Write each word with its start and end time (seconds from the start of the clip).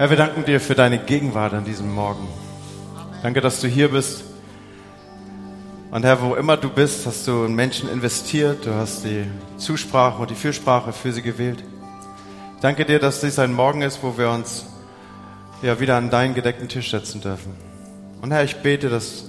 Herr, 0.00 0.08
wir 0.08 0.16
danken 0.16 0.46
dir 0.46 0.60
für 0.60 0.74
deine 0.74 0.96
Gegenwart 0.98 1.52
an 1.52 1.66
diesem 1.66 1.92
Morgen. 1.92 2.26
Danke, 3.22 3.42
dass 3.42 3.60
du 3.60 3.68
hier 3.68 3.90
bist. 3.90 4.24
Und 5.90 6.04
Herr, 6.06 6.22
wo 6.22 6.36
immer 6.36 6.56
du 6.56 6.70
bist, 6.70 7.04
hast 7.04 7.28
du 7.28 7.44
in 7.44 7.54
Menschen 7.54 7.86
investiert. 7.90 8.64
Du 8.64 8.72
hast 8.72 9.04
die 9.04 9.26
Zusprache 9.58 10.22
und 10.22 10.30
die 10.30 10.34
Fürsprache 10.34 10.94
für 10.94 11.12
sie 11.12 11.20
gewählt. 11.20 11.62
Danke 12.62 12.86
dir, 12.86 12.98
dass 12.98 13.20
dies 13.20 13.38
ein 13.38 13.52
Morgen 13.52 13.82
ist, 13.82 14.02
wo 14.02 14.16
wir 14.16 14.30
uns 14.30 14.64
ja 15.60 15.78
wieder 15.80 15.98
an 15.98 16.08
deinen 16.08 16.32
gedeckten 16.32 16.70
Tisch 16.70 16.90
setzen 16.90 17.20
dürfen. 17.20 17.52
Und 18.22 18.30
Herr, 18.30 18.42
ich 18.42 18.56
bete, 18.56 18.88
dass 18.88 19.24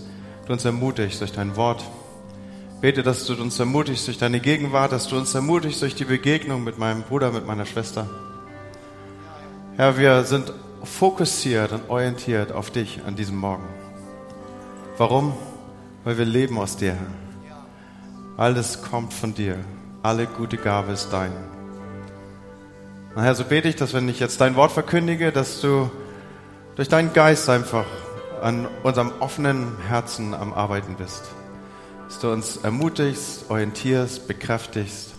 du 0.47 0.53
uns 0.53 0.63
ermutigst 0.63 1.19
durch 1.19 1.33
dein 1.33 1.57
Wort. 1.57 1.83
Bete, 2.79 3.03
dass 3.03 3.25
du 3.25 3.33
uns 3.33 3.59
ermutigst 3.59 4.07
durch 4.07 4.19
deine 4.19 4.39
Gegenwart, 4.39 4.93
dass 4.93 5.09
du 5.09 5.17
uns 5.17 5.35
ermutigst 5.35 5.81
durch 5.81 5.95
die 5.95 6.05
Begegnung 6.05 6.63
mit 6.63 6.79
meinem 6.79 7.01
Bruder, 7.01 7.33
mit 7.33 7.45
meiner 7.45 7.65
Schwester. 7.65 8.07
Herr, 9.77 9.97
wir 9.97 10.23
sind 10.25 10.53
fokussiert 10.83 11.71
und 11.71 11.89
orientiert 11.89 12.51
auf 12.51 12.71
dich 12.71 13.01
an 13.05 13.15
diesem 13.15 13.37
Morgen. 13.37 13.63
Warum? 14.97 15.33
Weil 16.03 16.17
wir 16.17 16.25
leben 16.25 16.59
aus 16.59 16.75
dir. 16.75 16.97
Alles 18.35 18.81
kommt 18.81 19.13
von 19.13 19.33
dir. 19.33 19.57
Alle 20.03 20.27
gute 20.27 20.57
Gabe 20.57 20.91
ist 20.91 21.09
dein. 21.11 21.31
Und 23.15 23.23
Herr, 23.23 23.33
so 23.33 23.45
bete 23.45 23.69
ich, 23.69 23.77
dass 23.77 23.93
wenn 23.93 24.09
ich 24.09 24.19
jetzt 24.19 24.41
dein 24.41 24.55
Wort 24.55 24.71
verkündige, 24.71 25.31
dass 25.31 25.61
du 25.61 25.89
durch 26.75 26.89
deinen 26.89 27.13
Geist 27.13 27.49
einfach 27.49 27.85
an 28.41 28.67
unserem 28.83 29.11
offenen 29.19 29.77
Herzen 29.87 30.33
am 30.33 30.53
Arbeiten 30.53 30.95
bist. 30.95 31.23
Dass 32.07 32.19
du 32.19 32.31
uns 32.31 32.57
ermutigst, 32.57 33.49
orientierst, 33.49 34.27
bekräftigst, 34.27 35.13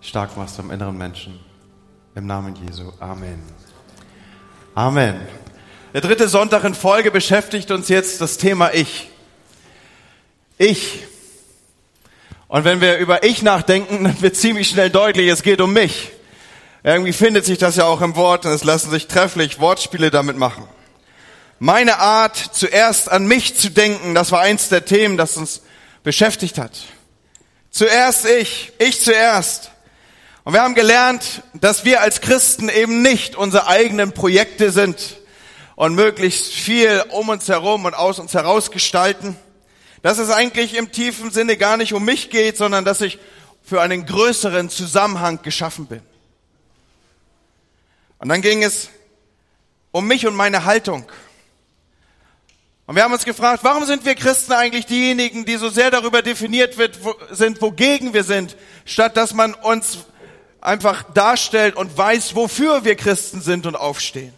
stark 0.00 0.36
machst 0.36 0.58
am 0.58 0.70
inneren 0.70 0.96
Menschen. 0.96 1.38
Im 2.14 2.26
Namen 2.26 2.56
Jesu. 2.56 2.92
Amen. 2.98 3.57
Amen. 4.78 5.20
Der 5.92 6.02
dritte 6.02 6.28
Sonntag 6.28 6.62
in 6.62 6.72
Folge 6.72 7.10
beschäftigt 7.10 7.72
uns 7.72 7.88
jetzt 7.88 8.20
das 8.20 8.38
Thema 8.38 8.72
Ich. 8.72 9.10
Ich. 10.56 11.00
Und 12.46 12.62
wenn 12.62 12.80
wir 12.80 12.98
über 12.98 13.24
Ich 13.24 13.42
nachdenken, 13.42 14.04
dann 14.04 14.22
wird 14.22 14.36
ziemlich 14.36 14.68
schnell 14.68 14.88
deutlich, 14.88 15.26
es 15.26 15.42
geht 15.42 15.60
um 15.60 15.72
mich. 15.72 16.12
Irgendwie 16.84 17.12
findet 17.12 17.44
sich 17.44 17.58
das 17.58 17.74
ja 17.74 17.86
auch 17.86 18.00
im 18.02 18.14
Wort 18.14 18.46
und 18.46 18.52
es 18.52 18.62
lassen 18.62 18.92
sich 18.92 19.08
trefflich 19.08 19.58
Wortspiele 19.58 20.12
damit 20.12 20.36
machen. 20.36 20.62
Meine 21.58 21.98
Art, 21.98 22.36
zuerst 22.36 23.10
an 23.10 23.26
mich 23.26 23.58
zu 23.58 23.72
denken, 23.72 24.14
das 24.14 24.30
war 24.30 24.42
eins 24.42 24.68
der 24.68 24.84
Themen, 24.84 25.16
das 25.16 25.36
uns 25.36 25.62
beschäftigt 26.04 26.56
hat. 26.56 26.78
Zuerst 27.72 28.26
ich, 28.26 28.70
ich 28.78 29.02
zuerst. 29.02 29.72
Und 30.48 30.54
wir 30.54 30.62
haben 30.62 30.74
gelernt, 30.74 31.42
dass 31.52 31.84
wir 31.84 32.00
als 32.00 32.22
Christen 32.22 32.70
eben 32.70 33.02
nicht 33.02 33.36
unsere 33.36 33.66
eigenen 33.66 34.12
Projekte 34.12 34.70
sind 34.70 35.18
und 35.76 35.94
möglichst 35.94 36.54
viel 36.54 37.04
um 37.10 37.28
uns 37.28 37.48
herum 37.48 37.84
und 37.84 37.92
aus 37.92 38.18
uns 38.18 38.32
heraus 38.32 38.70
gestalten. 38.70 39.36
Dass 40.00 40.16
es 40.16 40.30
eigentlich 40.30 40.74
im 40.74 40.90
tiefen 40.90 41.30
Sinne 41.30 41.58
gar 41.58 41.76
nicht 41.76 41.92
um 41.92 42.02
mich 42.02 42.30
geht, 42.30 42.56
sondern 42.56 42.86
dass 42.86 43.02
ich 43.02 43.18
für 43.62 43.82
einen 43.82 44.06
größeren 44.06 44.70
Zusammenhang 44.70 45.42
geschaffen 45.42 45.84
bin. 45.84 46.00
Und 48.18 48.30
dann 48.30 48.40
ging 48.40 48.62
es 48.62 48.88
um 49.90 50.06
mich 50.06 50.26
und 50.26 50.34
meine 50.34 50.64
Haltung. 50.64 51.04
Und 52.86 52.96
wir 52.96 53.02
haben 53.02 53.12
uns 53.12 53.26
gefragt, 53.26 53.64
warum 53.64 53.84
sind 53.84 54.06
wir 54.06 54.14
Christen 54.14 54.52
eigentlich 54.54 54.86
diejenigen, 54.86 55.44
die 55.44 55.56
so 55.58 55.68
sehr 55.68 55.90
darüber 55.90 56.22
definiert 56.22 56.78
wird, 56.78 57.04
wo, 57.04 57.14
sind, 57.32 57.60
wogegen 57.60 58.14
wir 58.14 58.24
sind, 58.24 58.56
statt 58.86 59.18
dass 59.18 59.34
man 59.34 59.52
uns 59.52 60.06
einfach 60.60 61.02
darstellt 61.14 61.76
und 61.76 61.96
weiß, 61.96 62.34
wofür 62.34 62.84
wir 62.84 62.96
Christen 62.96 63.40
sind 63.40 63.66
und 63.66 63.76
aufstehen. 63.76 64.34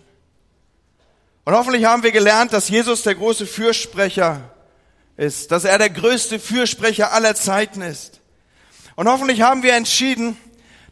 Und 1.44 1.54
hoffentlich 1.54 1.84
haben 1.84 2.02
wir 2.02 2.12
gelernt, 2.12 2.52
dass 2.52 2.68
Jesus 2.68 3.02
der 3.02 3.14
große 3.14 3.46
Fürsprecher 3.46 4.50
ist, 5.16 5.50
dass 5.50 5.64
er 5.64 5.78
der 5.78 5.90
größte 5.90 6.38
Fürsprecher 6.38 7.12
aller 7.12 7.34
Zeiten 7.34 7.82
ist. 7.82 8.20
Und 8.96 9.08
hoffentlich 9.08 9.42
haben 9.42 9.62
wir 9.62 9.74
entschieden, 9.74 10.36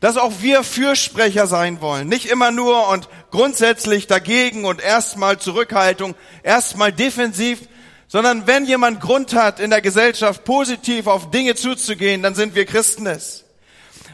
dass 0.01 0.17
auch 0.17 0.33
wir 0.41 0.63
Fürsprecher 0.63 1.47
sein 1.47 1.81
wollen. 1.81 2.09
Nicht 2.09 2.27
immer 2.27 2.51
nur 2.51 2.89
und 2.89 3.09
grundsätzlich 3.31 4.07
dagegen 4.07 4.65
und 4.65 4.81
erstmal 4.81 5.39
Zurückhaltung, 5.39 6.15
erstmal 6.43 6.93
defensiv, 6.93 7.61
sondern 8.07 8.47
wenn 8.47 8.65
jemand 8.65 9.01
Grund 9.01 9.35
hat, 9.35 9.61
in 9.61 9.71
der 9.71 9.83
Gesellschaft 9.83 10.45
positiv 10.45 11.07
auf 11.07 11.31
Dinge 11.31 11.55
zuzugehen, 11.57 12.23
dann 12.23 12.35
sind 12.35 12.55
wir 12.55 12.65
Christen 12.65 13.07
es. 13.07 13.45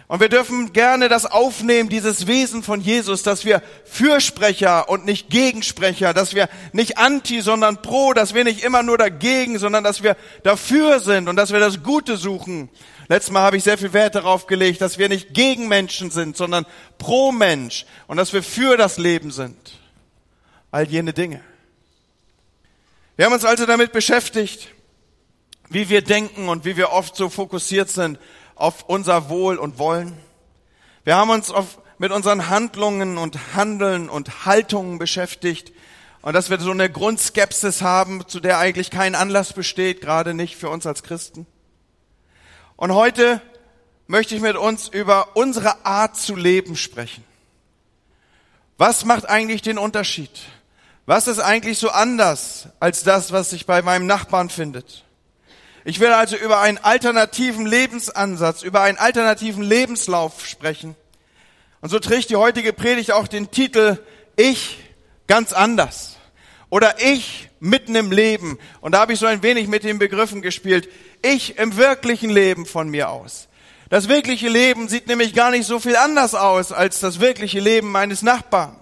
Und 0.06 0.20
wir 0.20 0.28
dürfen 0.28 0.74
gerne 0.74 1.08
das 1.08 1.24
aufnehmen, 1.24 1.88
dieses 1.88 2.26
Wesen 2.26 2.62
von 2.62 2.80
Jesus, 2.82 3.22
dass 3.22 3.46
wir 3.46 3.62
Fürsprecher 3.84 4.90
und 4.90 5.06
nicht 5.06 5.30
Gegensprecher, 5.30 6.12
dass 6.12 6.34
wir 6.34 6.50
nicht 6.72 6.98
anti, 6.98 7.40
sondern 7.40 7.80
pro, 7.80 8.12
dass 8.12 8.34
wir 8.34 8.44
nicht 8.44 8.62
immer 8.64 8.82
nur 8.82 8.98
dagegen, 8.98 9.58
sondern 9.58 9.82
dass 9.82 10.02
wir 10.02 10.16
dafür 10.42 11.00
sind 11.00 11.28
und 11.28 11.36
dass 11.36 11.52
wir 11.52 11.58
das 11.58 11.82
Gute 11.82 12.18
suchen. 12.18 12.68
Letztes 13.08 13.32
Mal 13.32 13.42
habe 13.42 13.56
ich 13.56 13.64
sehr 13.64 13.78
viel 13.78 13.94
Wert 13.94 14.14
darauf 14.14 14.46
gelegt, 14.46 14.82
dass 14.82 14.98
wir 14.98 15.08
nicht 15.08 15.32
gegen 15.32 15.68
Menschen 15.68 16.10
sind, 16.10 16.36
sondern 16.36 16.66
pro 16.98 17.32
Mensch 17.32 17.86
und 18.06 18.18
dass 18.18 18.34
wir 18.34 18.42
für 18.42 18.76
das 18.76 18.98
Leben 18.98 19.30
sind. 19.30 19.80
All 20.70 20.86
jene 20.86 21.14
Dinge. 21.14 21.40
Wir 23.16 23.24
haben 23.24 23.32
uns 23.32 23.44
also 23.44 23.64
damit 23.64 23.92
beschäftigt, 23.92 24.68
wie 25.70 25.88
wir 25.88 26.02
denken 26.02 26.48
und 26.48 26.66
wie 26.66 26.76
wir 26.76 26.92
oft 26.92 27.16
so 27.16 27.30
fokussiert 27.30 27.88
sind 27.88 28.18
auf 28.54 28.84
unser 28.88 29.28
Wohl 29.28 29.56
und 29.58 29.78
Wollen. 29.78 30.16
Wir 31.04 31.16
haben 31.16 31.30
uns 31.30 31.50
auf, 31.50 31.78
mit 31.98 32.12
unseren 32.12 32.48
Handlungen 32.48 33.18
und 33.18 33.54
Handeln 33.54 34.08
und 34.08 34.46
Haltungen 34.46 34.98
beschäftigt 34.98 35.72
und 36.22 36.32
dass 36.32 36.50
wir 36.50 36.58
so 36.58 36.70
eine 36.70 36.90
Grundskepsis 36.90 37.82
haben, 37.82 38.26
zu 38.26 38.40
der 38.40 38.58
eigentlich 38.58 38.90
kein 38.90 39.14
Anlass 39.14 39.52
besteht, 39.52 40.00
gerade 40.00 40.32
nicht 40.34 40.56
für 40.56 40.70
uns 40.70 40.86
als 40.86 41.02
Christen. 41.02 41.46
Und 42.76 42.94
heute 42.94 43.42
möchte 44.06 44.34
ich 44.34 44.40
mit 44.40 44.56
uns 44.56 44.88
über 44.88 45.36
unsere 45.36 45.84
Art 45.84 46.16
zu 46.16 46.34
leben 46.34 46.76
sprechen. 46.76 47.24
Was 48.78 49.04
macht 49.04 49.28
eigentlich 49.28 49.62
den 49.62 49.78
Unterschied? 49.78 50.30
Was 51.06 51.28
ist 51.28 51.38
eigentlich 51.38 51.78
so 51.78 51.90
anders 51.90 52.68
als 52.80 53.02
das, 53.02 53.30
was 53.30 53.50
sich 53.50 53.66
bei 53.66 53.82
meinem 53.82 54.06
Nachbarn 54.06 54.48
findet? 54.48 55.03
Ich 55.84 56.00
will 56.00 56.12
also 56.12 56.36
über 56.36 56.60
einen 56.60 56.78
alternativen 56.78 57.66
Lebensansatz, 57.66 58.62
über 58.62 58.80
einen 58.80 58.96
alternativen 58.96 59.62
Lebenslauf 59.62 60.46
sprechen. 60.46 60.96
Und 61.82 61.90
so 61.90 61.98
trägt 61.98 62.30
die 62.30 62.36
heutige 62.36 62.72
Predigt 62.72 63.12
auch 63.12 63.28
den 63.28 63.50
Titel 63.50 63.98
Ich 64.36 64.78
ganz 65.26 65.52
anders 65.52 66.16
oder 66.70 66.96
Ich 67.02 67.50
mitten 67.60 67.94
im 67.94 68.10
Leben. 68.10 68.58
Und 68.80 68.92
da 68.92 69.00
habe 69.00 69.12
ich 69.12 69.18
so 69.18 69.26
ein 69.26 69.42
wenig 69.42 69.68
mit 69.68 69.84
den 69.84 69.98
Begriffen 69.98 70.40
gespielt. 70.40 70.88
Ich 71.20 71.58
im 71.58 71.76
wirklichen 71.76 72.30
Leben 72.30 72.64
von 72.64 72.88
mir 72.88 73.10
aus. 73.10 73.48
Das 73.90 74.08
wirkliche 74.08 74.48
Leben 74.48 74.88
sieht 74.88 75.06
nämlich 75.06 75.34
gar 75.34 75.50
nicht 75.50 75.66
so 75.66 75.78
viel 75.78 75.96
anders 75.96 76.34
aus 76.34 76.72
als 76.72 77.00
das 77.00 77.20
wirkliche 77.20 77.60
Leben 77.60 77.92
meines 77.92 78.22
Nachbarn. 78.22 78.76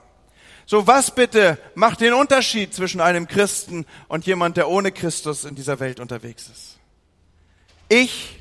So 0.64 0.86
was 0.86 1.12
bitte 1.12 1.58
macht 1.74 2.00
den 2.00 2.12
Unterschied 2.12 2.72
zwischen 2.72 3.00
einem 3.00 3.26
Christen 3.26 3.84
und 4.06 4.24
jemand, 4.24 4.56
der 4.56 4.68
ohne 4.68 4.92
Christus 4.92 5.44
in 5.44 5.56
dieser 5.56 5.80
Welt 5.80 5.98
unterwegs 5.98 6.44
ist? 6.44 6.71
Ich, 7.94 8.38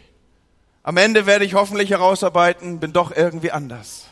am 0.82 0.96
Ende 0.96 1.26
werde 1.26 1.44
ich 1.44 1.56
hoffentlich 1.56 1.90
herausarbeiten, 1.90 2.80
bin 2.80 2.94
doch 2.94 3.12
irgendwie 3.12 3.52
anders. 3.52 4.06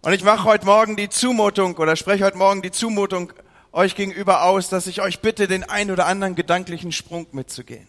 Und 0.00 0.12
ich 0.12 0.24
mache 0.24 0.42
heute 0.42 0.66
Morgen 0.66 0.96
die 0.96 1.08
Zumutung 1.08 1.76
oder 1.76 1.94
spreche 1.94 2.24
heute 2.24 2.36
Morgen 2.36 2.62
die 2.62 2.72
Zumutung 2.72 3.32
euch 3.70 3.94
gegenüber 3.94 4.42
aus, 4.42 4.70
dass 4.70 4.88
ich 4.88 5.02
euch 5.02 5.20
bitte, 5.20 5.46
den 5.46 5.62
ein 5.62 5.92
oder 5.92 6.06
anderen 6.06 6.34
gedanklichen 6.34 6.90
Sprung 6.90 7.28
mitzugehen. 7.30 7.86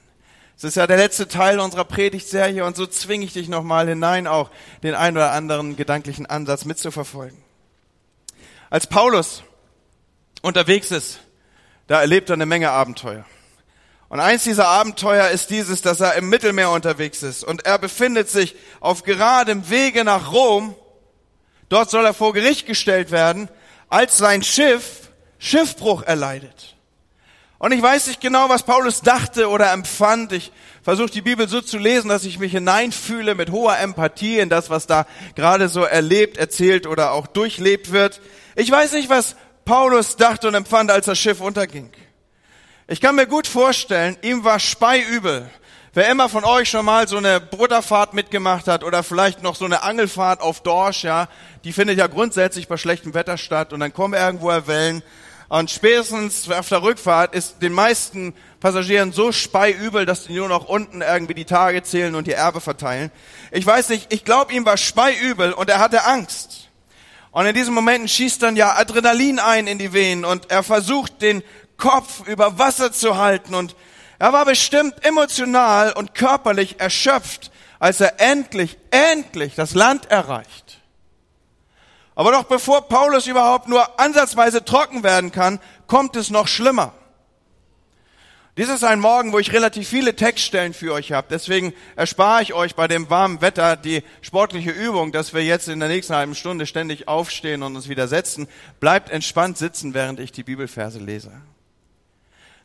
Es 0.56 0.66
ist 0.66 0.76
ja 0.76 0.86
der 0.86 0.98
letzte 0.98 1.28
Teil 1.28 1.60
unserer 1.60 1.86
Predigtserie 1.86 2.64
und 2.64 2.76
so 2.76 2.86
zwinge 2.86 3.26
ich 3.26 3.34
dich 3.34 3.50
nochmal 3.50 3.88
hinein, 3.88 4.28
auch 4.28 4.52
den 4.84 4.94
ein 4.94 5.18
oder 5.18 5.32
anderen 5.32 5.76
gedanklichen 5.76 6.28
Ansatz 6.28 6.64
mitzuverfolgen. 6.66 7.40
Als 8.70 8.86
Paulus 8.86 9.42
unterwegs 10.44 10.92
ist, 10.92 11.22
da 11.88 12.02
erlebt 12.02 12.30
er 12.30 12.36
eine 12.36 12.46
Menge 12.46 12.70
Abenteuer. 12.70 13.26
Und 14.14 14.20
eins 14.20 14.44
dieser 14.44 14.68
Abenteuer 14.68 15.30
ist 15.30 15.50
dieses, 15.50 15.82
dass 15.82 16.00
er 16.00 16.14
im 16.14 16.30
Mittelmeer 16.30 16.70
unterwegs 16.70 17.24
ist 17.24 17.44
und 17.44 17.66
er 17.66 17.80
befindet 17.80 18.30
sich 18.30 18.56
auf 18.80 19.02
geradem 19.02 19.72
Wege 19.72 20.04
nach 20.04 20.32
Rom. 20.32 20.76
Dort 21.68 21.90
soll 21.90 22.06
er 22.06 22.14
vor 22.14 22.32
Gericht 22.32 22.68
gestellt 22.68 23.10
werden, 23.10 23.50
als 23.90 24.20
sein 24.20 24.44
Schiff 24.44 25.10
Schiffbruch 25.40 26.04
erleidet. 26.04 26.76
Und 27.58 27.72
ich 27.72 27.82
weiß 27.82 28.06
nicht 28.06 28.22
genau, 28.22 28.50
was 28.50 28.62
Paulus 28.62 29.02
dachte 29.02 29.50
oder 29.50 29.74
empfand. 29.74 30.32
Ich 30.32 30.52
versuche 30.84 31.10
die 31.10 31.24
Bibel 31.24 31.50
so 31.50 31.62
zu 31.62 31.80
lesen, 31.80 32.10
dass 32.10 32.24
ich 32.24 32.38
mich 32.38 32.52
hineinfühle 32.52 33.34
mit 33.34 33.50
hoher 33.50 33.80
Empathie 33.80 34.38
in 34.38 34.50
das, 34.50 34.70
was 34.70 34.86
da 34.86 35.08
gerade 35.34 35.70
so 35.70 35.82
erlebt, 35.82 36.38
erzählt 36.38 36.86
oder 36.86 37.14
auch 37.14 37.26
durchlebt 37.26 37.92
wird. 37.92 38.22
Ich 38.56 38.70
weiß 38.70 38.94
nicht, 38.94 39.10
was 39.10 39.36
Paulus 39.66 40.18
dachte 40.18 40.48
und 40.50 40.54
empfand, 40.54 40.92
als 40.92 41.08
das 41.08 41.18
Schiff 41.18 41.42
unterging. 41.42 41.90
Ich 42.88 43.00
kann 43.00 43.16
mir 43.16 43.28
gut 43.28 43.48
vorstellen, 43.48 44.18
ihm 44.22 44.44
war 44.44 44.60
speiübel, 44.60 45.50
Wer 45.96 46.10
immer 46.10 46.28
von 46.28 46.44
euch 46.44 46.72
schon 46.72 46.86
mal 46.86 47.08
so 47.08 47.18
eine 47.18 47.40
Butterfahrt 47.40 48.16
mitgemacht 48.16 48.68
hat 48.68 48.84
oder 48.84 49.04
vielleicht 49.04 49.44
noch 49.44 49.56
so 49.56 49.66
eine 49.66 49.84
Angelfahrt 49.84 50.42
auf 50.42 50.62
Dorsch, 50.64 51.04
ja, 51.04 51.28
die 51.64 51.72
findet 51.72 52.00
ja 52.00 52.08
grundsätzlich 52.08 52.68
bei 52.68 52.78
schlechtem 52.78 53.14
Wetter 53.14 53.38
statt 53.38 53.74
und 53.74 53.80
dann 53.80 53.94
kommen 53.94 54.16
irgendwo 54.16 54.48
Wellen 54.66 55.04
und 55.50 55.70
spätestens 55.70 56.50
auf 56.50 56.68
der 56.68 56.82
Rückfahrt 56.82 57.36
ist 57.36 57.62
den 57.62 57.74
meisten 57.74 58.34
Passagieren 58.60 59.12
so 59.12 59.32
speiübel, 59.32 60.08
dass 60.08 60.24
die 60.24 60.34
nur 60.34 60.50
noch 60.50 60.68
unten 60.68 61.04
irgendwie 61.04 61.36
die 61.36 61.46
Tage 61.46 61.84
zählen 61.84 62.16
und 62.16 62.26
die 62.26 62.32
Erbe 62.32 62.60
verteilen. 62.60 63.12
Ich 63.52 63.64
weiß 63.64 63.90
nicht, 63.90 64.12
ich 64.12 64.26
glaube, 64.26 64.52
ihm 64.52 64.66
war 64.66 64.78
speiübel 64.78 65.54
und 65.54 65.70
er 65.70 65.78
hatte 65.78 66.06
Angst. 66.06 66.70
Und 67.30 67.46
in 67.46 67.54
diesen 67.54 67.74
Momenten 67.76 68.08
schießt 68.08 68.42
dann 68.42 68.56
ja 68.56 68.76
Adrenalin 68.78 69.40
ein 69.40 69.68
in 69.68 69.78
die 69.78 69.94
Venen 69.94 70.26
und 70.26 70.50
er 70.50 70.64
versucht 70.64 71.22
den 71.22 71.44
Kopf 71.84 72.26
über 72.28 72.58
Wasser 72.58 72.94
zu 72.94 73.18
halten 73.18 73.54
und 73.54 73.76
er 74.18 74.32
war 74.32 74.46
bestimmt 74.46 75.06
emotional 75.06 75.92
und 75.92 76.16
körperlich 76.16 76.80
erschöpft, 76.80 77.52
als 77.78 78.00
er 78.00 78.22
endlich, 78.22 78.78
endlich 78.90 79.56
das 79.56 79.74
Land 79.74 80.10
erreicht. 80.10 80.80
Aber 82.16 82.32
doch 82.32 82.46
bevor 82.46 82.88
Paulus 82.88 83.28
überhaupt 83.28 83.68
nur 83.68 84.00
ansatzweise 84.00 84.64
trocken 84.64 85.04
werden 85.04 85.34
kann, 85.34 85.60
kommt 85.86 86.16
es 86.16 86.30
noch 86.30 86.48
schlimmer. 86.48 86.94
Dies 88.56 88.70
ist 88.70 88.86
ein 88.86 89.02
Morgen, 89.02 89.34
wo 89.34 89.40
ich 89.40 89.52
relativ 89.52 89.90
viele 89.90 90.16
Textstellen 90.16 90.74
für 90.74 90.94
euch 90.94 91.12
habe. 91.12 91.28
Deswegen 91.30 91.74
erspare 91.98 92.44
ich 92.44 92.54
euch 92.54 92.76
bei 92.76 92.88
dem 92.88 93.10
warmen 93.10 93.42
Wetter 93.42 93.76
die 93.76 94.04
sportliche 94.22 94.72
Übung, 94.72 95.12
dass 95.12 95.34
wir 95.34 95.44
jetzt 95.44 95.68
in 95.68 95.82
der 95.82 95.90
nächsten 95.90 96.16
halben 96.16 96.36
Stunde 96.36 96.66
ständig 96.66 97.10
aufstehen 97.10 97.62
und 97.62 97.76
uns 97.76 97.90
wieder 97.90 98.08
setzen. 98.08 98.48
Bleibt 98.80 99.10
entspannt 99.10 99.58
sitzen, 99.58 99.94
während 99.94 100.22
ich 100.22 100.32
die 100.32 100.44
Bibelverse 100.44 101.00
lese. 101.00 101.34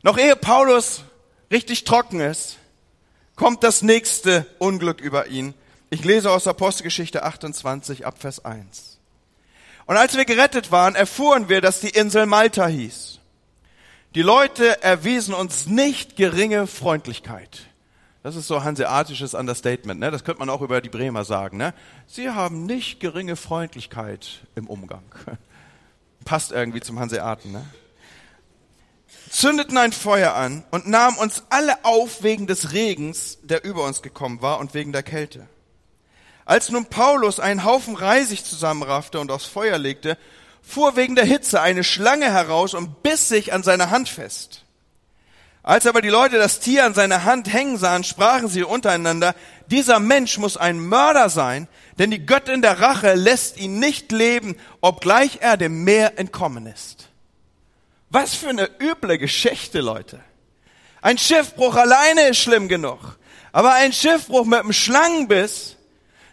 Noch 0.01 0.17
ehe 0.17 0.35
Paulus 0.35 1.03
richtig 1.51 1.83
trocken 1.83 2.19
ist, 2.19 2.57
kommt 3.35 3.63
das 3.63 3.81
nächste 3.81 4.45
Unglück 4.57 5.01
über 5.01 5.27
ihn. 5.27 5.53
Ich 5.89 6.03
lese 6.03 6.31
aus 6.31 6.47
Apostelgeschichte 6.47 7.23
28 7.23 8.05
ab 8.05 8.19
Vers 8.19 8.45
1. 8.45 8.99
Und 9.85 9.97
als 9.97 10.15
wir 10.15 10.25
gerettet 10.25 10.71
waren, 10.71 10.95
erfuhren 10.95 11.49
wir, 11.49 11.61
dass 11.61 11.79
die 11.79 11.89
Insel 11.89 12.27
Malta 12.27 12.67
hieß. 12.67 13.19
Die 14.15 14.21
Leute 14.21 14.81
erwiesen 14.83 15.33
uns 15.33 15.67
nicht 15.67 16.15
geringe 16.15 16.67
Freundlichkeit. 16.67 17.61
Das 18.21 18.35
ist 18.35 18.47
so 18.47 18.63
hanseatisches 18.63 19.33
Understatement, 19.33 19.99
ne? 19.99 20.11
Das 20.11 20.23
könnte 20.23 20.39
man 20.39 20.49
auch 20.49 20.61
über 20.61 20.81
die 20.81 20.89
Bremer 20.89 21.23
sagen, 21.23 21.57
ne? 21.57 21.73
Sie 22.05 22.29
haben 22.29 22.65
nicht 22.65 22.99
geringe 22.99 23.35
Freundlichkeit 23.35 24.41
im 24.55 24.67
Umgang. 24.67 25.03
Passt 26.25 26.51
irgendwie 26.51 26.81
zum 26.81 26.99
Hanseaten, 26.99 27.51
ne? 27.51 27.65
Zündeten 29.29 29.77
ein 29.77 29.91
Feuer 29.91 30.33
an 30.33 30.63
und 30.71 30.87
nahmen 30.87 31.17
uns 31.17 31.43
alle 31.49 31.85
auf 31.85 32.23
wegen 32.23 32.47
des 32.47 32.73
Regens, 32.73 33.37
der 33.43 33.63
über 33.63 33.83
uns 33.85 34.01
gekommen 34.01 34.41
war 34.41 34.59
und 34.59 34.73
wegen 34.73 34.91
der 34.91 35.03
Kälte. 35.03 35.47
Als 36.45 36.69
nun 36.69 36.85
Paulus 36.85 37.39
einen 37.39 37.63
Haufen 37.63 37.95
Reisig 37.95 38.43
zusammenraffte 38.43 39.19
und 39.19 39.31
aufs 39.31 39.45
Feuer 39.45 39.77
legte, 39.77 40.17
fuhr 40.61 40.95
wegen 40.95 41.15
der 41.15 41.25
Hitze 41.25 41.61
eine 41.61 41.83
Schlange 41.83 42.31
heraus 42.31 42.73
und 42.73 43.03
biss 43.03 43.29
sich 43.29 43.53
an 43.53 43.63
seiner 43.63 43.91
Hand 43.91 44.09
fest. 44.09 44.65
Als 45.61 45.85
aber 45.85 46.01
die 46.01 46.09
Leute 46.09 46.37
das 46.37 46.59
Tier 46.59 46.85
an 46.85 46.93
seiner 46.93 47.25
Hand 47.25 47.51
hängen 47.51 47.77
sahen, 47.77 48.03
sprachen 48.03 48.47
sie 48.47 48.63
untereinander, 48.63 49.35
dieser 49.67 49.99
Mensch 49.99 50.37
muss 50.37 50.57
ein 50.57 50.79
Mörder 50.79 51.29
sein, 51.29 51.67
denn 51.99 52.11
die 52.11 52.25
Göttin 52.25 52.61
der 52.61 52.79
Rache 52.79 53.13
lässt 53.13 53.57
ihn 53.59 53.77
nicht 53.77 54.11
leben, 54.11 54.55
obgleich 54.81 55.39
er 55.41 55.57
dem 55.57 55.83
Meer 55.83 56.17
entkommen 56.17 56.65
ist. 56.65 57.08
Was 58.09 58.33
für 58.35 58.49
eine 58.49 58.69
üble 58.79 59.17
Geschichte, 59.17 59.81
Leute. 59.81 60.19
Ein 61.01 61.17
Schiffbruch 61.17 61.75
alleine 61.75 62.29
ist 62.29 62.39
schlimm 62.39 62.67
genug. 62.67 63.17
Aber 63.51 63.73
ein 63.73 63.93
Schiffbruch 63.93 64.45
mit 64.45 64.59
einem 64.59 64.73
Schlangenbiss, 64.73 65.77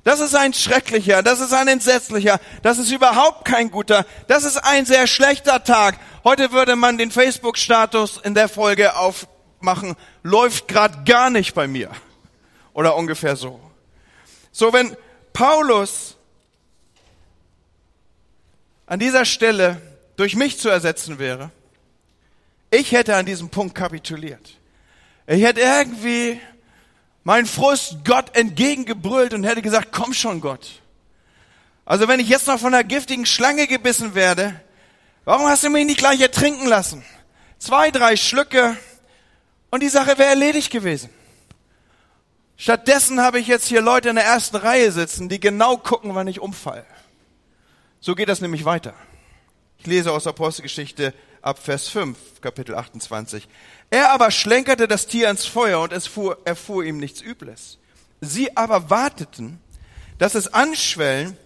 das 0.05 0.21
ist 0.21 0.35
ein 0.35 0.55
schrecklicher, 0.55 1.23
das 1.23 1.41
ist 1.41 1.53
ein 1.53 1.69
entsetzlicher, 1.69 2.41
das 2.63 2.79
ist 2.79 2.91
überhaupt 2.91 3.45
kein 3.45 3.71
guter, 3.71 4.07
das 4.29 4.45
ist 4.45 4.59
ein 4.59 4.87
sehr 4.87 5.07
schlechter 5.07 5.65
Tag. 5.65 5.99
Heute 6.25 6.53
würde 6.53 6.77
man 6.77 6.99
den 6.99 7.11
Facebook-Status 7.11 8.21
in 8.23 8.35
der 8.35 8.49
Folge 8.49 8.97
aufmachen, 8.97 9.97
läuft 10.23 10.69
grad 10.69 11.07
gar 11.07 11.31
nicht 11.31 11.55
bei 11.55 11.67
mir. 11.67 11.91
Oder 12.73 12.97
ungefähr 12.97 13.37
so. 13.37 13.61
So, 14.53 14.73
wenn 14.73 14.97
Paulus 15.33 16.17
an 18.87 18.99
dieser 18.99 19.25
Stelle 19.25 19.81
durch 20.17 20.37
mich 20.37 20.59
zu 20.59 20.69
ersetzen 20.69 21.19
wäre, 21.19 21.51
ich 22.71 22.93
hätte 22.93 23.17
an 23.17 23.27
diesem 23.27 23.49
Punkt 23.49 23.75
kapituliert. 23.75 24.59
Ich 25.27 25.43
hätte 25.43 25.61
irgendwie 25.61 26.41
meinen 27.25 27.47
Frust 27.47 28.05
Gott 28.05 28.37
entgegengebrüllt 28.37 29.35
und 29.35 29.45
hätte 29.45 29.63
gesagt, 29.63 29.89
komm 29.93 30.15
schon 30.15 30.41
Gott. 30.41 30.81
Also 31.85 32.09
wenn 32.09 32.21
ich 32.21 32.29
jetzt 32.29 32.47
noch 32.47 32.59
von 32.59 32.75
einer 32.75 32.85
giftigen 32.85 33.27
Schlange 33.27 33.67
gebissen 33.67 34.15
werde, 34.15 34.61
warum 35.25 35.47
hast 35.47 35.65
du 35.65 35.71
mich 35.71 35.87
nicht 35.87 35.99
gleich 35.99 36.21
ertrinken 36.21 36.67
lassen? 36.67 37.05
Zwei, 37.59 37.91
drei 37.91 38.17
Schlücke 38.17 38.77
und 39.71 39.83
die 39.83 39.89
Sache 39.89 40.19
wäre 40.19 40.31
erledigt 40.31 40.71
gewesen. 40.71 41.11
Stattdessen 42.57 43.21
habe 43.21 43.39
ich 43.39 43.47
jetzt 43.47 43.67
hier 43.67 43.83
Leute 43.83 44.09
in 44.09 44.17
der 44.17 44.25
ersten 44.25 44.57
Reihe 44.57 44.91
sitzen, 44.91 45.29
die 45.29 45.41
genau 45.41 45.77
gucken, 45.77 46.15
wann 46.15 46.27
ich 46.27 46.41
umfall. 46.41 46.87
So 48.01 48.15
geht 48.15 48.29
das 48.29 48.41
nämlich 48.41 48.65
weiter. 48.65 48.95
Ich 49.79 49.87
lese 49.87 50.13
aus 50.13 50.27
Apostelgeschichte 50.27 51.13
ab 51.47 51.59
Vers 51.61 51.89
5, 51.89 52.41
Kapitel 52.41 52.75
28. 52.75 53.49
Er 53.91 54.11
aber 54.11 54.31
schlenkerte 54.31 54.89
das 54.89 55.07
Tier 55.07 55.29
ans 55.29 55.47
Feuer 55.47 55.81
und 55.81 55.93
es 55.93 56.07
fuhr, 56.07 56.39
erfuhr 56.45 56.85
ihm 56.85 56.99
nichts 56.99 57.21
Übles. 57.21 57.79
Sie 58.21 58.57
aber 58.57 58.91
warteten, 58.91 59.61
dass 60.19 60.35
es 60.35 60.53
anschwellen, 60.53 61.37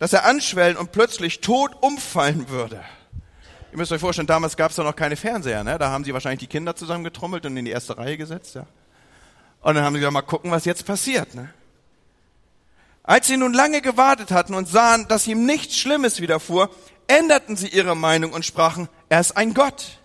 dass 0.00 0.12
er 0.12 0.24
anschwellen 0.24 0.76
und 0.76 0.90
plötzlich 0.90 1.40
tot 1.40 1.70
umfallen 1.80 2.48
würde. 2.48 2.82
Ihr 3.70 3.78
müsst 3.78 3.92
euch 3.92 4.00
vorstellen, 4.00 4.26
damals 4.26 4.56
gab 4.56 4.70
es 4.70 4.76
da 4.76 4.82
noch 4.82 4.96
keine 4.96 5.16
Fernseher, 5.16 5.62
ne? 5.62 5.78
Da 5.78 5.90
haben 5.90 6.04
sie 6.04 6.12
wahrscheinlich 6.12 6.40
die 6.40 6.46
Kinder 6.48 6.74
zusammengetrommelt 6.74 7.46
und 7.46 7.56
in 7.56 7.64
die 7.64 7.70
erste 7.70 7.96
Reihe 7.96 8.18
gesetzt, 8.18 8.56
ja. 8.56 8.66
Und 9.60 9.76
dann 9.76 9.84
haben 9.84 9.94
sie 9.94 10.00
gesagt, 10.00 10.12
mal 10.12 10.22
gucken, 10.22 10.50
was 10.50 10.64
jetzt 10.64 10.84
passiert, 10.84 11.34
ne? 11.34 11.48
Als 13.04 13.28
sie 13.28 13.36
nun 13.36 13.52
lange 13.52 13.80
gewartet 13.80 14.30
hatten 14.30 14.54
und 14.54 14.68
sahen, 14.68 15.06
dass 15.08 15.26
ihm 15.26 15.46
nichts 15.46 15.76
Schlimmes 15.76 16.20
widerfuhr, 16.20 16.70
änderten 17.06 17.56
sie 17.56 17.68
ihre 17.68 17.94
Meinung 17.94 18.32
und 18.32 18.44
sprachen, 18.44 18.88
er 19.08 19.20
ist 19.20 19.36
ein 19.36 19.54
Gott. 19.54 19.98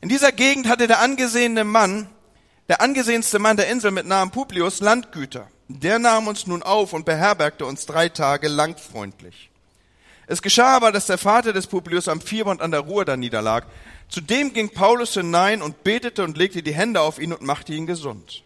In 0.00 0.08
dieser 0.08 0.32
Gegend 0.32 0.68
hatte 0.68 0.86
der 0.86 1.00
angesehene 1.00 1.64
Mann, 1.64 2.08
der 2.68 2.80
angesehenste 2.80 3.38
Mann 3.38 3.56
der 3.56 3.68
Insel 3.68 3.90
mit 3.90 4.06
Namen 4.06 4.30
Publius 4.30 4.80
Landgüter. 4.80 5.48
Der 5.68 5.98
nahm 5.98 6.28
uns 6.28 6.46
nun 6.46 6.62
auf 6.62 6.92
und 6.92 7.04
beherbergte 7.04 7.66
uns 7.66 7.86
drei 7.86 8.08
Tage 8.08 8.48
lang 8.48 8.76
freundlich. 8.76 9.50
Es 10.26 10.42
geschah 10.42 10.76
aber, 10.76 10.92
dass 10.92 11.06
der 11.06 11.18
Vater 11.18 11.52
des 11.52 11.66
Publius 11.66 12.08
am 12.08 12.20
Fieber 12.20 12.50
und 12.50 12.60
an 12.60 12.72
der 12.72 12.80
Ruhe 12.80 13.04
da 13.04 13.16
niederlag. 13.16 13.66
Zudem 14.08 14.52
ging 14.52 14.70
Paulus 14.70 15.14
hinein 15.14 15.62
und 15.62 15.82
betete 15.84 16.24
und 16.24 16.36
legte 16.36 16.62
die 16.62 16.74
Hände 16.74 17.00
auf 17.00 17.18
ihn 17.18 17.32
und 17.32 17.42
machte 17.42 17.72
ihn 17.72 17.86
gesund. 17.86 18.42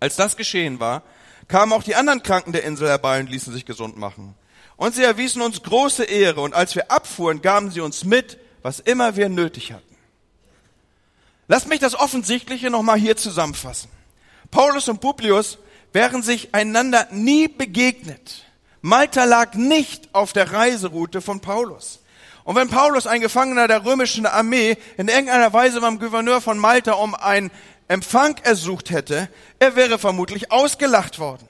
Als 0.00 0.16
das 0.16 0.36
geschehen 0.36 0.80
war, 0.80 1.02
kamen 1.48 1.72
auch 1.72 1.82
die 1.82 1.94
anderen 1.94 2.22
Kranken 2.22 2.52
der 2.52 2.64
Insel 2.64 2.88
herbei 2.88 3.20
und 3.20 3.30
ließen 3.30 3.52
sich 3.52 3.64
gesund 3.64 3.96
machen. 3.96 4.34
Und 4.78 4.94
sie 4.94 5.02
erwiesen 5.02 5.42
uns 5.42 5.62
große 5.62 6.04
Ehre 6.04 6.40
und 6.40 6.54
als 6.54 6.76
wir 6.76 6.90
abfuhren, 6.90 7.42
gaben 7.42 7.70
sie 7.72 7.80
uns 7.80 8.04
mit, 8.04 8.38
was 8.62 8.78
immer 8.78 9.16
wir 9.16 9.28
nötig 9.28 9.72
hatten. 9.72 9.96
Lasst 11.48 11.68
mich 11.68 11.80
das 11.80 11.96
Offensichtliche 11.96 12.70
nochmal 12.70 12.96
hier 12.96 13.16
zusammenfassen. 13.16 13.90
Paulus 14.52 14.88
und 14.88 15.00
Publius 15.00 15.58
wären 15.92 16.22
sich 16.22 16.54
einander 16.54 17.08
nie 17.10 17.48
begegnet. 17.48 18.44
Malta 18.80 19.24
lag 19.24 19.54
nicht 19.54 20.14
auf 20.14 20.32
der 20.32 20.52
Reiseroute 20.52 21.20
von 21.22 21.40
Paulus. 21.40 21.98
Und 22.44 22.54
wenn 22.54 22.68
Paulus, 22.68 23.08
ein 23.08 23.20
Gefangener 23.20 23.66
der 23.66 23.84
römischen 23.84 24.26
Armee, 24.26 24.76
in 24.96 25.08
irgendeiner 25.08 25.52
Weise 25.52 25.80
beim 25.80 25.98
Gouverneur 25.98 26.40
von 26.40 26.56
Malta 26.56 26.92
um 26.92 27.16
einen 27.16 27.50
Empfang 27.88 28.36
ersucht 28.44 28.90
hätte, 28.90 29.28
er 29.58 29.74
wäre 29.74 29.98
vermutlich 29.98 30.52
ausgelacht 30.52 31.18
worden. 31.18 31.48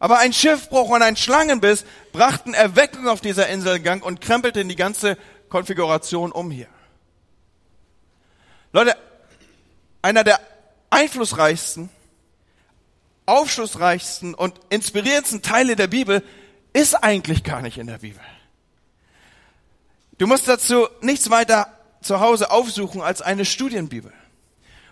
Aber 0.00 0.18
ein 0.18 0.32
Schiffbruch 0.32 0.88
und 0.88 1.02
ein 1.02 1.16
Schlangenbiss 1.16 1.84
brachten 2.12 2.54
Erweckung 2.54 3.06
auf 3.06 3.20
dieser 3.20 3.48
Insel 3.48 3.76
in 3.76 3.82
Gang 3.84 4.04
und 4.04 4.20
krempelten 4.20 4.68
die 4.68 4.76
ganze 4.76 5.16
Konfiguration 5.50 6.32
um 6.32 6.50
hier. 6.50 6.68
Leute, 8.72 8.96
einer 10.00 10.24
der 10.24 10.40
einflussreichsten, 10.88 11.90
aufschlussreichsten 13.26 14.34
und 14.34 14.58
inspirierendsten 14.70 15.42
Teile 15.42 15.76
der 15.76 15.86
Bibel 15.86 16.24
ist 16.72 16.94
eigentlich 16.94 17.44
gar 17.44 17.60
nicht 17.60 17.76
in 17.76 17.86
der 17.86 17.98
Bibel. 17.98 18.22
Du 20.16 20.26
musst 20.26 20.48
dazu 20.48 20.88
nichts 21.02 21.30
weiter 21.30 21.66
zu 22.00 22.20
Hause 22.20 22.50
aufsuchen 22.50 23.02
als 23.02 23.20
eine 23.20 23.44
Studienbibel. 23.44 24.12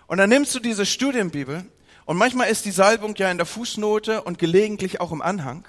Und 0.05 0.17
dann 0.17 0.29
nimmst 0.29 0.53
du 0.53 0.59
diese 0.59 0.85
Studienbibel 0.85 1.65
und 2.09 2.17
manchmal 2.17 2.49
ist 2.49 2.65
die 2.65 2.71
Salbung 2.71 3.13
ja 3.17 3.29
in 3.29 3.37
der 3.37 3.45
Fußnote 3.45 4.23
und 4.23 4.39
gelegentlich 4.39 4.99
auch 4.99 5.11
im 5.11 5.21
Anhang. 5.21 5.67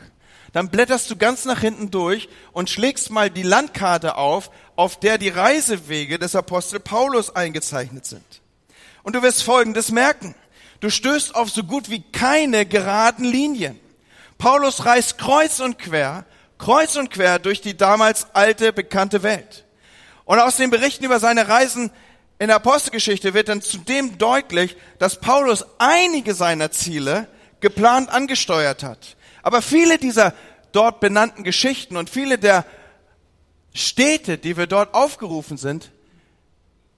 Dann 0.55 0.71
blätterst 0.71 1.11
du 1.11 1.17
ganz 1.17 1.45
nach 1.45 1.61
hinten 1.61 1.91
durch 1.91 2.31
und 2.53 2.71
schlägst 2.71 3.11
mal 3.11 3.29
die 3.29 3.43
Landkarte 3.43 4.17
auf, 4.17 4.51
auf 4.75 4.99
der 4.99 5.19
die 5.19 5.29
Reisewege 5.29 6.19
des 6.19 6.35
Apostel 6.35 6.81
Paulus 6.81 7.37
eingezeichnet 7.37 8.07
sind. 8.07 8.25
Und 9.03 9.17
du 9.17 9.23
wirst 9.23 9.43
Folgendes 9.43 9.91
merken. 9.91 10.35
Du 10.81 10.89
stößt 10.89 11.35
auf 11.35 11.51
so 11.51 11.63
gut 11.63 11.91
wie 11.91 12.01
keine 12.11 12.65
geraden 12.65 13.27
Linien. 13.27 13.79
Paulus 14.39 14.87
reist 14.87 15.19
kreuz 15.19 15.61
und 15.61 15.79
quer, 15.79 16.25
kreuz 16.57 16.97
und 16.97 17.11
quer 17.11 17.39
durch 17.39 17.61
die 17.61 17.77
damals 17.77 18.29
alte, 18.33 18.73
bekannte 18.73 19.23
Welt. 19.23 19.67
Und 20.25 20.39
aus 20.39 20.57
den 20.57 20.71
Berichten 20.71 21.05
über 21.05 21.21
seine 21.21 21.49
Reisen 21.49 21.91
in 22.41 22.47
der 22.47 22.57
Apostelgeschichte 22.57 23.35
wird 23.35 23.51
dann 23.51 23.61
zudem 23.61 24.17
deutlich, 24.17 24.75
dass 24.99 25.21
Paulus 25.21 25.67
einige 25.79 26.35
seiner 26.35 26.71
Ziele 26.71 27.29
geplant 27.61 28.09
angesteuert 28.09 28.83
hat. 28.83 29.17
Aber 29.43 29.61
viele 29.61 29.99
dieser 29.99 30.33
dort 30.73 31.01
benannten 31.01 31.45
Geschichten 31.45 31.99
und 31.99 32.09
viele 32.09 32.39
der 32.39 32.65
Städte, 33.75 34.39
die 34.39 34.57
wir 34.57 34.67
dort 34.67 34.95
aufgerufen 34.95 35.59
sind, 35.59 35.93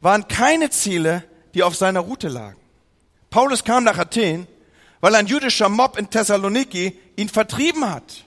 waren 0.00 0.28
keine 0.28 0.70
Ziele, 0.70 1.24
die 1.54 1.64
auf 1.64 1.74
seiner 1.74 2.00
Route 2.00 2.28
lagen. 2.28 2.60
Paulus 3.28 3.64
kam 3.64 3.82
nach 3.82 3.98
Athen, 3.98 4.46
weil 5.00 5.16
ein 5.16 5.26
jüdischer 5.26 5.68
Mob 5.68 5.98
in 5.98 6.08
Thessaloniki 6.08 6.96
ihn 7.16 7.28
vertrieben 7.28 7.92
hat. 7.92 8.24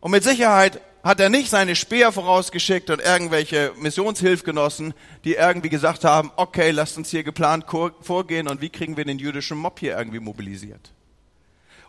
Und 0.00 0.10
mit 0.12 0.24
Sicherheit 0.24 0.80
hat 1.06 1.20
er 1.20 1.28
nicht 1.28 1.50
seine 1.50 1.76
Speer 1.76 2.12
vorausgeschickt 2.12 2.90
und 2.90 3.00
irgendwelche 3.00 3.72
Missionshilfgenossen, 3.76 4.94
die 5.24 5.34
irgendwie 5.34 5.68
gesagt 5.68 6.04
haben, 6.04 6.32
okay, 6.36 6.70
lasst 6.70 6.96
uns 6.96 7.10
hier 7.10 7.22
geplant 7.22 7.66
vorgehen 8.00 8.48
und 8.48 8.60
wie 8.60 8.70
kriegen 8.70 8.96
wir 8.96 9.04
den 9.04 9.18
jüdischen 9.18 9.58
Mob 9.58 9.78
hier 9.78 9.96
irgendwie 9.96 10.20
mobilisiert. 10.20 10.92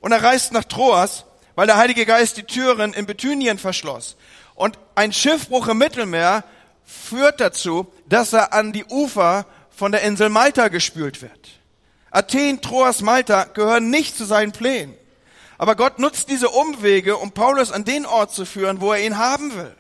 Und 0.01 0.11
er 0.11 0.23
reist 0.23 0.53
nach 0.53 0.63
Troas, 0.63 1.25
weil 1.55 1.67
der 1.67 1.77
Heilige 1.77 2.05
Geist 2.05 2.37
die 2.37 2.43
Türen 2.43 2.93
in 2.93 3.05
Bithynien 3.05 3.57
verschloss. 3.57 4.17
Und 4.53 4.77
ein 4.95 5.13
Schiffbruch 5.13 5.67
im 5.67 5.79
Mittelmeer 5.79 6.43
führt 6.85 7.39
dazu, 7.39 7.87
dass 8.07 8.33
er 8.33 8.53
an 8.53 8.73
die 8.73 8.85
Ufer 8.85 9.45
von 9.69 9.91
der 9.91 10.01
Insel 10.01 10.29
Malta 10.29 10.67
gespült 10.67 11.21
wird. 11.21 11.49
Athen, 12.11 12.61
Troas, 12.61 13.01
Malta 13.01 13.45
gehören 13.45 13.89
nicht 13.89 14.17
zu 14.17 14.25
seinen 14.25 14.51
Plänen. 14.51 14.96
Aber 15.57 15.75
Gott 15.75 15.99
nutzt 15.99 16.29
diese 16.29 16.49
Umwege, 16.49 17.17
um 17.17 17.31
Paulus 17.31 17.71
an 17.71 17.83
den 17.83 18.05
Ort 18.05 18.31
zu 18.31 18.45
führen, 18.45 18.81
wo 18.81 18.93
er 18.93 19.03
ihn 19.03 19.17
haben 19.17 19.55
will. 19.55 19.75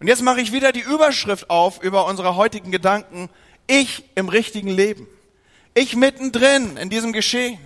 Und 0.00 0.08
jetzt 0.08 0.22
mache 0.22 0.40
ich 0.40 0.52
wieder 0.52 0.72
die 0.72 0.80
Überschrift 0.80 1.48
auf 1.48 1.80
über 1.82 2.06
unsere 2.06 2.34
heutigen 2.34 2.72
Gedanken. 2.72 3.30
Ich 3.68 4.04
im 4.16 4.28
richtigen 4.28 4.70
Leben. 4.70 5.06
Ich 5.74 5.94
mittendrin 5.94 6.76
in 6.76 6.90
diesem 6.90 7.12
Geschehen. 7.12 7.58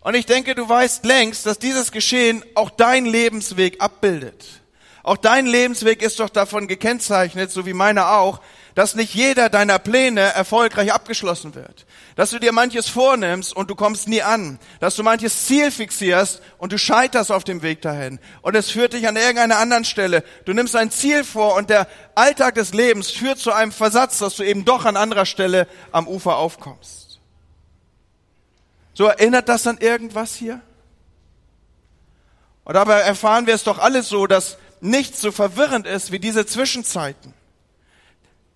Und 0.00 0.14
ich 0.14 0.26
denke, 0.26 0.54
du 0.54 0.68
weißt 0.68 1.04
längst, 1.04 1.46
dass 1.46 1.58
dieses 1.58 1.92
Geschehen 1.92 2.42
auch 2.54 2.70
dein 2.70 3.04
Lebensweg 3.04 3.80
abbildet. 3.80 4.44
Auch 5.02 5.16
dein 5.16 5.46
Lebensweg 5.46 6.02
ist 6.02 6.20
doch 6.20 6.30
davon 6.30 6.68
gekennzeichnet, 6.68 7.50
so 7.50 7.64
wie 7.64 7.74
meiner 7.74 8.12
auch, 8.12 8.40
dass 8.74 8.94
nicht 8.94 9.14
jeder 9.14 9.48
deiner 9.48 9.78
Pläne 9.78 10.20
erfolgreich 10.20 10.92
abgeschlossen 10.92 11.54
wird. 11.54 11.86
Dass 12.16 12.30
du 12.30 12.38
dir 12.38 12.52
manches 12.52 12.88
vornimmst 12.88 13.54
und 13.54 13.70
du 13.70 13.74
kommst 13.74 14.08
nie 14.08 14.22
an. 14.22 14.58
Dass 14.80 14.96
du 14.96 15.02
manches 15.02 15.46
Ziel 15.46 15.70
fixierst 15.70 16.40
und 16.58 16.72
du 16.72 16.78
scheiterst 16.78 17.32
auf 17.32 17.44
dem 17.44 17.62
Weg 17.62 17.82
dahin. 17.82 18.20
Und 18.42 18.54
es 18.54 18.70
führt 18.70 18.92
dich 18.92 19.08
an 19.08 19.16
irgendeiner 19.16 19.58
anderen 19.58 19.84
Stelle. 19.84 20.24
Du 20.44 20.52
nimmst 20.52 20.76
ein 20.76 20.90
Ziel 20.90 21.24
vor 21.24 21.56
und 21.56 21.70
der 21.70 21.88
Alltag 22.14 22.54
des 22.54 22.72
Lebens 22.72 23.10
führt 23.10 23.38
zu 23.38 23.52
einem 23.52 23.72
Versatz, 23.72 24.18
dass 24.18 24.36
du 24.36 24.42
eben 24.42 24.64
doch 24.64 24.84
an 24.84 24.96
anderer 24.96 25.26
Stelle 25.26 25.66
am 25.92 26.06
Ufer 26.06 26.36
aufkommst. 26.36 27.20
So 28.94 29.06
erinnert 29.06 29.48
das 29.48 29.66
an 29.66 29.78
irgendwas 29.78 30.34
hier? 30.34 30.60
Und 32.64 32.74
dabei 32.74 33.00
erfahren 33.00 33.46
wir 33.46 33.54
es 33.54 33.64
doch 33.64 33.78
alles 33.78 34.08
so, 34.08 34.26
dass 34.26 34.58
nichts 34.80 35.20
so 35.20 35.32
verwirrend 35.32 35.86
ist 35.86 36.12
wie 36.12 36.18
diese 36.18 36.46
Zwischenzeiten. 36.46 37.34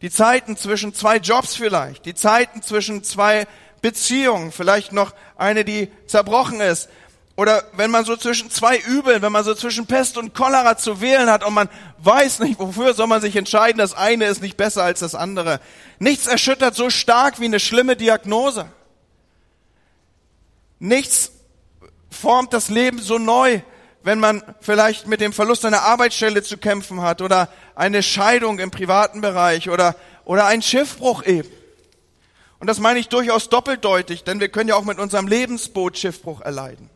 Die 0.04 0.10
Zeiten 0.10 0.58
zwischen 0.58 0.92
zwei 0.92 1.16
Jobs 1.16 1.56
vielleicht, 1.56 2.04
die 2.04 2.12
Zeiten 2.12 2.60
zwischen 2.60 3.02
zwei 3.04 3.46
Beziehungen, 3.80 4.52
vielleicht 4.52 4.92
noch 4.92 5.14
eine, 5.34 5.64
die 5.64 5.90
zerbrochen 6.06 6.60
ist. 6.60 6.90
Oder 7.36 7.64
wenn 7.72 7.90
man 7.90 8.04
so 8.04 8.14
zwischen 8.14 8.50
zwei 8.50 8.76
Übeln, 8.76 9.22
wenn 9.22 9.32
man 9.32 9.44
so 9.44 9.54
zwischen 9.54 9.86
Pest 9.86 10.18
und 10.18 10.34
Cholera 10.34 10.76
zu 10.76 11.00
wählen 11.00 11.30
hat 11.30 11.42
und 11.42 11.54
man 11.54 11.70
weiß 12.00 12.40
nicht, 12.40 12.58
wofür 12.58 12.92
soll 12.92 13.06
man 13.06 13.22
sich 13.22 13.34
entscheiden, 13.34 13.78
das 13.78 13.94
eine 13.94 14.26
ist 14.26 14.42
nicht 14.42 14.58
besser 14.58 14.84
als 14.84 15.00
das 15.00 15.14
andere. 15.14 15.58
Nichts 15.98 16.26
erschüttert 16.26 16.74
so 16.74 16.90
stark 16.90 17.40
wie 17.40 17.46
eine 17.46 17.58
schlimme 17.58 17.96
Diagnose. 17.96 18.66
Nichts 20.80 21.32
formt 22.10 22.52
das 22.52 22.68
Leben 22.68 22.98
so 22.98 23.16
neu 23.16 23.62
wenn 24.04 24.20
man 24.20 24.42
vielleicht 24.60 25.08
mit 25.08 25.22
dem 25.22 25.32
Verlust 25.32 25.64
einer 25.64 25.82
Arbeitsstelle 25.82 26.42
zu 26.42 26.58
kämpfen 26.58 27.00
hat 27.00 27.22
oder 27.22 27.48
eine 27.74 28.02
Scheidung 28.02 28.58
im 28.58 28.70
privaten 28.70 29.22
Bereich 29.22 29.70
oder, 29.70 29.96
oder 30.26 30.44
ein 30.44 30.60
Schiffbruch 30.60 31.24
eben. 31.24 31.48
Und 32.58 32.66
das 32.66 32.78
meine 32.78 32.98
ich 32.98 33.08
durchaus 33.08 33.48
doppeldeutig, 33.48 34.22
denn 34.22 34.40
wir 34.40 34.50
können 34.50 34.68
ja 34.68 34.76
auch 34.76 34.84
mit 34.84 34.98
unserem 34.98 35.26
Lebensboot 35.26 35.96
Schiffbruch 35.96 36.42
erleiden. 36.42 36.90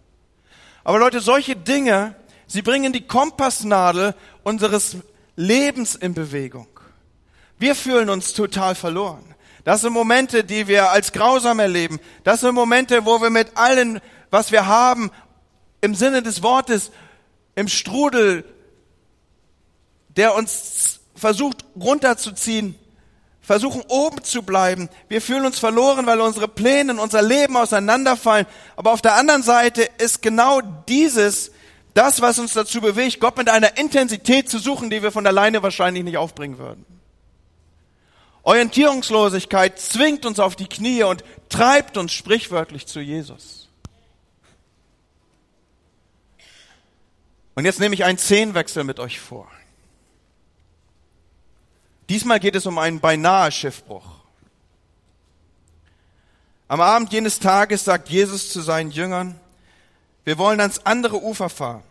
Aber 0.84 0.98
Leute, 0.98 1.20
solche 1.20 1.56
Dinge, 1.56 2.14
sie 2.46 2.60
bringen 2.60 2.92
die 2.92 3.06
Kompassnadel 3.06 4.14
unseres 4.42 4.98
Lebens 5.34 5.94
in 5.94 6.12
Bewegung. 6.12 6.68
Wir 7.58 7.74
fühlen 7.74 8.10
uns 8.10 8.34
total 8.34 8.74
verloren. 8.74 9.34
Das 9.64 9.80
sind 9.80 9.94
Momente, 9.94 10.44
die 10.44 10.68
wir 10.68 10.90
als 10.90 11.12
grausam 11.12 11.58
erleben. 11.58 12.00
Das 12.22 12.40
sind 12.40 12.54
Momente, 12.54 13.06
wo 13.06 13.20
wir 13.22 13.30
mit 13.30 13.56
allen, 13.56 14.00
was 14.30 14.52
wir 14.52 14.66
haben, 14.66 15.10
im 15.80 15.94
Sinne 15.94 16.22
des 16.22 16.42
Wortes 16.42 16.90
im 17.54 17.68
Strudel, 17.68 18.44
der 20.16 20.34
uns 20.34 21.00
versucht 21.14 21.64
runterzuziehen, 21.80 22.74
versuchen 23.40 23.82
oben 23.88 24.22
zu 24.22 24.42
bleiben. 24.42 24.88
Wir 25.08 25.20
fühlen 25.20 25.46
uns 25.46 25.58
verloren, 25.58 26.06
weil 26.06 26.20
unsere 26.20 26.48
Pläne, 26.48 27.00
unser 27.00 27.22
Leben 27.22 27.56
auseinanderfallen. 27.56 28.46
Aber 28.76 28.92
auf 28.92 29.02
der 29.02 29.14
anderen 29.14 29.42
Seite 29.42 29.88
ist 29.98 30.22
genau 30.22 30.60
dieses 30.88 31.50
das, 31.94 32.20
was 32.20 32.38
uns 32.38 32.52
dazu 32.52 32.80
bewegt, 32.80 33.18
Gott 33.18 33.36
mit 33.36 33.48
einer 33.48 33.76
Intensität 33.76 34.48
zu 34.48 34.58
suchen, 34.58 34.90
die 34.90 35.02
wir 35.02 35.10
von 35.10 35.26
alleine 35.26 35.64
wahrscheinlich 35.64 36.04
nicht 36.04 36.16
aufbringen 36.16 36.58
würden. 36.58 36.84
Orientierungslosigkeit 38.44 39.80
zwingt 39.80 40.24
uns 40.24 40.38
auf 40.38 40.54
die 40.54 40.68
Knie 40.68 41.02
und 41.02 41.24
treibt 41.48 41.96
uns 41.96 42.12
sprichwörtlich 42.12 42.86
zu 42.86 43.00
Jesus. 43.00 43.57
Und 47.58 47.64
jetzt 47.64 47.80
nehme 47.80 47.92
ich 47.92 48.04
einen 48.04 48.18
Szenenwechsel 48.18 48.84
mit 48.84 49.00
euch 49.00 49.18
vor. 49.18 49.50
Diesmal 52.08 52.38
geht 52.38 52.54
es 52.54 52.66
um 52.66 52.78
einen 52.78 53.00
beinahe 53.00 53.50
Schiffbruch. 53.50 54.04
Am 56.68 56.80
Abend 56.80 57.12
jenes 57.12 57.40
Tages 57.40 57.82
sagt 57.82 58.10
Jesus 58.10 58.52
zu 58.52 58.60
seinen 58.60 58.92
Jüngern, 58.92 59.40
wir 60.24 60.38
wollen 60.38 60.60
ans 60.60 60.82
andere 60.84 61.20
Ufer 61.20 61.48
fahren. 61.48 61.82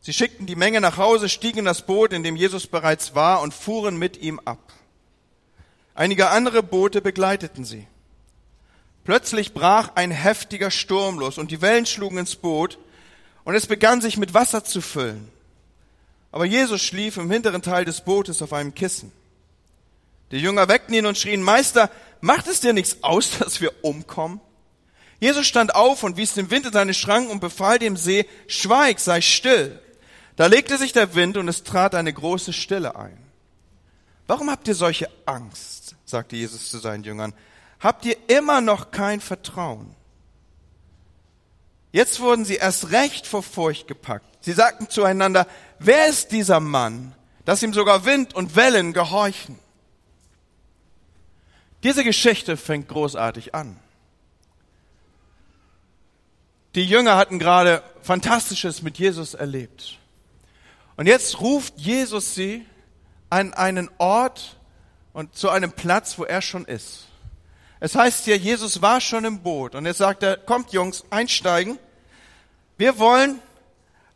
Sie 0.00 0.14
schickten 0.14 0.46
die 0.46 0.56
Menge 0.56 0.80
nach 0.80 0.96
Hause, 0.96 1.28
stiegen 1.28 1.58
in 1.58 1.64
das 1.66 1.82
Boot, 1.82 2.14
in 2.14 2.22
dem 2.22 2.34
Jesus 2.34 2.66
bereits 2.66 3.14
war, 3.14 3.42
und 3.42 3.52
fuhren 3.52 3.98
mit 3.98 4.16
ihm 4.16 4.40
ab. 4.46 4.72
Einige 5.94 6.30
andere 6.30 6.62
Boote 6.62 7.02
begleiteten 7.02 7.66
sie. 7.66 7.86
Plötzlich 9.04 9.52
brach 9.52 9.90
ein 9.96 10.12
heftiger 10.12 10.70
Sturm 10.70 11.18
los 11.18 11.36
und 11.36 11.50
die 11.50 11.60
Wellen 11.60 11.84
schlugen 11.84 12.16
ins 12.16 12.36
Boot, 12.36 12.78
und 13.46 13.54
es 13.54 13.66
begann 13.68 14.00
sich 14.00 14.18
mit 14.18 14.34
Wasser 14.34 14.64
zu 14.64 14.80
füllen. 14.80 15.28
Aber 16.32 16.44
Jesus 16.44 16.82
schlief 16.82 17.16
im 17.16 17.30
hinteren 17.30 17.62
Teil 17.62 17.84
des 17.84 18.00
Bootes 18.00 18.42
auf 18.42 18.52
einem 18.52 18.74
Kissen. 18.74 19.12
Die 20.32 20.38
Jünger 20.38 20.68
weckten 20.68 20.94
ihn 20.94 21.06
und 21.06 21.16
schrien, 21.16 21.42
Meister, 21.42 21.88
macht 22.20 22.48
es 22.48 22.60
dir 22.60 22.72
nichts 22.72 23.04
aus, 23.04 23.30
dass 23.38 23.60
wir 23.60 23.72
umkommen? 23.84 24.40
Jesus 25.20 25.46
stand 25.46 25.76
auf 25.76 26.02
und 26.02 26.16
wies 26.16 26.34
dem 26.34 26.50
Wind 26.50 26.66
in 26.66 26.72
seine 26.72 26.92
Schranken 26.92 27.30
und 27.30 27.40
befahl 27.40 27.78
dem 27.78 27.96
See, 27.96 28.26
schweig, 28.48 28.98
sei 28.98 29.20
still. 29.20 29.80
Da 30.34 30.46
legte 30.46 30.76
sich 30.76 30.92
der 30.92 31.14
Wind 31.14 31.36
und 31.36 31.46
es 31.46 31.62
trat 31.62 31.94
eine 31.94 32.12
große 32.12 32.52
Stille 32.52 32.96
ein. 32.96 33.16
Warum 34.26 34.50
habt 34.50 34.66
ihr 34.66 34.74
solche 34.74 35.08
Angst? 35.24 35.94
sagte 36.04 36.34
Jesus 36.34 36.68
zu 36.68 36.78
seinen 36.78 37.04
Jüngern. 37.04 37.32
Habt 37.78 38.04
ihr 38.06 38.16
immer 38.26 38.60
noch 38.60 38.90
kein 38.90 39.20
Vertrauen? 39.20 39.94
Jetzt 41.92 42.20
wurden 42.20 42.44
sie 42.44 42.56
erst 42.56 42.90
recht 42.90 43.26
vor 43.26 43.42
Furcht 43.42 43.88
gepackt. 43.88 44.44
Sie 44.44 44.52
sagten 44.52 44.90
zueinander, 44.90 45.46
wer 45.78 46.06
ist 46.08 46.32
dieser 46.32 46.60
Mann, 46.60 47.14
dass 47.44 47.62
ihm 47.62 47.72
sogar 47.72 48.04
Wind 48.04 48.34
und 48.34 48.56
Wellen 48.56 48.92
gehorchen? 48.92 49.58
Diese 51.82 52.04
Geschichte 52.04 52.56
fängt 52.56 52.88
großartig 52.88 53.54
an. 53.54 53.78
Die 56.74 56.84
Jünger 56.84 57.16
hatten 57.16 57.38
gerade 57.38 57.82
Fantastisches 58.02 58.82
mit 58.82 58.98
Jesus 58.98 59.34
erlebt. 59.34 59.98
Und 60.96 61.06
jetzt 61.06 61.40
ruft 61.40 61.78
Jesus 61.78 62.34
sie 62.34 62.66
an 63.30 63.54
einen 63.54 63.90
Ort 63.98 64.58
und 65.12 65.34
zu 65.34 65.48
einem 65.48 65.72
Platz, 65.72 66.18
wo 66.18 66.24
er 66.24 66.42
schon 66.42 66.64
ist. 66.66 67.06
Es 67.80 67.94
heißt 67.94 68.24
hier, 68.24 68.36
Jesus 68.36 68.80
war 68.80 69.00
schon 69.00 69.24
im 69.24 69.40
Boot 69.42 69.74
und 69.74 69.86
er, 69.86 70.36
kommt 70.38 70.72
Jungs, 70.72 71.04
einsteigen. 71.10 71.78
Wir 72.78 72.98
wollen 72.98 73.40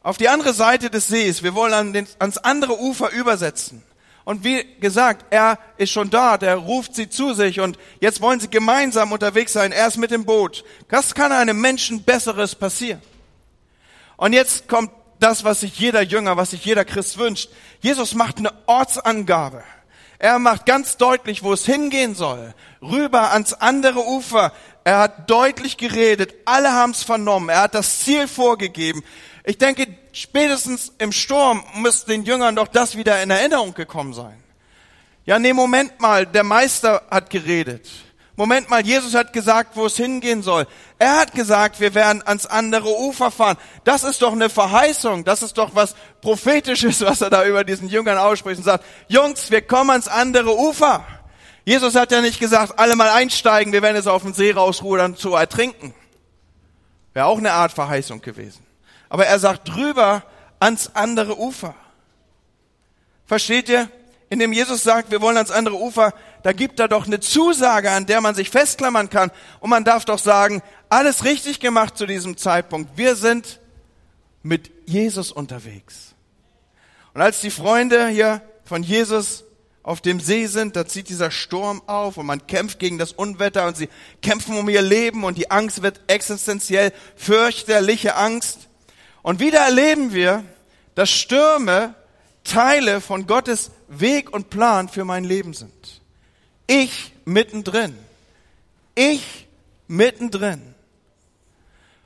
auf 0.02 0.16
die 0.16 0.28
andere 0.28 0.54
Seite 0.54 0.88
des 0.88 1.08
Sees, 1.08 1.42
wir 1.42 1.54
wollen 1.54 1.74
an 1.74 1.92
den, 1.92 2.06
ans 2.18 2.38
andere 2.38 2.80
Ufer 2.80 3.10
übersetzen. 3.10 3.82
Und 4.24 4.44
wie 4.44 4.64
gesagt, 4.80 5.26
er 5.30 5.58
ist 5.76 5.90
schon 5.90 6.10
da, 6.10 6.38
der 6.38 6.56
ruft 6.56 6.94
sie 6.94 7.08
zu 7.08 7.34
sich 7.34 7.60
und 7.60 7.78
jetzt 8.00 8.20
wollen 8.20 8.38
sie 8.38 8.48
gemeinsam 8.48 9.12
unterwegs 9.12 9.52
sein. 9.52 9.72
Er 9.72 9.88
ist 9.88 9.96
mit 9.96 10.10
dem 10.10 10.24
Boot. 10.24 10.64
Was 10.88 11.14
kann 11.14 11.32
einem 11.32 11.60
Menschen 11.60 12.02
Besseres 12.02 12.54
passieren? 12.54 13.02
Und 14.16 14.32
jetzt 14.32 14.68
kommt 14.68 14.90
das, 15.18 15.44
was 15.44 15.60
sich 15.60 15.78
jeder 15.78 16.02
Jünger, 16.02 16.36
was 16.36 16.50
sich 16.50 16.64
jeder 16.64 16.84
Christ 16.84 17.18
wünscht. 17.18 17.50
Jesus 17.80 18.14
macht 18.14 18.38
eine 18.38 18.52
Ortsangabe. 18.66 19.64
Er 20.20 20.38
macht 20.38 20.66
ganz 20.66 20.98
deutlich, 20.98 21.42
wo 21.42 21.54
es 21.54 21.64
hingehen 21.64 22.14
soll. 22.14 22.52
Rüber 22.82 23.32
ans 23.32 23.54
andere 23.54 24.06
Ufer. 24.06 24.52
Er 24.84 24.98
hat 24.98 25.30
deutlich 25.30 25.78
geredet. 25.78 26.34
Alle 26.44 26.72
haben 26.72 26.90
es 26.90 27.02
vernommen. 27.02 27.48
Er 27.48 27.62
hat 27.62 27.74
das 27.74 28.00
Ziel 28.00 28.28
vorgegeben. 28.28 29.02
Ich 29.44 29.56
denke, 29.56 29.86
spätestens 30.12 30.92
im 30.98 31.10
Sturm 31.10 31.64
müsste 31.76 32.12
den 32.12 32.24
Jüngern 32.24 32.54
doch 32.54 32.68
das 32.68 32.98
wieder 32.98 33.22
in 33.22 33.30
Erinnerung 33.30 33.72
gekommen 33.72 34.12
sein. 34.12 34.36
Ja, 35.24 35.38
nee, 35.38 35.54
Moment 35.54 35.98
mal. 36.00 36.26
Der 36.26 36.44
Meister 36.44 37.02
hat 37.10 37.30
geredet. 37.30 37.88
Moment 38.40 38.70
mal, 38.70 38.80
Jesus 38.80 39.14
hat 39.14 39.34
gesagt, 39.34 39.76
wo 39.76 39.84
es 39.84 39.98
hingehen 39.98 40.42
soll. 40.42 40.66
Er 40.98 41.18
hat 41.18 41.34
gesagt, 41.34 41.78
wir 41.78 41.94
werden 41.94 42.26
ans 42.26 42.46
andere 42.46 42.98
Ufer 42.98 43.30
fahren. 43.30 43.58
Das 43.84 44.02
ist 44.02 44.22
doch 44.22 44.32
eine 44.32 44.48
Verheißung. 44.48 45.24
Das 45.24 45.42
ist 45.42 45.58
doch 45.58 45.74
was 45.74 45.94
Prophetisches, 46.22 47.00
was 47.04 47.20
er 47.20 47.28
da 47.28 47.44
über 47.44 47.64
diesen 47.64 47.90
Jüngern 47.90 48.16
ausspricht 48.16 48.56
und 48.56 48.64
sagt, 48.64 48.82
Jungs, 49.08 49.50
wir 49.50 49.60
kommen 49.60 49.90
ans 49.90 50.08
andere 50.08 50.58
Ufer. 50.58 51.04
Jesus 51.66 51.94
hat 51.94 52.12
ja 52.12 52.22
nicht 52.22 52.40
gesagt, 52.40 52.78
alle 52.78 52.96
mal 52.96 53.10
einsteigen, 53.10 53.74
wir 53.74 53.82
werden 53.82 53.96
jetzt 53.96 54.08
auf 54.08 54.22
den 54.22 54.32
See 54.32 54.52
rausrudern 54.52 55.16
zu 55.16 55.34
ertrinken. 55.34 55.92
Wäre 57.12 57.26
auch 57.26 57.36
eine 57.36 57.52
Art 57.52 57.72
Verheißung 57.72 58.22
gewesen. 58.22 58.64
Aber 59.10 59.26
er 59.26 59.38
sagt 59.38 59.68
drüber 59.68 60.22
ans 60.60 60.92
andere 60.94 61.38
Ufer. 61.38 61.74
Versteht 63.26 63.68
ihr? 63.68 63.90
Indem 64.30 64.52
Jesus 64.52 64.84
sagt, 64.84 65.10
wir 65.10 65.20
wollen 65.20 65.36
ans 65.36 65.50
andere 65.50 65.74
Ufer, 65.74 66.14
da 66.44 66.52
gibt 66.52 66.78
er 66.78 66.86
doch 66.86 67.06
eine 67.06 67.18
Zusage, 67.18 67.90
an 67.90 68.06
der 68.06 68.20
man 68.20 68.36
sich 68.36 68.48
festklammern 68.48 69.10
kann. 69.10 69.32
Und 69.58 69.70
man 69.70 69.84
darf 69.84 70.04
doch 70.04 70.20
sagen, 70.20 70.62
alles 70.88 71.24
richtig 71.24 71.58
gemacht 71.58 71.98
zu 71.98 72.06
diesem 72.06 72.36
Zeitpunkt. 72.36 72.96
Wir 72.96 73.16
sind 73.16 73.60
mit 74.44 74.70
Jesus 74.86 75.32
unterwegs. 75.32 76.14
Und 77.12 77.20
als 77.20 77.40
die 77.40 77.50
Freunde 77.50 78.06
hier 78.06 78.40
von 78.64 78.84
Jesus 78.84 79.42
auf 79.82 80.00
dem 80.00 80.20
See 80.20 80.46
sind, 80.46 80.76
da 80.76 80.86
zieht 80.86 81.08
dieser 81.08 81.32
Sturm 81.32 81.82
auf 81.88 82.16
und 82.16 82.26
man 82.26 82.46
kämpft 82.46 82.78
gegen 82.78 82.98
das 82.98 83.10
Unwetter 83.10 83.66
und 83.66 83.76
sie 83.76 83.88
kämpfen 84.22 84.56
um 84.56 84.68
ihr 84.68 84.82
Leben 84.82 85.24
und 85.24 85.38
die 85.38 85.50
Angst 85.50 85.82
wird 85.82 86.00
existenziell, 86.06 86.92
fürchterliche 87.16 88.14
Angst. 88.14 88.68
Und 89.22 89.40
wieder 89.40 89.58
erleben 89.58 90.12
wir, 90.12 90.44
dass 90.94 91.10
Stürme 91.10 91.94
Teile 92.44 93.00
von 93.00 93.26
Gottes 93.26 93.70
Weg 93.90 94.32
und 94.32 94.50
Plan 94.50 94.88
für 94.88 95.04
mein 95.04 95.24
Leben 95.24 95.52
sind. 95.52 96.00
Ich 96.68 97.12
mittendrin. 97.24 97.98
Ich 98.94 99.48
mittendrin. 99.88 100.74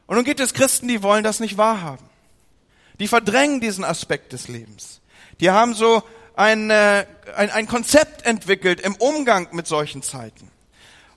Und 0.07 0.17
nun 0.17 0.25
gibt 0.25 0.41
es 0.41 0.55
Christen, 0.55 0.89
die 0.89 1.03
wollen 1.03 1.23
das 1.23 1.41
nicht 1.41 1.59
wahrhaben. 1.59 2.05
Die 2.99 3.09
verdrängen 3.09 3.61
diesen 3.61 3.85
Aspekt 3.85 4.33
des 4.33 4.49
Lebens. 4.49 5.01
Die 5.41 5.51
haben 5.51 5.75
so 5.75 6.03
ein, 6.37 6.71
äh, 6.71 7.05
ein, 7.37 7.51
ein 7.51 7.69
Konzept 7.69 8.25
entwickelt 8.25 8.81
im 8.81 8.95
Umgang 8.97 9.49
mit 9.53 9.67
solchen 9.67 10.03
Zeiten. 10.03 10.51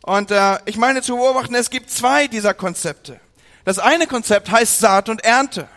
Und 0.02 0.32
äh, 0.32 0.58
ich 0.66 0.76
meine 0.76 1.02
zu 1.02 1.16
beobachten, 1.16 1.56
es 1.56 1.70
gibt 1.70 1.92
zwei 1.92 2.28
dieser 2.28 2.54
Konzepte. 2.54 3.20
Das 3.64 3.80
eine 3.80 4.08
Konzept 4.08 4.52
heißt 4.52 4.80
Saat 4.80 5.08
und 5.08 5.24
Ernte. 5.24 5.70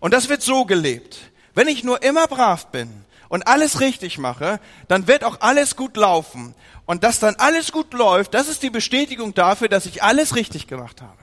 Und 0.00 0.14
das 0.14 0.30
wird 0.30 0.40
so 0.40 0.64
gelebt. 0.64 1.18
Wenn 1.54 1.68
ich 1.68 1.84
nur 1.84 2.02
immer 2.02 2.26
brav 2.26 2.68
bin 2.68 3.04
und 3.30 3.46
alles 3.46 3.80
richtig 3.80 4.18
mache, 4.18 4.60
dann 4.88 5.06
wird 5.06 5.24
auch 5.24 5.40
alles 5.40 5.76
gut 5.76 5.96
laufen 5.96 6.54
und 6.84 7.02
dass 7.04 7.20
dann 7.20 7.36
alles 7.36 7.72
gut 7.72 7.94
läuft, 7.94 8.34
das 8.34 8.48
ist 8.48 8.62
die 8.62 8.68
Bestätigung 8.68 9.32
dafür, 9.32 9.68
dass 9.68 9.86
ich 9.86 10.02
alles 10.02 10.36
richtig 10.36 10.66
gemacht 10.66 11.00
habe. 11.00 11.16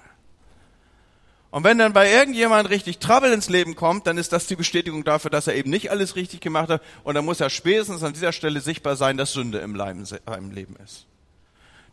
Und 1.49 1.63
wenn 1.63 1.77
dann 1.77 1.93
bei 1.93 2.11
irgendjemand 2.11 2.69
richtig 2.69 2.99
Trouble 2.99 3.31
ins 3.31 3.49
Leben 3.49 3.75
kommt, 3.75 4.07
dann 4.07 4.17
ist 4.17 4.33
das 4.33 4.47
die 4.47 4.55
Bestätigung 4.55 5.03
dafür, 5.03 5.31
dass 5.31 5.47
er 5.47 5.55
eben 5.55 5.69
nicht 5.69 5.91
alles 5.91 6.15
richtig 6.15 6.41
gemacht 6.41 6.69
hat. 6.69 6.81
Und 7.03 7.15
dann 7.15 7.25
muss 7.25 7.39
er 7.39 7.49
spätestens 7.49 8.03
an 8.03 8.13
dieser 8.13 8.33
Stelle 8.33 8.59
sichtbar 8.61 8.95
sein, 8.95 9.17
dass 9.17 9.31
Sünde 9.31 9.59
im 9.59 9.75
Leben 9.75 10.75
ist. 10.83 11.05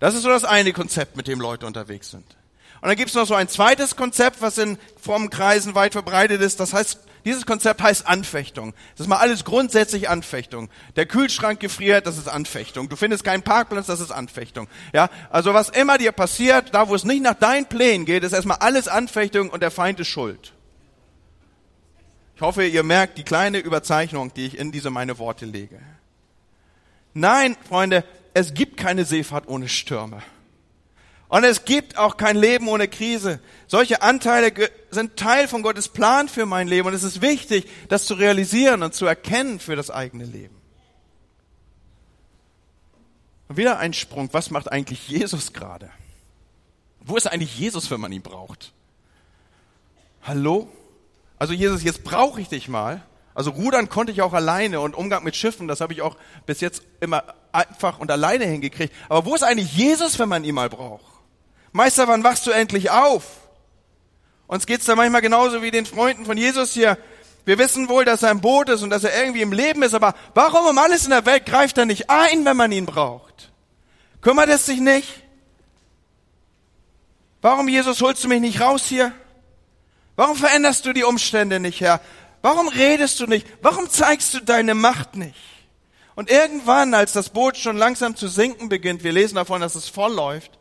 Das 0.00 0.14
ist 0.14 0.22
so 0.22 0.28
das 0.28 0.44
eine 0.44 0.72
Konzept, 0.72 1.16
mit 1.16 1.28
dem 1.28 1.40
Leute 1.40 1.66
unterwegs 1.66 2.10
sind. 2.10 2.26
Und 2.80 2.88
dann 2.88 2.96
gibt 2.96 3.10
es 3.10 3.14
noch 3.14 3.26
so 3.26 3.34
ein 3.34 3.48
zweites 3.48 3.96
Konzept, 3.96 4.42
was 4.42 4.58
in 4.58 4.76
frommen 5.00 5.30
Kreisen 5.30 5.74
weit 5.74 5.92
verbreitet 5.92 6.40
ist. 6.40 6.60
Das 6.60 6.74
heißt 6.74 6.98
dieses 7.24 7.46
Konzept 7.46 7.82
heißt 7.82 8.06
Anfechtung. 8.06 8.74
Das 8.92 9.02
ist 9.02 9.08
mal 9.08 9.18
alles 9.18 9.44
grundsätzlich 9.44 10.08
Anfechtung. 10.08 10.68
Der 10.96 11.06
Kühlschrank 11.06 11.60
gefriert, 11.60 12.06
das 12.06 12.18
ist 12.18 12.28
Anfechtung. 12.28 12.88
Du 12.88 12.96
findest 12.96 13.24
keinen 13.24 13.42
Parkplatz, 13.42 13.86
das 13.86 14.00
ist 14.00 14.10
Anfechtung. 14.10 14.68
Ja, 14.92 15.08
also 15.30 15.54
was 15.54 15.70
immer 15.70 15.98
dir 15.98 16.12
passiert, 16.12 16.74
da 16.74 16.88
wo 16.88 16.94
es 16.94 17.04
nicht 17.04 17.22
nach 17.22 17.34
deinen 17.34 17.66
Plänen 17.66 18.04
geht, 18.04 18.24
ist 18.24 18.32
erstmal 18.32 18.58
alles 18.58 18.88
Anfechtung 18.88 19.50
und 19.50 19.62
der 19.62 19.70
Feind 19.70 20.00
ist 20.00 20.08
schuld. 20.08 20.52
Ich 22.36 22.42
hoffe, 22.42 22.66
ihr 22.66 22.82
merkt 22.82 23.16
die 23.16 23.22
kleine 23.22 23.58
Überzeichnung, 23.58 24.32
die 24.34 24.46
ich 24.46 24.58
in 24.58 24.72
diese 24.72 24.90
meine 24.90 25.18
Worte 25.18 25.46
lege. 25.46 25.80
Nein, 27.14 27.56
Freunde, 27.68 28.04
es 28.34 28.54
gibt 28.54 28.76
keine 28.76 29.04
Seefahrt 29.04 29.46
ohne 29.46 29.68
Stürme. 29.68 30.22
Und 31.34 31.42
es 31.42 31.64
gibt 31.64 31.98
auch 31.98 32.16
kein 32.16 32.36
Leben 32.36 32.68
ohne 32.68 32.86
Krise. 32.86 33.40
Solche 33.66 34.02
Anteile 34.02 34.52
sind 34.92 35.16
Teil 35.16 35.48
von 35.48 35.64
Gottes 35.64 35.88
Plan 35.88 36.28
für 36.28 36.46
mein 36.46 36.68
Leben. 36.68 36.86
Und 36.86 36.94
es 36.94 37.02
ist 37.02 37.22
wichtig, 37.22 37.68
das 37.88 38.06
zu 38.06 38.14
realisieren 38.14 38.84
und 38.84 38.94
zu 38.94 39.04
erkennen 39.04 39.58
für 39.58 39.74
das 39.74 39.90
eigene 39.90 40.26
Leben. 40.26 40.54
Und 43.48 43.56
wieder 43.56 43.80
ein 43.80 43.94
Sprung. 43.94 44.28
Was 44.30 44.52
macht 44.52 44.70
eigentlich 44.70 45.08
Jesus 45.08 45.52
gerade? 45.52 45.90
Wo 47.00 47.16
ist 47.16 47.26
eigentlich 47.26 47.58
Jesus, 47.58 47.90
wenn 47.90 48.00
man 48.00 48.12
ihn 48.12 48.22
braucht? 48.22 48.72
Hallo? 50.22 50.68
Also 51.36 51.52
Jesus, 51.52 51.82
jetzt 51.82 52.04
brauche 52.04 52.40
ich 52.40 52.48
dich 52.48 52.68
mal. 52.68 53.02
Also 53.34 53.50
rudern 53.50 53.88
konnte 53.88 54.12
ich 54.12 54.22
auch 54.22 54.34
alleine 54.34 54.78
und 54.78 54.94
Umgang 54.94 55.24
mit 55.24 55.34
Schiffen, 55.34 55.66
das 55.66 55.80
habe 55.80 55.94
ich 55.94 56.00
auch 56.00 56.16
bis 56.46 56.60
jetzt 56.60 56.84
immer 57.00 57.24
einfach 57.50 57.98
und 57.98 58.08
alleine 58.12 58.44
hingekriegt. 58.44 58.94
Aber 59.08 59.26
wo 59.26 59.34
ist 59.34 59.42
eigentlich 59.42 59.76
Jesus, 59.76 60.20
wenn 60.20 60.28
man 60.28 60.44
ihn 60.44 60.54
mal 60.54 60.68
braucht? 60.68 61.13
Meister, 61.74 62.06
wann 62.06 62.22
wachst 62.22 62.46
du 62.46 62.52
endlich 62.52 62.90
auf? 62.92 63.24
Uns 64.46 64.64
geht's 64.64 64.84
da 64.84 64.94
manchmal 64.94 65.22
genauso 65.22 65.60
wie 65.60 65.72
den 65.72 65.86
Freunden 65.86 66.24
von 66.24 66.38
Jesus 66.38 66.72
hier. 66.72 66.96
Wir 67.46 67.58
wissen 67.58 67.88
wohl, 67.88 68.04
dass 68.04 68.22
er 68.22 68.30
im 68.30 68.40
Boot 68.40 68.68
ist 68.68 68.84
und 68.84 68.90
dass 68.90 69.02
er 69.02 69.20
irgendwie 69.20 69.42
im 69.42 69.52
Leben 69.52 69.82
ist, 69.82 69.92
aber 69.92 70.14
warum 70.34 70.66
um 70.66 70.78
alles 70.78 71.02
in 71.02 71.10
der 71.10 71.26
Welt 71.26 71.46
greift 71.46 71.76
er 71.76 71.84
nicht 71.84 72.08
ein, 72.08 72.44
wenn 72.44 72.56
man 72.56 72.70
ihn 72.70 72.86
braucht? 72.86 73.50
Kümmert 74.20 74.50
es 74.50 74.66
sich 74.66 74.78
nicht? 74.78 75.24
Warum, 77.42 77.66
Jesus, 77.66 78.00
holst 78.02 78.22
du 78.22 78.28
mich 78.28 78.40
nicht 78.40 78.60
raus 78.60 78.84
hier? 78.86 79.10
Warum 80.14 80.36
veränderst 80.36 80.86
du 80.86 80.92
die 80.92 81.02
Umstände 81.02 81.58
nicht, 81.58 81.80
Herr? 81.80 82.00
Warum 82.40 82.68
redest 82.68 83.18
du 83.18 83.26
nicht? 83.26 83.48
Warum 83.62 83.90
zeigst 83.90 84.32
du 84.32 84.38
deine 84.38 84.74
Macht 84.74 85.16
nicht? 85.16 85.34
Und 86.14 86.30
irgendwann, 86.30 86.94
als 86.94 87.12
das 87.12 87.30
Boot 87.30 87.56
schon 87.56 87.76
langsam 87.76 88.14
zu 88.14 88.28
sinken 88.28 88.68
beginnt, 88.68 89.02
wir 89.02 89.10
lesen 89.10 89.34
davon, 89.34 89.60
dass 89.60 89.74
es 89.74 89.88
voll 89.88 90.14
läuft, 90.14 90.52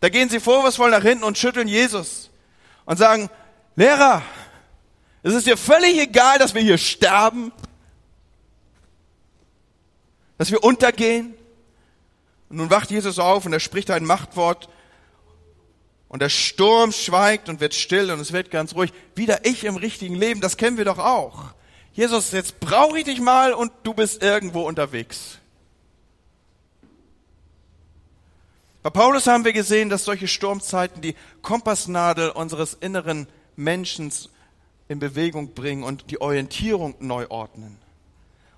da 0.00 0.08
gehen 0.08 0.28
sie 0.28 0.40
vorwurfsvoll 0.40 0.90
nach 0.90 1.02
hinten 1.02 1.24
und 1.24 1.38
schütteln 1.38 1.68
Jesus 1.68 2.30
und 2.84 2.98
sagen, 2.98 3.30
Lehrer, 3.76 4.22
es 5.22 5.34
ist 5.34 5.46
dir 5.46 5.56
völlig 5.56 5.98
egal, 5.98 6.38
dass 6.38 6.54
wir 6.54 6.62
hier 6.62 6.78
sterben, 6.78 7.52
dass 10.38 10.50
wir 10.50 10.62
untergehen. 10.62 11.34
Und 12.48 12.58
nun 12.58 12.70
wacht 12.70 12.90
Jesus 12.90 13.18
auf 13.18 13.44
und 13.44 13.52
er 13.52 13.60
spricht 13.60 13.90
ein 13.90 14.04
Machtwort 14.04 14.68
und 16.08 16.22
der 16.22 16.28
Sturm 16.28 16.92
schweigt 16.92 17.48
und 17.48 17.60
wird 17.60 17.74
still 17.74 18.10
und 18.10 18.20
es 18.20 18.32
wird 18.32 18.50
ganz 18.50 18.74
ruhig. 18.74 18.92
Wieder 19.14 19.44
ich 19.44 19.64
im 19.64 19.76
richtigen 19.76 20.14
Leben, 20.14 20.40
das 20.40 20.56
kennen 20.56 20.76
wir 20.76 20.84
doch 20.84 20.98
auch. 20.98 21.54
Jesus, 21.92 22.32
jetzt 22.32 22.60
brauche 22.60 22.98
ich 22.98 23.04
dich 23.04 23.20
mal 23.20 23.52
und 23.52 23.72
du 23.82 23.94
bist 23.94 24.22
irgendwo 24.22 24.62
unterwegs. 24.62 25.38
Bei 28.86 28.90
Paulus 28.90 29.26
haben 29.26 29.44
wir 29.44 29.52
gesehen, 29.52 29.90
dass 29.90 30.04
solche 30.04 30.28
Sturmzeiten 30.28 31.02
die 31.02 31.16
Kompassnadel 31.42 32.30
unseres 32.30 32.74
inneren 32.74 33.26
Menschen 33.56 34.12
in 34.86 35.00
Bewegung 35.00 35.54
bringen 35.54 35.82
und 35.82 36.12
die 36.12 36.20
Orientierung 36.20 36.94
neu 37.00 37.26
ordnen. 37.28 37.78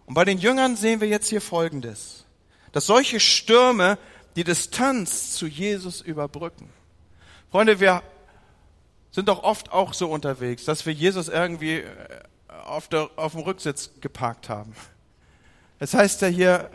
Und 0.05 0.13
bei 0.13 0.27
den 0.27 0.37
Jüngern 0.37 0.77
sehen 0.77 1.01
wir 1.01 1.09
jetzt 1.09 1.31
hier 1.31 1.41
Folgendes, 1.41 2.27
dass 2.73 2.85
solche 2.85 3.21
Stürme 3.21 3.97
die 4.37 4.45
Distanz 4.45 5.33
zu 5.33 5.47
Jesus 5.47 6.03
überbrücken. 6.03 6.69
Freunde, 7.51 7.81
wir 7.81 8.03
sind 9.11 9.31
doch 9.31 9.43
oft 9.43 9.73
auch 9.73 9.95
so 9.95 10.11
unterwegs, 10.11 10.67
dass 10.67 10.85
wir 10.85 10.93
Jesus 10.93 11.29
irgendwie 11.29 11.77
äh, 11.77 11.87
auf, 12.67 12.89
der, 12.89 13.09
auf 13.17 13.33
dem 13.33 13.41
Rücksitz 13.41 13.93
geparkt 14.03 14.51
haben. 14.51 14.75
Es 15.79 15.93
das 15.93 16.01
heißt 16.01 16.21
ja 16.21 16.29
hier, 16.29 16.71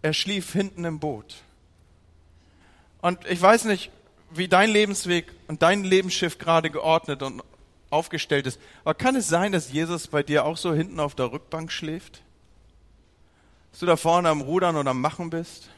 er 0.00 0.14
schlief 0.14 0.54
hinten 0.54 0.86
im 0.86 0.98
Boot. 1.00 1.42
Und 3.06 3.24
ich 3.28 3.40
weiß 3.40 3.66
nicht, 3.66 3.92
wie 4.30 4.48
dein 4.48 4.68
Lebensweg 4.68 5.32
und 5.46 5.62
dein 5.62 5.84
Lebensschiff 5.84 6.38
gerade 6.38 6.70
geordnet 6.70 7.22
und 7.22 7.40
aufgestellt 7.88 8.48
ist. 8.48 8.58
Aber 8.82 8.94
kann 8.94 9.14
es 9.14 9.28
sein, 9.28 9.52
dass 9.52 9.70
Jesus 9.70 10.08
bei 10.08 10.24
dir 10.24 10.44
auch 10.44 10.56
so 10.56 10.74
hinten 10.74 10.98
auf 10.98 11.14
der 11.14 11.30
Rückbank 11.30 11.70
schläft? 11.70 12.24
dass 13.70 13.78
du 13.78 13.86
da 13.86 13.96
vorne 13.96 14.28
am 14.28 14.40
Rudern 14.40 14.74
oder 14.74 14.90
am 14.90 15.00
Machen 15.00 15.30
bist? 15.30 15.70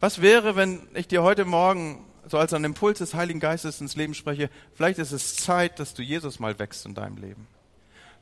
Was 0.00 0.20
wäre, 0.20 0.56
wenn 0.56 0.80
ich 0.94 1.06
dir 1.06 1.22
heute 1.22 1.44
Morgen 1.44 2.04
so 2.26 2.36
als 2.36 2.52
ein 2.52 2.64
Impuls 2.64 2.98
des 2.98 3.14
Heiligen 3.14 3.38
Geistes 3.38 3.80
ins 3.80 3.94
Leben 3.94 4.14
spreche, 4.14 4.50
vielleicht 4.74 4.98
ist 4.98 5.12
es 5.12 5.36
Zeit, 5.36 5.78
dass 5.78 5.94
du 5.94 6.02
Jesus 6.02 6.40
mal 6.40 6.58
wächst 6.58 6.86
in 6.86 6.96
deinem 6.96 7.18
Leben. 7.18 7.46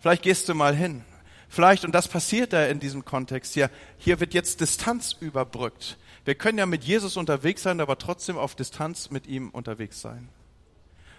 Vielleicht 0.00 0.22
gehst 0.22 0.46
du 0.50 0.54
mal 0.54 0.76
hin. 0.76 1.06
Vielleicht, 1.48 1.86
und 1.86 1.94
das 1.94 2.06
passiert 2.06 2.52
da 2.52 2.66
in 2.66 2.80
diesem 2.80 3.06
Kontext 3.06 3.54
hier, 3.54 3.70
hier 3.96 4.20
wird 4.20 4.34
jetzt 4.34 4.60
Distanz 4.60 5.16
überbrückt. 5.18 5.96
Wir 6.26 6.34
können 6.34 6.58
ja 6.58 6.66
mit 6.66 6.82
Jesus 6.82 7.16
unterwegs 7.16 7.62
sein, 7.62 7.80
aber 7.80 7.98
trotzdem 7.98 8.36
auf 8.36 8.56
Distanz 8.56 9.10
mit 9.10 9.28
ihm 9.28 9.48
unterwegs 9.50 10.00
sein. 10.00 10.28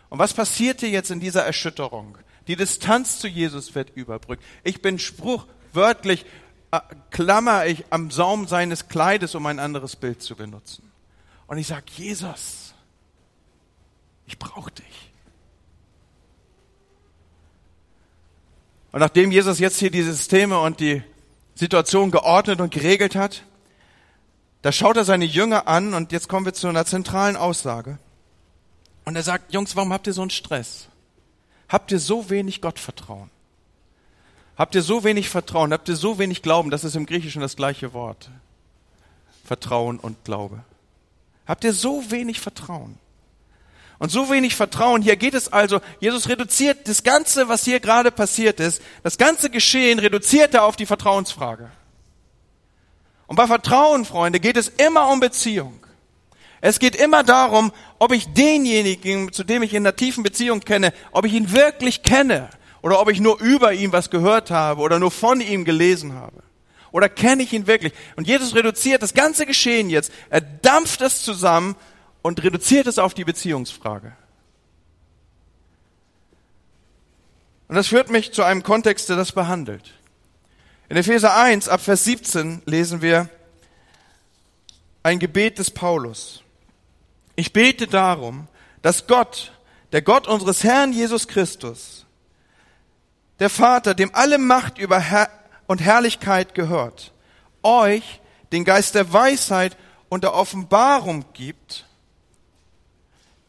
Und 0.10 0.20
was 0.20 0.34
passiert 0.34 0.82
hier 0.82 0.90
jetzt 0.90 1.12
in 1.12 1.22
dieser 1.22 1.46
Erschütterung? 1.46 2.18
Die 2.48 2.58
Distanz 2.58 3.20
zu 3.20 3.30
Jesus 3.30 3.74
wird 3.74 3.96
überbrückt. 3.96 4.44
Ich 4.66 4.82
bin 4.82 5.00
spruchwörtlich, 5.00 6.26
äh, 6.72 6.82
klammer 7.10 7.66
ich 7.68 7.86
am 7.90 8.12
Saum 8.12 8.48
seines 8.48 8.90
Kleides, 8.90 9.34
um 9.34 9.46
ein 9.46 9.60
anderes 9.60 9.96
Bild 9.96 10.22
zu 10.22 10.36
benutzen. 10.36 10.92
Und 11.48 11.58
ich 11.58 11.68
sage, 11.68 11.86
Jesus, 11.96 12.74
ich 14.26 14.38
brauche 14.38 14.72
dich. 14.72 15.12
Und 18.92 19.00
nachdem 19.00 19.32
Jesus 19.32 19.60
jetzt 19.60 19.80
hier 19.80 19.92
die 19.92 20.04
Systeme 20.04 20.60
und 20.60 20.82
die 20.82 21.02
Situation 21.56 22.12
geordnet 22.12 22.60
und 22.60 22.74
geregelt 22.74 23.16
hat, 23.16 23.44
da 24.68 24.74
schaut 24.74 24.98
er 24.98 25.06
seine 25.06 25.24
Jünger 25.24 25.70
an 25.70 25.94
und 25.94 26.12
jetzt 26.12 26.28
kommen 26.28 26.46
wir 26.46 26.54
zu 26.54 26.68
einer 26.68 26.84
zentralen 26.84 27.38
Aussage. 27.38 28.00
Und 29.06 29.16
er 29.16 29.24
sagt, 29.24 29.54
Jungs, 29.54 29.78
warum 29.78 29.94
habt 29.94 30.08
ihr 30.08 30.14
so 30.14 30.20
einen 30.20 30.30
Stress? 30.30 30.90
Habt 31.70 31.90
ihr 31.94 32.00
so 32.02 32.30
wenig 32.30 32.60
Gottvertrauen? 32.60 33.30
Habt 34.58 34.76
ihr 34.76 34.82
so 34.82 35.06
wenig 35.06 35.30
Vertrauen? 35.30 35.72
Habt 35.72 35.88
ihr 35.88 35.96
so 35.96 36.20
wenig 36.20 36.42
Glauben? 36.42 36.70
Das 36.70 36.84
ist 36.84 36.98
im 36.98 37.06
Griechischen 37.06 37.42
das 37.42 37.56
gleiche 37.56 37.94
Wort. 37.94 38.30
Vertrauen 39.46 40.00
und 40.02 40.26
Glaube. 40.26 40.60
Habt 41.46 41.64
ihr 41.64 41.72
so 41.72 42.12
wenig 42.12 42.42
Vertrauen? 42.42 42.98
Und 44.00 44.12
so 44.12 44.30
wenig 44.30 44.54
Vertrauen. 44.54 45.02
Hier 45.02 45.16
geht 45.16 45.34
es 45.34 45.48
also, 45.54 45.80
Jesus 46.02 46.28
reduziert 46.28 46.90
das 46.90 47.04
Ganze, 47.04 47.48
was 47.48 47.64
hier 47.64 47.80
gerade 47.80 48.12
passiert 48.12 48.60
ist, 48.60 48.82
das 49.02 49.18
ganze 49.18 49.50
Geschehen 49.50 50.00
reduziert 50.00 50.54
er 50.54 50.66
auf 50.66 50.76
die 50.76 50.86
Vertrauensfrage. 50.86 51.72
Und 53.28 53.36
bei 53.36 53.46
Vertrauen, 53.46 54.06
Freunde, 54.06 54.40
geht 54.40 54.58
es 54.58 54.70
immer 54.70 55.10
um 55.10 55.20
Beziehung. 55.20 55.80
Es 56.60 56.80
geht 56.80 56.96
immer 56.96 57.24
darum, 57.24 57.72
ob 58.00 58.12
ich 58.12 58.34
denjenigen, 58.34 59.32
zu 59.32 59.44
dem 59.44 59.62
ich 59.62 59.74
in 59.74 59.86
einer 59.86 59.96
tiefen 59.96 60.24
Beziehung 60.24 60.62
kenne, 60.62 60.92
ob 61.12 61.26
ich 61.26 61.34
ihn 61.34 61.52
wirklich 61.52 62.02
kenne 62.02 62.50
oder 62.82 63.00
ob 63.00 63.10
ich 63.10 63.20
nur 63.20 63.40
über 63.40 63.74
ihn 63.74 63.92
was 63.92 64.10
gehört 64.10 64.50
habe 64.50 64.82
oder 64.82 64.98
nur 64.98 65.12
von 65.12 65.40
ihm 65.42 65.66
gelesen 65.66 66.14
habe. 66.14 66.42
Oder 66.92 67.10
kenne 67.10 67.44
ich 67.44 67.54
ihn 67.54 67.68
wirklich? 67.68 67.94
Und 68.16 68.28
Jesus 68.28 68.56
reduziert 68.56 69.04
das 69.04 69.14
ganze 69.14 69.46
Geschehen 69.46 69.90
jetzt, 69.90 70.12
er 70.30 70.42
dampft 70.42 71.02
es 71.02 71.22
zusammen 71.22 71.76
und 72.22 72.44
reduziert 72.44 72.88
es 72.88 72.98
auf 72.98 73.14
die 73.14 73.26
Beziehungsfrage. 73.26 74.14
Und 77.68 77.76
das 77.76 77.88
führt 77.88 78.10
mich 78.10 78.32
zu 78.32 78.44
einem 78.44 78.64
Kontext, 78.64 79.10
der 79.10 79.18
das 79.18 79.34
behandelt. 79.34 79.94
In 80.90 80.96
Epheser 80.96 81.36
1 81.36 81.68
ab 81.68 81.82
Vers 81.82 82.06
17 82.06 82.62
lesen 82.66 83.02
wir 83.02 83.30
ein 85.04 85.20
Gebet 85.20 85.60
des 85.60 85.70
Paulus. 85.70 86.44
Ich 87.36 87.52
bete 87.52 87.88
darum, 87.88 88.48
dass 88.82 89.06
Gott, 89.06 89.52
der 89.92 90.02
Gott 90.02 90.28
unseres 90.28 90.64
Herrn 90.64 90.94
Jesus 90.94 91.28
Christus, 91.28 92.06
der 93.40 93.50
Vater, 93.50 93.96
dem 93.96 94.16
alle 94.16 94.38
Macht 94.38 94.78
über 94.78 95.00
Herr 95.00 95.30
und 95.68 95.82
Herrlichkeit 95.82 96.56
gehört, 96.56 97.12
euch 97.64 98.22
den 98.54 98.64
Geist 98.64 98.96
der 98.96 99.12
Weisheit 99.12 99.76
und 100.08 100.24
der 100.24 100.34
Offenbarung 100.34 101.26
gibt, 101.34 101.86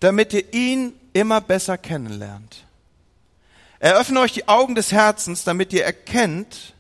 damit 0.00 0.32
ihr 0.32 0.52
ihn 0.52 0.92
immer 1.12 1.40
besser 1.40 1.78
kennenlernt. 1.78 2.64
Eröffne 3.78 4.18
euch 4.18 4.32
die 4.32 4.48
Augen 4.48 4.74
des 4.74 4.90
Herzens, 4.90 5.44
damit 5.44 5.72
ihr 5.72 5.84
erkennt, 5.84 6.74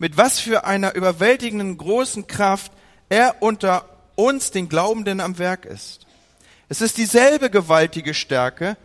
mit 0.00 0.16
was 0.16 0.40
für 0.40 0.64
einer 0.64 0.94
überwältigenden 0.94 1.76
großen 1.76 2.26
Kraft 2.26 2.72
er 3.10 3.42
unter 3.42 3.84
uns, 4.14 4.50
den 4.50 4.70
Glaubenden, 4.70 5.20
am 5.20 5.38
Werk 5.38 5.66
ist. 5.66 6.06
Es 6.70 6.80
ist 6.80 6.96
dieselbe 6.96 7.50
gewaltige 7.50 8.14
Stärke, 8.14 8.78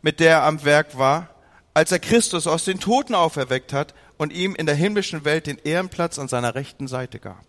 mit 0.00 0.18
der 0.18 0.30
er 0.30 0.42
am 0.44 0.64
Werk 0.64 0.96
war, 0.96 1.28
als 1.74 1.92
er 1.92 1.98
Christus 1.98 2.46
aus 2.46 2.64
den 2.64 2.80
Toten 2.80 3.14
auferweckt 3.14 3.74
hat 3.74 3.94
und 4.16 4.32
ihm 4.32 4.54
in 4.54 4.64
der 4.64 4.74
himmlischen 4.74 5.26
Welt 5.26 5.46
den 5.46 5.58
Ehrenplatz 5.58 6.18
an 6.18 6.28
seiner 6.28 6.54
rechten 6.54 6.88
Seite 6.88 7.18
gab. 7.18 7.44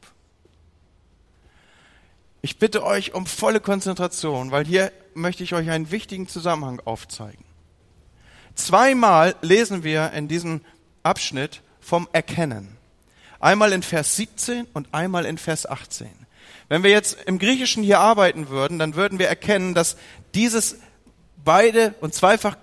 Ich 2.42 2.60
bitte 2.60 2.84
euch 2.84 3.14
um 3.14 3.26
volle 3.26 3.62
Konzentration, 3.62 4.52
weil 4.52 4.66
hier 4.66 4.92
möchte 5.14 5.44
ich 5.44 5.54
euch 5.54 5.70
einen 5.70 5.92
wichtigen 5.92 6.28
Zusammenhang 6.28 6.82
aufzeigen. 6.84 7.46
Zweimal 8.54 9.36
lesen 9.42 9.86
wir 9.86 10.12
in 10.12 10.28
diesem 10.28 10.60
Abschnitt 11.04 11.62
vom 11.80 12.10
Erkennen. 12.12 12.83
Einmal 13.44 13.74
in 13.74 13.84
Vers 13.84 14.16
17 14.16 14.68
und 14.72 14.88
einmal 14.94 15.26
in 15.26 15.38
Vers 15.38 15.66
18. 15.66 16.08
Wenn 16.70 16.82
wir 16.82 16.92
jetzt 16.92 17.18
im 17.26 17.40
Griechischen 17.40 17.84
hier 17.84 18.00
arbeiten 18.00 18.48
würden, 18.48 18.80
dann 18.80 18.96
würden 18.96 19.20
wir 19.20 19.28
erkennen, 19.28 19.74
dass 19.74 19.98
dieses 20.34 20.78
beide 21.44 21.94
und 22.00 22.14
zweifach 22.14 22.56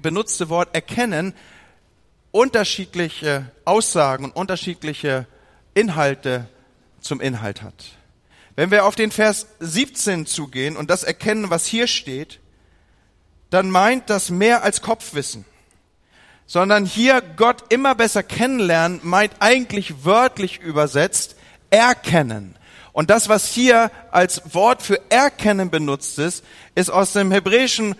benutzte 0.00 0.48
Wort 0.48 0.74
erkennen 0.74 1.34
unterschiedliche 2.30 3.52
Aussagen 3.66 4.24
und 4.24 4.34
unterschiedliche 4.34 5.26
Inhalte 5.74 6.48
zum 7.02 7.20
Inhalt 7.20 7.60
hat. 7.60 7.84
Wenn 8.54 8.70
wir 8.70 8.86
auf 8.86 8.94
den 8.94 9.10
Vers 9.10 9.48
17 9.60 10.24
zugehen 10.24 10.78
und 10.78 10.88
das 10.88 11.02
erkennen, 11.02 11.50
was 11.50 11.66
hier 11.66 11.86
steht, 11.86 12.40
dann 13.50 13.68
meint 13.68 14.08
das 14.08 14.30
mehr 14.30 14.62
als 14.62 14.80
Kopfwissen, 14.80 15.44
sondern 16.46 16.84
hier 16.84 17.20
Gott 17.20 17.64
immer 17.70 17.94
besser 17.94 18.22
kennenlernen, 18.22 19.00
meint 19.02 19.32
eigentlich 19.40 20.04
wörtlich 20.04 20.60
übersetzt 20.60 21.36
erkennen. 21.70 22.56
Und 22.92 23.10
das, 23.10 23.28
was 23.28 23.48
hier 23.48 23.90
als 24.10 24.54
Wort 24.54 24.82
für 24.82 25.00
erkennen 25.10 25.70
benutzt 25.70 26.18
ist, 26.18 26.44
ist 26.74 26.90
aus 26.90 27.12
dem 27.12 27.30
hebräischen 27.30 27.94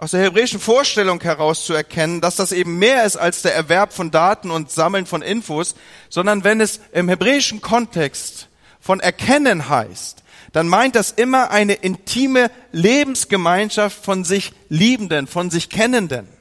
aus 0.00 0.12
der 0.12 0.22
hebräischen 0.22 0.60
Vorstellung 0.60 1.20
heraus 1.20 1.64
zu 1.64 1.74
erkennen, 1.74 2.20
dass 2.20 2.36
das 2.36 2.52
eben 2.52 2.78
mehr 2.78 3.02
ist 3.02 3.16
als 3.16 3.42
der 3.42 3.56
Erwerb 3.56 3.92
von 3.92 4.12
Daten 4.12 4.52
und 4.52 4.70
Sammeln 4.70 5.06
von 5.06 5.22
Infos, 5.22 5.74
sondern 6.08 6.44
wenn 6.44 6.60
es 6.60 6.78
im 6.92 7.08
hebräischen 7.08 7.60
Kontext 7.60 8.46
von 8.78 9.00
erkennen 9.00 9.68
heißt, 9.68 10.22
dann 10.52 10.68
meint 10.68 10.94
das 10.94 11.10
immer 11.10 11.50
eine 11.50 11.74
intime 11.74 12.52
Lebensgemeinschaft 12.70 14.04
von 14.04 14.22
sich 14.22 14.52
Liebenden, 14.68 15.26
von 15.26 15.50
sich 15.50 15.68
Kennenden. 15.68 16.37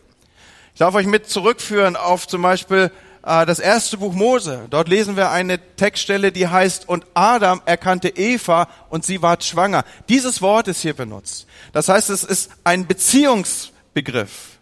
Ich 0.78 0.80
darf 0.80 0.94
euch 0.94 1.08
mit 1.08 1.28
zurückführen 1.28 1.96
auf 1.96 2.28
zum 2.28 2.44
Beispiel 2.44 2.92
äh, 3.26 3.48
das 3.48 3.58
erste 3.58 3.98
Buch 3.98 4.14
Mose. 4.14 4.68
Dort 4.70 4.88
lesen 4.88 5.18
wir 5.18 5.32
eine 5.32 5.58
Textstelle, 5.76 6.32
die 6.32 6.48
heißt, 6.48 6.88
und 6.88 7.04
Adam 7.16 7.64
erkannte 7.66 8.10
Eva 8.10 8.68
und 8.92 9.04
sie 9.04 9.24
ward 9.24 9.44
schwanger. 9.44 9.84
Dieses 10.08 10.40
Wort 10.40 10.68
ist 10.68 10.84
hier 10.84 10.94
benutzt. 10.94 11.48
Das 11.74 11.90
heißt, 11.90 12.12
es 12.12 12.24
ist 12.24 12.52
ein 12.64 12.86
Beziehungsbegriff 12.86 14.60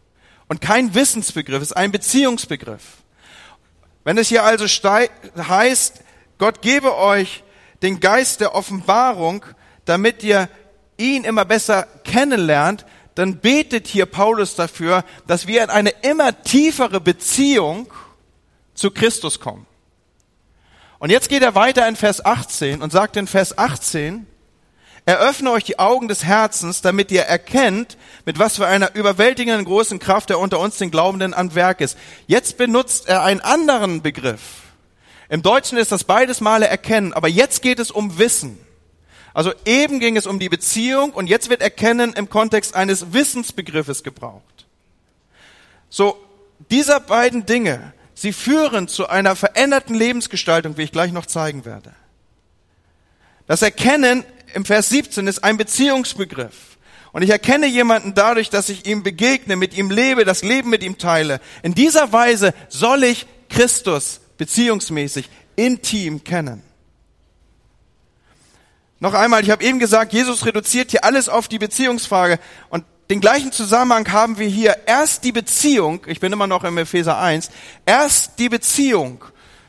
und 0.47 0.61
kein 0.61 0.95
Wissensbegriff, 0.95 1.61
es 1.61 1.71
ist 1.71 1.75
ein 1.75 1.91
Beziehungsbegriff. 1.91 2.83
Wenn 4.05 4.17
es 4.17 4.29
hier 4.29 4.45
also 4.45 4.67
heißt, 4.67 5.99
Gott 6.37 6.61
gebe 6.61 6.97
euch 6.97 7.43
den 7.81 7.99
Geist 7.99 8.39
der 8.39 8.55
Offenbarung, 8.55 9.43
damit 9.83 10.23
ihr 10.23 10.47
ihn 10.95 11.25
immer 11.25 11.43
besser 11.43 11.85
kennenlernt, 12.05 12.85
dann 13.15 13.37
betet 13.39 13.87
hier 13.87 14.05
Paulus 14.05 14.55
dafür, 14.55 15.03
dass 15.25 15.47
wir 15.47 15.63
in 15.63 15.69
eine 15.69 15.89
immer 16.01 16.43
tiefere 16.43 16.99
Beziehung 16.99 17.87
zu 18.73 18.91
Christus 18.91 19.39
kommen. 19.39 19.65
Und 20.99 21.09
jetzt 21.09 21.29
geht 21.29 21.41
er 21.41 21.55
weiter 21.55 21.87
in 21.87 21.95
Vers 21.95 22.23
18 22.23 22.81
und 22.81 22.91
sagt 22.91 23.17
in 23.17 23.27
Vers 23.27 23.57
18, 23.57 24.27
eröffne 25.05 25.51
euch 25.51 25.63
die 25.63 25.79
Augen 25.79 26.07
des 26.07 26.23
Herzens, 26.23 26.81
damit 26.81 27.11
ihr 27.11 27.21
erkennt, 27.21 27.97
mit 28.25 28.39
was 28.39 28.57
für 28.57 28.67
einer 28.67 28.95
überwältigenden 28.95 29.65
großen 29.65 29.99
Kraft 29.99 30.29
er 30.29 30.39
unter 30.39 30.59
uns 30.59 30.77
den 30.77 30.91
Glaubenden 30.91 31.33
an 31.33 31.55
Werk 31.55 31.79
ist. 31.81 31.97
Jetzt 32.27 32.57
benutzt 32.57 33.07
er 33.07 33.23
einen 33.23 33.41
anderen 33.41 34.01
Begriff. 34.01 34.41
Im 35.29 35.41
Deutschen 35.41 35.77
ist 35.77 35.91
das 35.91 36.03
beides 36.03 36.41
Male 36.41 36.67
erkennen, 36.67 37.13
aber 37.13 37.27
jetzt 37.27 37.61
geht 37.61 37.79
es 37.79 37.91
um 37.91 38.17
Wissen. 38.17 38.64
Also 39.35 39.51
eben 39.65 39.99
ging 39.99 40.15
es 40.15 40.27
um 40.27 40.39
die 40.39 40.47
Beziehung 40.47 41.11
und 41.11 41.27
jetzt 41.27 41.49
wird 41.49 41.61
erkennen 41.61 42.13
im 42.13 42.29
Kontext 42.29 42.73
eines 42.73 43.11
Wissensbegriffes 43.11 44.01
gebraucht. 44.01 44.65
So, 45.89 46.17
dieser 46.71 47.01
beiden 47.01 47.45
Dinge, 47.45 47.91
sie 48.13 48.31
führen 48.31 48.87
zu 48.87 49.09
einer 49.09 49.35
veränderten 49.35 49.93
Lebensgestaltung, 49.93 50.77
wie 50.77 50.83
ich 50.83 50.93
gleich 50.93 51.11
noch 51.11 51.25
zeigen 51.25 51.65
werde. 51.65 51.91
Das 53.45 53.61
Erkennen 53.61 54.23
im 54.53 54.63
Vers 54.63 54.87
17 54.87 55.27
ist 55.27 55.43
ein 55.43 55.57
Beziehungsbegriff. 55.57 56.77
Und 57.11 57.21
ich 57.21 57.29
erkenne 57.29 57.67
jemanden 57.67 58.13
dadurch, 58.13 58.49
dass 58.49 58.69
ich 58.69 58.85
ihm 58.85 59.03
begegne, 59.03 59.57
mit 59.57 59.77
ihm 59.77 59.91
lebe, 59.91 60.23
das 60.23 60.43
Leben 60.43 60.69
mit 60.69 60.81
ihm 60.81 60.97
teile. 60.97 61.41
In 61.61 61.75
dieser 61.75 62.13
Weise 62.13 62.53
soll 62.69 63.03
ich 63.03 63.27
Christus 63.49 64.21
beziehungsmäßig, 64.37 65.29
intim 65.57 66.23
kennen. 66.23 66.63
Noch 69.05 69.13
einmal, 69.13 69.43
ich 69.43 69.51
habe 69.51 69.63
eben 69.63 69.77
gesagt, 69.77 70.13
Jesus 70.13 70.47
reduziert 70.47 70.89
hier 70.89 71.03
alles 71.03 71.29
auf 71.29 71.47
die 71.47 71.59
Beziehungsfrage 71.59 72.39
und 72.69 72.83
den 73.11 73.21
gleichen 73.21 73.51
Zusammenhang 73.51 74.11
haben 74.11 74.39
wir 74.39 74.47
hier. 74.47 74.77
Erst 74.87 75.23
die 75.25 75.31
Beziehung, 75.31 76.01
ich 76.07 76.19
bin 76.19 76.33
immer 76.33 76.47
noch 76.47 76.63
im 76.63 76.75
Epheser 76.79 77.19
1, 77.19 77.51
erst 77.85 78.39
die 78.39 78.49
Beziehung 78.49 79.23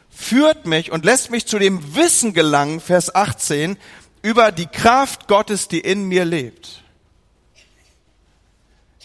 führt 0.08 0.64
mich 0.64 0.90
und 0.90 1.04
lässt 1.04 1.30
mich 1.30 1.44
zu 1.44 1.58
dem 1.58 1.94
Wissen 1.94 2.32
gelangen, 2.32 2.80
Vers 2.80 3.14
18, 3.14 3.76
über 4.22 4.52
die 4.52 4.68
Kraft 4.68 5.28
Gottes, 5.28 5.68
die 5.68 5.80
in 5.80 6.08
mir 6.08 6.24
lebt. 6.24 6.82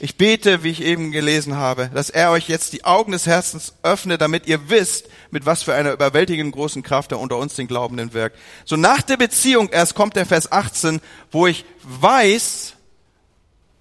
Ich 0.03 0.17
bete, 0.17 0.63
wie 0.63 0.71
ich 0.71 0.81
eben 0.81 1.11
gelesen 1.11 1.57
habe, 1.57 1.91
dass 1.93 2.09
er 2.09 2.31
euch 2.31 2.49
jetzt 2.49 2.73
die 2.73 2.85
Augen 2.85 3.11
des 3.11 3.27
Herzens 3.27 3.75
öffne, 3.83 4.17
damit 4.17 4.47
ihr 4.47 4.67
wisst, 4.67 5.09
mit 5.29 5.45
was 5.45 5.61
für 5.61 5.75
einer 5.75 5.91
überwältigenden 5.91 6.51
großen 6.51 6.81
Kraft 6.81 7.11
er 7.11 7.19
unter 7.19 7.37
uns 7.37 7.53
den 7.53 7.67
Glaubenden 7.67 8.11
wirkt. 8.11 8.35
So 8.65 8.77
nach 8.77 9.03
der 9.03 9.17
Beziehung 9.17 9.69
erst 9.69 9.93
kommt 9.93 10.15
der 10.15 10.25
Vers 10.25 10.51
18, 10.51 11.01
wo 11.29 11.45
ich 11.45 11.65
weiß, 11.83 12.73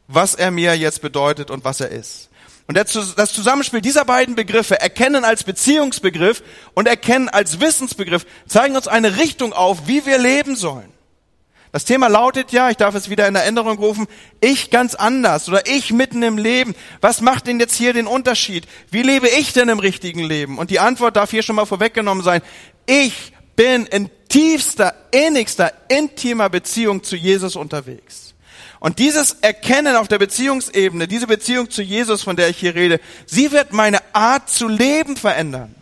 was 0.08 0.34
er 0.34 0.50
mir 0.50 0.76
jetzt 0.76 1.00
bedeutet 1.00 1.50
und 1.50 1.64
was 1.64 1.80
er 1.80 1.88
ist. 1.88 2.28
Und 2.66 2.76
das 2.76 3.32
Zusammenspiel 3.32 3.80
dieser 3.80 4.04
beiden 4.04 4.34
Begriffe, 4.34 4.78
erkennen 4.78 5.24
als 5.24 5.42
Beziehungsbegriff 5.44 6.42
und 6.74 6.86
erkennen 6.86 7.30
als 7.30 7.60
Wissensbegriff, 7.60 8.26
zeigen 8.46 8.76
uns 8.76 8.88
eine 8.88 9.16
Richtung 9.16 9.54
auf, 9.54 9.86
wie 9.88 10.04
wir 10.04 10.18
leben 10.18 10.54
sollen. 10.54 10.92
Das 11.72 11.84
Thema 11.84 12.08
lautet 12.08 12.50
ja, 12.50 12.68
ich 12.68 12.76
darf 12.76 12.96
es 12.96 13.10
wieder 13.10 13.28
in 13.28 13.36
Erinnerung 13.36 13.78
rufen, 13.78 14.08
ich 14.40 14.70
ganz 14.70 14.96
anders 14.96 15.48
oder 15.48 15.66
ich 15.66 15.92
mitten 15.92 16.22
im 16.22 16.36
Leben. 16.36 16.74
Was 17.00 17.20
macht 17.20 17.46
denn 17.46 17.60
jetzt 17.60 17.76
hier 17.76 17.92
den 17.92 18.08
Unterschied? 18.08 18.66
Wie 18.90 19.02
lebe 19.02 19.28
ich 19.28 19.52
denn 19.52 19.68
im 19.68 19.78
richtigen 19.78 20.24
Leben? 20.24 20.58
Und 20.58 20.70
die 20.70 20.80
Antwort 20.80 21.14
darf 21.14 21.30
hier 21.30 21.42
schon 21.42 21.56
mal 21.56 21.66
vorweggenommen 21.66 22.24
sein. 22.24 22.42
Ich 22.86 23.32
bin 23.54 23.86
in 23.86 24.10
tiefster, 24.28 24.94
innigster, 25.12 25.72
intimer 25.88 26.48
Beziehung 26.48 27.04
zu 27.04 27.14
Jesus 27.14 27.54
unterwegs. 27.54 28.34
Und 28.80 28.98
dieses 28.98 29.32
Erkennen 29.42 29.94
auf 29.94 30.08
der 30.08 30.18
Beziehungsebene, 30.18 31.06
diese 31.06 31.26
Beziehung 31.26 31.70
zu 31.70 31.82
Jesus, 31.82 32.22
von 32.22 32.34
der 32.34 32.48
ich 32.48 32.56
hier 32.56 32.74
rede, 32.74 32.98
sie 33.26 33.52
wird 33.52 33.72
meine 33.72 33.98
Art 34.12 34.48
zu 34.48 34.66
leben 34.66 35.16
verändern. 35.16 35.74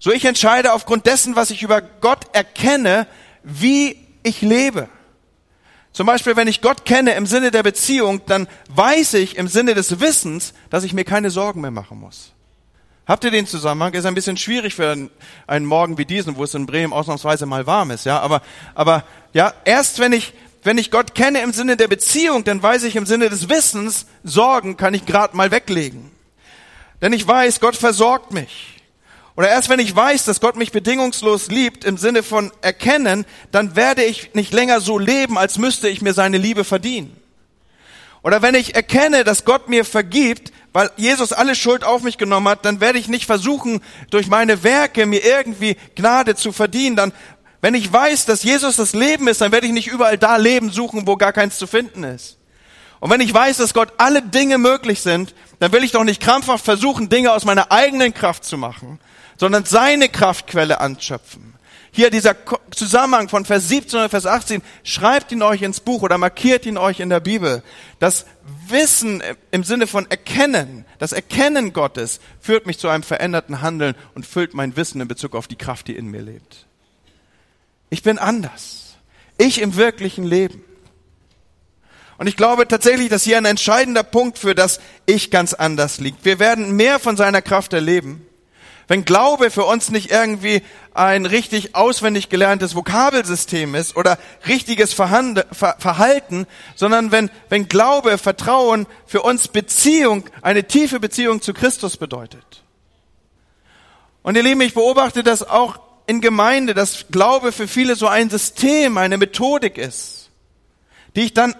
So 0.00 0.12
ich 0.12 0.24
entscheide 0.24 0.72
aufgrund 0.74 1.06
dessen, 1.06 1.34
was 1.34 1.50
ich 1.50 1.62
über 1.62 1.80
Gott 1.80 2.26
erkenne, 2.32 3.06
wie 3.42 3.96
ich 4.22 4.42
lebe. 4.42 4.88
Zum 5.98 6.06
Beispiel, 6.06 6.36
wenn 6.36 6.46
ich 6.46 6.60
Gott 6.60 6.84
kenne 6.84 7.14
im 7.14 7.26
Sinne 7.26 7.50
der 7.50 7.64
Beziehung, 7.64 8.20
dann 8.26 8.46
weiß 8.68 9.14
ich 9.14 9.36
im 9.36 9.48
Sinne 9.48 9.74
des 9.74 9.98
Wissens, 9.98 10.54
dass 10.70 10.84
ich 10.84 10.92
mir 10.92 11.02
keine 11.02 11.28
Sorgen 11.28 11.60
mehr 11.60 11.72
machen 11.72 11.98
muss. 11.98 12.34
Habt 13.04 13.24
ihr 13.24 13.32
den 13.32 13.48
Zusammenhang? 13.48 13.94
Ist 13.94 14.06
ein 14.06 14.14
bisschen 14.14 14.36
schwierig 14.36 14.76
für 14.76 15.08
einen 15.48 15.66
Morgen 15.66 15.98
wie 15.98 16.04
diesen, 16.04 16.36
wo 16.36 16.44
es 16.44 16.54
in 16.54 16.66
Bremen 16.66 16.92
ausnahmsweise 16.92 17.46
mal 17.46 17.66
warm 17.66 17.90
ist, 17.90 18.06
ja. 18.06 18.20
Aber, 18.20 18.42
aber, 18.76 19.02
ja, 19.32 19.52
erst 19.64 19.98
wenn 19.98 20.12
ich, 20.12 20.34
wenn 20.62 20.78
ich 20.78 20.92
Gott 20.92 21.16
kenne 21.16 21.40
im 21.40 21.52
Sinne 21.52 21.76
der 21.76 21.88
Beziehung, 21.88 22.44
dann 22.44 22.62
weiß 22.62 22.84
ich 22.84 22.94
im 22.94 23.04
Sinne 23.04 23.28
des 23.28 23.48
Wissens, 23.48 24.06
Sorgen 24.22 24.76
kann 24.76 24.94
ich 24.94 25.04
gerade 25.04 25.36
mal 25.36 25.50
weglegen. 25.50 26.12
Denn 27.02 27.12
ich 27.12 27.26
weiß, 27.26 27.58
Gott 27.58 27.74
versorgt 27.74 28.32
mich. 28.32 28.77
Oder 29.38 29.50
erst 29.50 29.68
wenn 29.68 29.78
ich 29.78 29.94
weiß, 29.94 30.24
dass 30.24 30.40
Gott 30.40 30.56
mich 30.56 30.72
bedingungslos 30.72 31.46
liebt, 31.46 31.84
im 31.84 31.96
Sinne 31.96 32.24
von 32.24 32.50
erkennen, 32.60 33.24
dann 33.52 33.76
werde 33.76 34.02
ich 34.02 34.34
nicht 34.34 34.52
länger 34.52 34.80
so 34.80 34.98
leben, 34.98 35.38
als 35.38 35.58
müsste 35.58 35.88
ich 35.88 36.02
mir 36.02 36.12
seine 36.12 36.38
Liebe 36.38 36.64
verdienen. 36.64 37.16
Oder 38.24 38.42
wenn 38.42 38.56
ich 38.56 38.74
erkenne, 38.74 39.22
dass 39.22 39.44
Gott 39.44 39.68
mir 39.68 39.84
vergibt, 39.84 40.52
weil 40.72 40.90
Jesus 40.96 41.32
alle 41.32 41.54
Schuld 41.54 41.84
auf 41.84 42.02
mich 42.02 42.18
genommen 42.18 42.48
hat, 42.48 42.64
dann 42.64 42.80
werde 42.80 42.98
ich 42.98 43.06
nicht 43.06 43.26
versuchen, 43.26 43.80
durch 44.10 44.26
meine 44.26 44.64
Werke 44.64 45.06
mir 45.06 45.24
irgendwie 45.24 45.76
Gnade 45.94 46.34
zu 46.34 46.50
verdienen. 46.50 46.96
Dann, 46.96 47.12
wenn 47.60 47.74
ich 47.74 47.92
weiß, 47.92 48.26
dass 48.26 48.42
Jesus 48.42 48.74
das 48.74 48.92
Leben 48.92 49.28
ist, 49.28 49.40
dann 49.40 49.52
werde 49.52 49.68
ich 49.68 49.72
nicht 49.72 49.86
überall 49.86 50.18
da 50.18 50.34
Leben 50.34 50.72
suchen, 50.72 51.06
wo 51.06 51.14
gar 51.14 51.32
keins 51.32 51.58
zu 51.58 51.68
finden 51.68 52.02
ist. 52.02 52.38
Und 52.98 53.10
wenn 53.10 53.20
ich 53.20 53.32
weiß, 53.32 53.58
dass 53.58 53.72
Gott 53.72 53.92
alle 53.98 54.20
Dinge 54.20 54.58
möglich 54.58 55.00
sind, 55.00 55.32
dann 55.60 55.70
will 55.70 55.84
ich 55.84 55.92
doch 55.92 56.02
nicht 56.02 56.20
krampfhaft 56.20 56.64
versuchen, 56.64 57.08
Dinge 57.08 57.32
aus 57.32 57.44
meiner 57.44 57.70
eigenen 57.70 58.12
Kraft 58.12 58.44
zu 58.44 58.58
machen, 58.58 58.98
sondern 59.38 59.64
seine 59.64 60.08
Kraftquelle 60.08 60.80
anschöpfen. 60.80 61.54
Hier 61.90 62.10
dieser 62.10 62.36
Zusammenhang 62.70 63.28
von 63.28 63.44
Vers 63.44 63.68
17 63.68 64.00
und 64.00 64.10
Vers 64.10 64.26
18, 64.26 64.62
schreibt 64.84 65.32
ihn 65.32 65.42
euch 65.42 65.62
ins 65.62 65.80
Buch 65.80 66.02
oder 66.02 66.18
markiert 66.18 66.66
ihn 66.66 66.76
euch 66.76 67.00
in 67.00 67.08
der 67.08 67.20
Bibel. 67.20 67.62
Das 67.98 68.26
Wissen 68.68 69.22
im 69.50 69.64
Sinne 69.64 69.86
von 69.86 70.08
Erkennen, 70.10 70.84
das 70.98 71.12
Erkennen 71.12 71.72
Gottes 71.72 72.20
führt 72.40 72.66
mich 72.66 72.78
zu 72.78 72.88
einem 72.88 73.02
veränderten 73.02 73.62
Handeln 73.62 73.94
und 74.14 74.26
füllt 74.26 74.54
mein 74.54 74.76
Wissen 74.76 75.00
in 75.00 75.08
Bezug 75.08 75.34
auf 75.34 75.48
die 75.48 75.56
Kraft, 75.56 75.88
die 75.88 75.96
in 75.96 76.06
mir 76.06 76.20
lebt. 76.20 76.66
Ich 77.90 78.02
bin 78.02 78.18
anders. 78.18 78.96
Ich 79.38 79.60
im 79.60 79.76
wirklichen 79.76 80.24
Leben. 80.24 80.62
Und 82.18 82.26
ich 82.26 82.36
glaube 82.36 82.68
tatsächlich, 82.68 83.08
dass 83.08 83.22
hier 83.22 83.38
ein 83.38 83.44
entscheidender 83.44 84.02
Punkt 84.02 84.38
für 84.38 84.54
das 84.54 84.80
Ich 85.06 85.30
ganz 85.30 85.54
anders 85.54 86.00
liegt. 86.00 86.24
Wir 86.24 86.38
werden 86.38 86.76
mehr 86.76 86.98
von 86.98 87.16
seiner 87.16 87.40
Kraft 87.40 87.72
erleben 87.72 88.27
wenn 88.88 89.04
Glaube 89.04 89.50
für 89.50 89.64
uns 89.64 89.90
nicht 89.90 90.10
irgendwie 90.10 90.62
ein 90.94 91.26
richtig 91.26 91.74
auswendig 91.74 92.30
gelerntes 92.30 92.74
Vokabelsystem 92.74 93.74
ist 93.74 93.96
oder 93.96 94.18
richtiges 94.48 94.94
Verhalten, 94.94 96.46
sondern 96.74 97.12
wenn, 97.12 97.30
wenn 97.50 97.68
Glaube, 97.68 98.16
Vertrauen 98.16 98.86
für 99.06 99.22
uns 99.22 99.48
Beziehung, 99.48 100.24
eine 100.40 100.64
tiefe 100.64 101.00
Beziehung 101.00 101.42
zu 101.42 101.52
Christus 101.52 101.98
bedeutet. 101.98 102.64
Und 104.22 104.36
ihr 104.36 104.42
Lieben, 104.42 104.62
ich 104.62 104.74
beobachte 104.74 105.22
das 105.22 105.46
auch 105.46 105.78
in 106.06 106.22
Gemeinde, 106.22 106.72
dass 106.72 107.06
Glaube 107.10 107.52
für 107.52 107.68
viele 107.68 107.94
so 107.94 108.08
ein 108.08 108.30
System, 108.30 108.96
eine 108.96 109.18
Methodik 109.18 109.76
ist, 109.76 110.30
die 111.14 111.20
ich 111.20 111.34
dann 111.34 111.54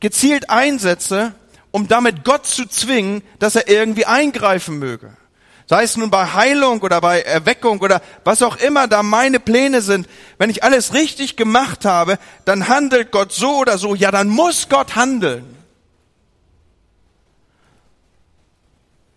gezielt 0.00 0.48
einsetze, 0.48 1.34
um 1.70 1.88
damit 1.88 2.24
Gott 2.24 2.46
zu 2.46 2.66
zwingen, 2.66 3.22
dass 3.38 3.54
er 3.54 3.68
irgendwie 3.68 4.06
eingreifen 4.06 4.78
möge. 4.78 5.14
Sei 5.68 5.82
es 5.82 5.98
nun 5.98 6.10
bei 6.10 6.32
Heilung 6.32 6.80
oder 6.80 6.98
bei 7.02 7.20
Erweckung 7.20 7.80
oder 7.80 8.00
was 8.24 8.42
auch 8.42 8.56
immer 8.56 8.88
da 8.88 9.02
meine 9.02 9.38
Pläne 9.38 9.82
sind. 9.82 10.08
Wenn 10.38 10.48
ich 10.48 10.64
alles 10.64 10.94
richtig 10.94 11.36
gemacht 11.36 11.84
habe, 11.84 12.18
dann 12.46 12.68
handelt 12.68 13.12
Gott 13.12 13.32
so 13.32 13.58
oder 13.58 13.76
so. 13.76 13.94
Ja, 13.94 14.10
dann 14.10 14.28
muss 14.28 14.70
Gott 14.70 14.96
handeln. 14.96 15.44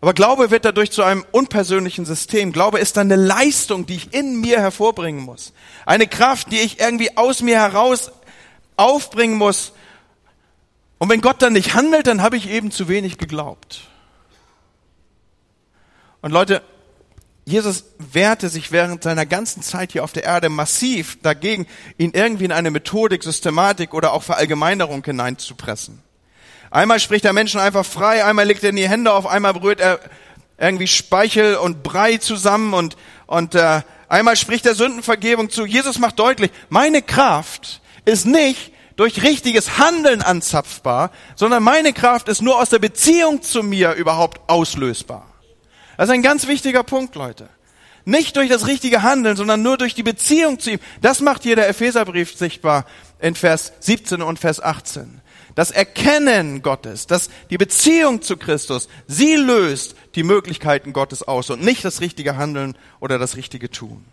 Aber 0.01 0.13
Glaube 0.13 0.51
wird 0.51 0.65
dadurch 0.65 0.91
zu 0.91 1.03
einem 1.03 1.23
unpersönlichen 1.31 2.05
System. 2.05 2.51
Glaube 2.51 2.79
ist 2.79 2.97
dann 2.97 3.09
eine 3.09 3.21
Leistung, 3.21 3.85
die 3.85 3.95
ich 3.95 4.13
in 4.13 4.41
mir 4.41 4.59
hervorbringen 4.59 5.23
muss. 5.23 5.53
Eine 5.85 6.07
Kraft, 6.07 6.51
die 6.51 6.59
ich 6.59 6.81
irgendwie 6.81 7.15
aus 7.15 7.41
mir 7.41 7.59
heraus 7.59 8.11
aufbringen 8.75 9.37
muss. 9.37 9.71
Und 10.97 11.07
wenn 11.07 11.21
Gott 11.21 11.41
dann 11.41 11.53
nicht 11.53 11.75
handelt, 11.75 12.07
dann 12.07 12.21
habe 12.21 12.35
ich 12.35 12.49
eben 12.49 12.71
zu 12.71 12.89
wenig 12.89 13.17
geglaubt. 13.19 13.90
Und 16.21 16.31
Leute, 16.31 16.61
Jesus 17.45 17.85
wehrte 17.97 18.49
sich 18.49 18.71
während 18.71 19.03
seiner 19.03 19.25
ganzen 19.25 19.63
Zeit 19.63 19.91
hier 19.91 20.03
auf 20.03 20.13
der 20.13 20.23
Erde 20.23 20.49
massiv 20.49 21.19
dagegen, 21.21 21.67
ihn 21.97 22.11
irgendwie 22.13 22.45
in 22.45 22.51
eine 22.51 22.71
Methodik, 22.71 23.23
Systematik 23.23 23.93
oder 23.93 24.13
auch 24.13 24.23
Verallgemeinerung 24.23 25.03
hineinzupressen. 25.03 26.01
Einmal 26.69 26.99
spricht 26.99 27.25
er 27.25 27.33
Menschen 27.33 27.59
einfach 27.59 27.85
frei, 27.85 28.23
einmal 28.23 28.45
legt 28.45 28.63
er 28.63 28.69
in 28.69 28.75
die 28.75 28.87
Hände 28.87 29.11
auf, 29.11 29.25
einmal 29.25 29.53
berührt 29.53 29.79
er 29.79 29.99
irgendwie 30.57 30.87
Speichel 30.87 31.55
und 31.55 31.81
Brei 31.81 32.17
zusammen 32.17 32.73
und, 32.73 32.95
und 33.25 33.55
äh, 33.55 33.81
einmal 34.07 34.35
spricht 34.35 34.65
er 34.67 34.75
Sündenvergebung 34.75 35.49
zu. 35.49 35.65
Jesus 35.65 35.97
macht 35.97 36.19
deutlich, 36.19 36.51
meine 36.69 37.01
Kraft 37.01 37.81
ist 38.05 38.27
nicht 38.27 38.71
durch 38.95 39.23
richtiges 39.23 39.79
Handeln 39.79 40.21
anzapfbar, 40.21 41.11
sondern 41.35 41.63
meine 41.63 41.91
Kraft 41.91 42.27
ist 42.27 42.41
nur 42.41 42.61
aus 42.61 42.69
der 42.69 42.79
Beziehung 42.79 43.41
zu 43.41 43.63
mir 43.63 43.93
überhaupt 43.93 44.39
auslösbar. 44.47 45.30
Das 46.01 46.09
ist 46.09 46.15
ein 46.15 46.23
ganz 46.23 46.47
wichtiger 46.47 46.81
Punkt, 46.81 47.13
Leute. 47.13 47.47
Nicht 48.05 48.35
durch 48.35 48.49
das 48.49 48.65
richtige 48.65 49.03
Handeln, 49.03 49.37
sondern 49.37 49.61
nur 49.61 49.77
durch 49.77 49.93
die 49.93 50.01
Beziehung 50.01 50.59
zu 50.59 50.71
ihm. 50.71 50.79
Das 50.99 51.21
macht 51.21 51.43
hier 51.43 51.55
der 51.55 51.69
Epheserbrief 51.69 52.35
sichtbar 52.35 52.87
in 53.19 53.35
Vers 53.35 53.71
17 53.81 54.23
und 54.23 54.39
Vers 54.39 54.63
18. 54.63 55.21
Das 55.53 55.69
Erkennen 55.69 56.63
Gottes, 56.63 57.05
das, 57.05 57.29
die 57.51 57.59
Beziehung 57.59 58.23
zu 58.23 58.35
Christus, 58.35 58.89
sie 59.05 59.35
löst 59.35 59.93
die 60.15 60.23
Möglichkeiten 60.23 60.91
Gottes 60.91 61.21
aus 61.21 61.51
und 61.51 61.61
nicht 61.61 61.85
das 61.85 62.01
richtige 62.01 62.35
Handeln 62.35 62.75
oder 62.99 63.19
das 63.19 63.35
richtige 63.35 63.69
Tun. 63.69 64.03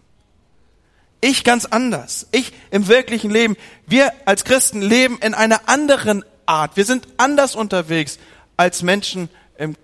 Ich 1.23 1.43
ganz 1.43 1.65
anders. 1.65 2.27
Ich 2.33 2.53
im 2.71 2.89
wirklichen 2.89 3.31
Leben. 3.31 3.57
Wir 3.87 4.13
als 4.27 4.45
Christen 4.45 4.83
leben 4.83 5.19
in 5.23 5.33
einer 5.33 5.71
anderen 5.71 6.23
Art. 6.45 6.77
Wir 6.77 6.85
sind 6.85 7.09
anders 7.17 7.57
unterwegs 7.57 8.19
als 8.59 8.83
Menschen 8.83 9.31
im 9.57 9.75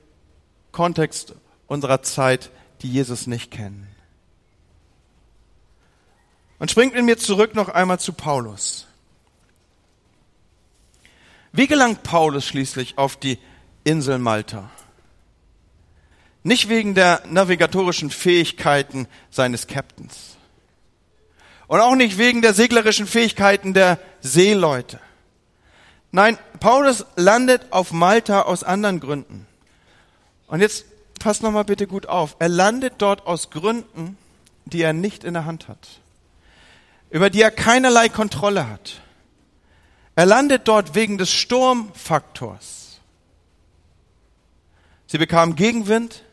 Kontext 0.71 1.33
unserer 1.67 2.03
Zeit, 2.03 2.51
die 2.83 2.91
Jesus 2.91 3.27
nicht 3.27 3.51
kennen. 3.51 3.89
Und 6.59 6.71
springt 6.71 6.95
in 6.95 7.05
mir 7.05 7.19
zurück 7.19 7.55
noch 7.55 7.69
einmal 7.69 7.99
zu 7.99 8.13
Paulus. 8.13 8.87
Wie 11.53 11.67
gelangt 11.67 12.03
Paulus 12.03 12.47
schließlich 12.47 12.99
auf 12.99 13.17
die 13.17 13.39
Insel 13.85 14.19
Malta? 14.19 14.71
Nicht 16.43 16.69
wegen 16.69 16.95
der 16.95 17.23
navigatorischen 17.27 18.11
Fähigkeiten 18.11 19.07
seines 19.31 19.67
Captains. 19.67 20.37
Und 21.67 21.81
auch 21.81 21.95
nicht 21.95 22.19
wegen 22.19 22.43
der 22.43 22.55
seglerischen 22.55 23.07
Fähigkeiten 23.07 23.73
der 23.73 23.99
Seeleute. 24.21 25.01
Nein, 26.13 26.39
Paulus 26.61 27.07
landet 27.17 27.73
auf 27.73 27.93
Malta 27.93 28.43
aus 28.43 28.63
anderen 28.63 29.01
Gründen. 29.01 29.47
Und 30.47 30.61
jetzt 30.61 30.85
passt 31.25 31.43
noch 31.43 31.53
mal 31.53 31.65
bitte 31.65 31.87
gut 31.87 32.07
auf. 32.07 32.37
Er 32.39 32.51
landet 32.51 32.97
dort 32.99 33.27
aus 33.27 33.49
Gründen, 33.49 34.19
die 34.67 34.83
er 34.83 34.93
nicht 34.93 35.25
in 35.25 35.33
der 35.33 35.47
Hand 35.47 35.69
hat. 35.69 36.01
Über 37.09 37.31
die 37.31 37.41
er 37.41 37.51
keinerlei 37.51 38.11
Kontrolle 38.11 38.69
hat. 38.69 39.01
Er 40.17 40.27
landet 40.27 40.69
dort 40.69 40.95
wegen 40.95 41.17
des 41.17 41.33
Sturmfaktors. 41.33 43.01
Sie 45.07 45.17
bekamen 45.17 45.57
Gegenwind. 45.57 46.25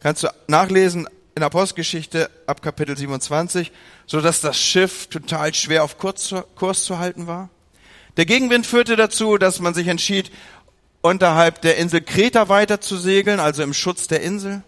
Kannst 0.00 0.22
du 0.22 0.28
nachlesen 0.48 1.08
in 1.34 1.42
Apostelgeschichte 1.42 2.30
ab 2.46 2.60
Kapitel 2.60 2.98
27, 2.98 3.72
so 4.06 4.20
dass 4.20 4.42
das 4.42 4.58
Schiff 4.58 5.06
total 5.06 5.54
schwer 5.54 5.82
auf 5.82 5.96
Kurs 5.96 6.84
zu 6.84 6.98
halten 6.98 7.26
war. 7.26 7.48
Der 8.16 8.26
Gegenwind 8.26 8.66
führte 8.66 8.94
dazu, 8.96 9.38
dass 9.38 9.58
man 9.58 9.74
sich 9.74 9.88
entschied, 9.88 10.30
unterhalb 11.04 11.60
der 11.60 11.76
Insel 11.76 12.00
Kreta 12.00 12.48
weiter 12.48 12.80
zu 12.80 12.96
segeln, 12.96 13.38
also 13.38 13.62
im 13.62 13.74
Schutz 13.74 14.08
der 14.08 14.22
Insel. 14.22 14.62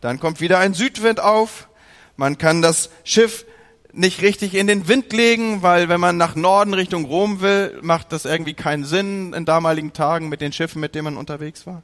Dann 0.00 0.18
kommt 0.18 0.40
wieder 0.40 0.58
ein 0.58 0.74
Südwind 0.74 1.20
auf. 1.20 1.68
Man 2.16 2.36
kann 2.36 2.62
das 2.62 2.90
Schiff 3.04 3.46
nicht 3.92 4.20
richtig 4.20 4.56
in 4.56 4.66
den 4.66 4.88
Wind 4.88 5.12
legen, 5.12 5.62
weil 5.62 5.88
wenn 5.88 6.00
man 6.00 6.16
nach 6.16 6.34
Norden 6.34 6.74
Richtung 6.74 7.04
Rom 7.04 7.40
will, 7.40 7.78
macht 7.80 8.10
das 8.10 8.24
irgendwie 8.24 8.54
keinen 8.54 8.84
Sinn 8.84 9.32
in 9.32 9.44
damaligen 9.44 9.92
Tagen 9.92 10.28
mit 10.28 10.40
den 10.40 10.52
Schiffen, 10.52 10.80
mit 10.80 10.96
denen 10.96 11.04
man 11.04 11.16
unterwegs 11.16 11.64
war. 11.64 11.82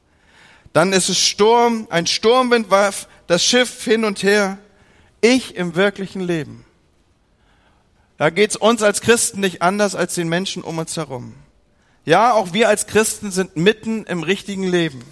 Dann 0.72 0.92
ist 0.92 1.08
es 1.08 1.18
Sturm, 1.20 1.86
ein 1.88 2.08
Sturmwind 2.08 2.72
warf 2.72 3.06
das 3.28 3.44
Schiff 3.44 3.84
hin 3.84 4.04
und 4.04 4.24
her. 4.24 4.58
Ich 5.20 5.54
im 5.54 5.76
wirklichen 5.76 6.20
Leben. 6.20 6.64
Da 8.16 8.30
geht's 8.30 8.56
uns 8.56 8.82
als 8.82 9.00
Christen 9.00 9.38
nicht 9.38 9.62
anders 9.62 9.94
als 9.94 10.16
den 10.16 10.28
Menschen 10.28 10.64
um 10.64 10.78
uns 10.78 10.96
herum. 10.96 11.34
Ja, 12.04 12.32
auch 12.34 12.52
wir 12.52 12.68
als 12.68 12.86
Christen 12.86 13.30
sind 13.30 13.56
mitten 13.56 14.04
im 14.04 14.22
richtigen 14.22 14.64
Leben. 14.64 15.02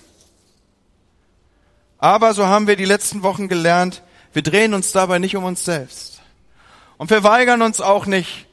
Aber 1.99 2.35
so 2.35 2.47
haben 2.47 2.67
wir 2.67 2.77
die 2.77 2.85
letzten 2.85 3.23
Wochen 3.23 3.49
gelernt, 3.49 4.03
wir 4.33 4.43
drehen 4.43 4.75
uns 4.75 4.93
dabei 4.93 5.19
nicht 5.19 5.37
um 5.37 5.45
uns 5.45 5.65
selbst. 5.65 6.21
Und 6.99 7.11
wir 7.11 7.23
weigern 7.23 7.63
uns 7.63 7.81
auch 7.81 8.07
nicht 8.07 8.47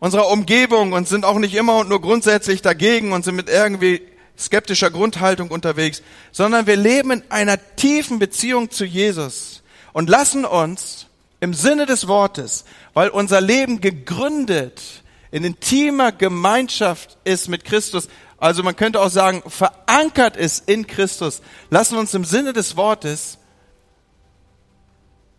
unserer 0.00 0.28
Umgebung 0.28 0.92
und 0.92 1.08
sind 1.08 1.24
auch 1.24 1.38
nicht 1.38 1.54
immer 1.54 1.76
und 1.76 1.88
nur 1.88 2.00
grundsätzlich 2.00 2.62
dagegen 2.62 3.12
und 3.12 3.24
sind 3.24 3.36
mit 3.36 3.48
irgendwie 3.48 4.02
skeptischer 4.38 4.90
Grundhaltung 4.90 5.50
unterwegs, 5.50 6.02
sondern 6.30 6.66
wir 6.66 6.76
leben 6.76 7.10
in 7.10 7.22
einer 7.28 7.58
tiefen 7.76 8.18
Beziehung 8.18 8.70
zu 8.70 8.84
Jesus 8.84 9.62
und 9.92 10.08
lassen 10.08 10.44
uns 10.44 11.06
im 11.40 11.54
Sinne 11.54 11.86
des 11.86 12.06
Wortes, 12.06 12.64
weil 12.94 13.08
unser 13.08 13.40
Leben 13.40 13.80
gegründet 13.80 15.02
in 15.30 15.44
intimer 15.44 16.12
Gemeinschaft 16.12 17.18
ist 17.24 17.48
mit 17.48 17.64
Christus, 17.64 18.08
also 18.38 18.62
man 18.62 18.76
könnte 18.76 19.00
auch 19.00 19.10
sagen, 19.10 19.42
verankert 19.46 20.36
ist 20.36 20.68
in 20.68 20.86
Christus, 20.86 21.42
lassen 21.70 21.98
uns 21.98 22.14
im 22.14 22.24
Sinne 22.24 22.52
des 22.52 22.76
Wortes 22.76 23.38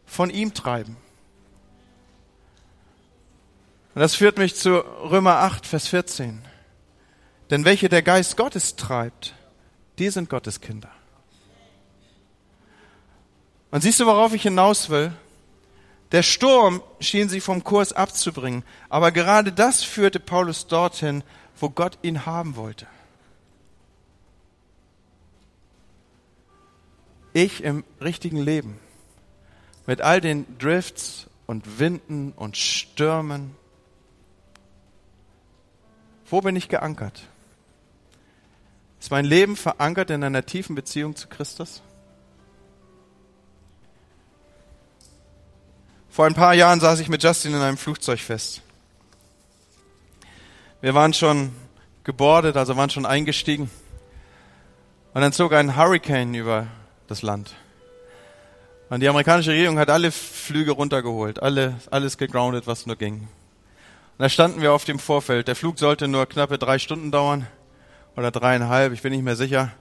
von 0.05 0.29
ihm 0.29 0.53
treiben. 0.53 0.97
Und 3.95 4.01
das 4.01 4.15
führt 4.15 4.37
mich 4.37 4.55
zu 4.55 4.77
Römer 4.77 5.37
8, 5.37 5.65
Vers 5.65 5.87
14. 5.87 6.41
Denn 7.49 7.65
welche 7.65 7.89
der 7.89 8.01
Geist 8.01 8.37
Gottes 8.37 8.75
treibt, 8.75 9.33
die 9.97 10.09
sind 10.09 10.29
Gottes 10.29 10.61
Kinder. 10.61 10.91
Und 13.71 13.81
siehst 13.81 13.99
du, 13.99 14.05
worauf 14.05 14.33
ich 14.33 14.43
hinaus 14.43 14.89
will? 14.89 15.13
Der 16.11 16.23
Sturm 16.23 16.81
schien 16.99 17.29
sie 17.29 17.39
vom 17.39 17.63
Kurs 17.63 17.93
abzubringen, 17.93 18.63
aber 18.89 19.11
gerade 19.11 19.51
das 19.51 19.83
führte 19.83 20.19
Paulus 20.19 20.67
dorthin, 20.67 21.23
wo 21.59 21.69
Gott 21.69 21.99
ihn 22.01 22.25
haben 22.25 22.55
wollte. 22.55 22.87
Ich 27.33 27.63
im 27.63 27.83
richtigen 28.01 28.37
Leben, 28.37 28.79
mit 29.85 30.01
all 30.01 30.19
den 30.19 30.57
Drifts 30.57 31.27
und 31.45 31.79
Winden 31.79 32.33
und 32.35 32.57
Stürmen, 32.57 33.55
wo 36.27 36.41
bin 36.41 36.55
ich 36.55 36.69
geankert? 36.69 37.27
Ist 38.99 39.11
mein 39.11 39.25
Leben 39.25 39.55
verankert 39.55 40.09
in 40.09 40.23
einer 40.23 40.45
tiefen 40.45 40.75
Beziehung 40.75 41.15
zu 41.15 41.27
Christus? 41.27 41.81
Vor 46.19 46.25
ein 46.25 46.33
paar 46.33 46.53
Jahren 46.53 46.81
saß 46.81 46.99
ich 46.99 47.07
mit 47.07 47.23
Justin 47.23 47.53
in 47.53 47.61
einem 47.61 47.77
Flugzeug 47.77 48.19
fest. 48.19 48.61
Wir 50.81 50.93
waren 50.93 51.13
schon 51.13 51.53
gebordet, 52.03 52.57
also 52.57 52.75
waren 52.75 52.89
schon 52.89 53.05
eingestiegen. 53.05 53.69
Und 55.13 55.21
dann 55.21 55.31
zog 55.31 55.53
ein 55.53 55.77
Hurricane 55.77 56.33
über 56.35 56.67
das 57.07 57.21
Land. 57.21 57.55
Und 58.89 58.99
die 58.99 59.07
amerikanische 59.07 59.51
Regierung 59.51 59.79
hat 59.79 59.89
alle 59.89 60.11
Flüge 60.11 60.71
runtergeholt, 60.71 61.41
alle, 61.41 61.75
alles 61.89 62.17
gegroundet, 62.17 62.67
was 62.67 62.85
nur 62.85 62.97
ging. 62.97 63.19
Und 63.21 63.29
da 64.17 64.27
standen 64.27 64.61
wir 64.61 64.73
auf 64.73 64.83
dem 64.83 64.99
Vorfeld. 64.99 65.47
Der 65.47 65.55
Flug 65.55 65.79
sollte 65.79 66.09
nur 66.09 66.25
knappe 66.25 66.57
drei 66.57 66.79
Stunden 66.79 67.11
dauern 67.11 67.47
oder 68.17 68.29
dreieinhalb, 68.29 68.91
ich 68.91 69.03
bin 69.03 69.13
nicht 69.13 69.23
mehr 69.23 69.37
sicher. 69.37 69.71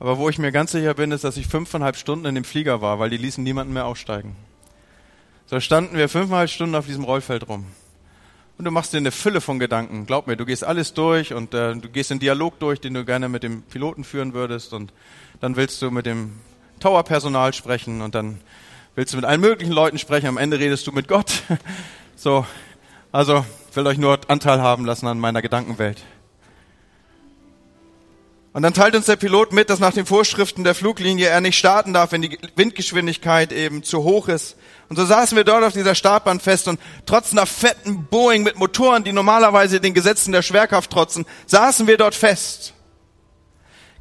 Aber 0.00 0.16
wo 0.16 0.30
ich 0.30 0.38
mir 0.38 0.50
ganz 0.50 0.72
sicher 0.72 0.94
bin, 0.94 1.12
ist, 1.12 1.24
dass 1.24 1.36
ich 1.36 1.46
fünfeinhalb 1.46 1.96
Stunden 1.96 2.24
in 2.24 2.36
dem 2.36 2.44
Flieger 2.44 2.80
war, 2.80 2.98
weil 3.00 3.10
die 3.10 3.18
ließen 3.18 3.44
niemanden 3.44 3.74
mehr 3.74 3.84
aussteigen. 3.84 4.34
So 5.46 5.60
standen 5.60 5.96
wir 5.96 6.08
fünfeinhalb 6.08 6.48
Stunden 6.48 6.74
auf 6.74 6.86
diesem 6.86 7.04
Rollfeld 7.04 7.48
rum. 7.48 7.66
Und 8.56 8.64
du 8.64 8.70
machst 8.70 8.92
dir 8.92 8.98
eine 8.98 9.10
Fülle 9.10 9.40
von 9.40 9.58
Gedanken. 9.58 10.06
Glaub 10.06 10.26
mir, 10.26 10.36
du 10.36 10.46
gehst 10.46 10.64
alles 10.64 10.94
durch 10.94 11.34
und 11.34 11.52
äh, 11.54 11.74
du 11.74 11.88
gehst 11.88 12.10
den 12.10 12.18
Dialog 12.18 12.58
durch, 12.60 12.80
den 12.80 12.94
du 12.94 13.04
gerne 13.04 13.28
mit 13.28 13.42
dem 13.42 13.62
Piloten 13.62 14.04
führen 14.04 14.32
würdest. 14.32 14.72
Und 14.72 14.92
dann 15.40 15.56
willst 15.56 15.82
du 15.82 15.90
mit 15.90 16.06
dem 16.06 16.32
Tower-Personal 16.80 17.52
sprechen 17.52 18.00
und 18.00 18.14
dann 18.14 18.40
willst 18.94 19.12
du 19.12 19.18
mit 19.18 19.26
allen 19.26 19.40
möglichen 19.40 19.72
Leuten 19.72 19.98
sprechen. 19.98 20.28
Am 20.28 20.38
Ende 20.38 20.58
redest 20.58 20.86
du 20.86 20.92
mit 20.92 21.08
Gott. 21.08 21.42
So, 22.16 22.46
also 23.10 23.44
will 23.74 23.86
euch 23.88 23.98
nur 23.98 24.20
Anteil 24.28 24.62
haben 24.62 24.84
lassen 24.84 25.08
an 25.08 25.18
meiner 25.18 25.42
Gedankenwelt. 25.42 26.00
Und 28.54 28.62
dann 28.62 28.72
teilt 28.72 28.94
uns 28.94 29.06
der 29.06 29.16
Pilot 29.16 29.52
mit, 29.52 29.68
dass 29.68 29.80
nach 29.80 29.92
den 29.92 30.06
Vorschriften 30.06 30.62
der 30.62 30.76
Fluglinie 30.76 31.26
er 31.26 31.40
nicht 31.40 31.58
starten 31.58 31.92
darf, 31.92 32.12
wenn 32.12 32.22
die 32.22 32.38
Windgeschwindigkeit 32.54 33.52
eben 33.52 33.82
zu 33.82 34.04
hoch 34.04 34.28
ist. 34.28 34.54
Und 34.88 34.94
so 34.94 35.04
saßen 35.04 35.36
wir 35.36 35.42
dort 35.42 35.64
auf 35.64 35.72
dieser 35.72 35.96
Startbahn 35.96 36.38
fest 36.38 36.68
und 36.68 36.78
trotz 37.04 37.32
einer 37.32 37.46
fetten 37.46 38.06
Boeing 38.06 38.44
mit 38.44 38.56
Motoren, 38.56 39.02
die 39.02 39.12
normalerweise 39.12 39.80
den 39.80 39.92
Gesetzen 39.92 40.30
der 40.30 40.42
Schwerkraft 40.42 40.92
trotzen, 40.92 41.26
saßen 41.46 41.88
wir 41.88 41.96
dort 41.96 42.14
fest. 42.14 42.74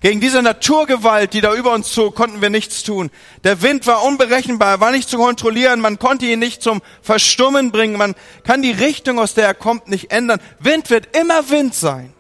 Gegen 0.02 0.22
diese 0.22 0.44
Naturgewalt, 0.44 1.34
die 1.34 1.42
da 1.42 1.56
über 1.56 1.74
uns 1.74 1.92
zog, 1.92 2.14
konnten 2.14 2.40
wir 2.40 2.52
nichts 2.52 2.84
tun. 2.84 3.10
Der 3.44 3.64
Wind 3.64 3.88
war 3.88 4.04
unberechenbar, 4.04 4.80
war 4.80 4.92
nicht 4.92 5.10
zu 5.10 5.18
kontrollieren, 5.18 5.80
man 5.80 5.98
konnte 5.98 6.28
ihn 6.28 6.38
nicht 6.38 6.62
zum 6.62 6.84
Verstummen 7.02 7.72
bringen, 7.72 7.98
man 7.98 8.14
kann 8.44 8.62
die 8.62 8.72
Richtung, 8.72 9.18
aus 9.18 9.34
der 9.34 9.48
er 9.48 9.56
kommt, 9.56 9.88
nicht 9.88 10.12
ändern. 10.12 10.40
Wind 10.60 10.92
wird 10.92 11.18
immer 11.18 11.50
Wind 11.50 11.74
sein. 11.74 12.14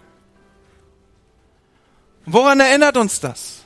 Woran 2.26 2.60
erinnert 2.60 2.98
uns 2.98 3.20
das? 3.20 3.64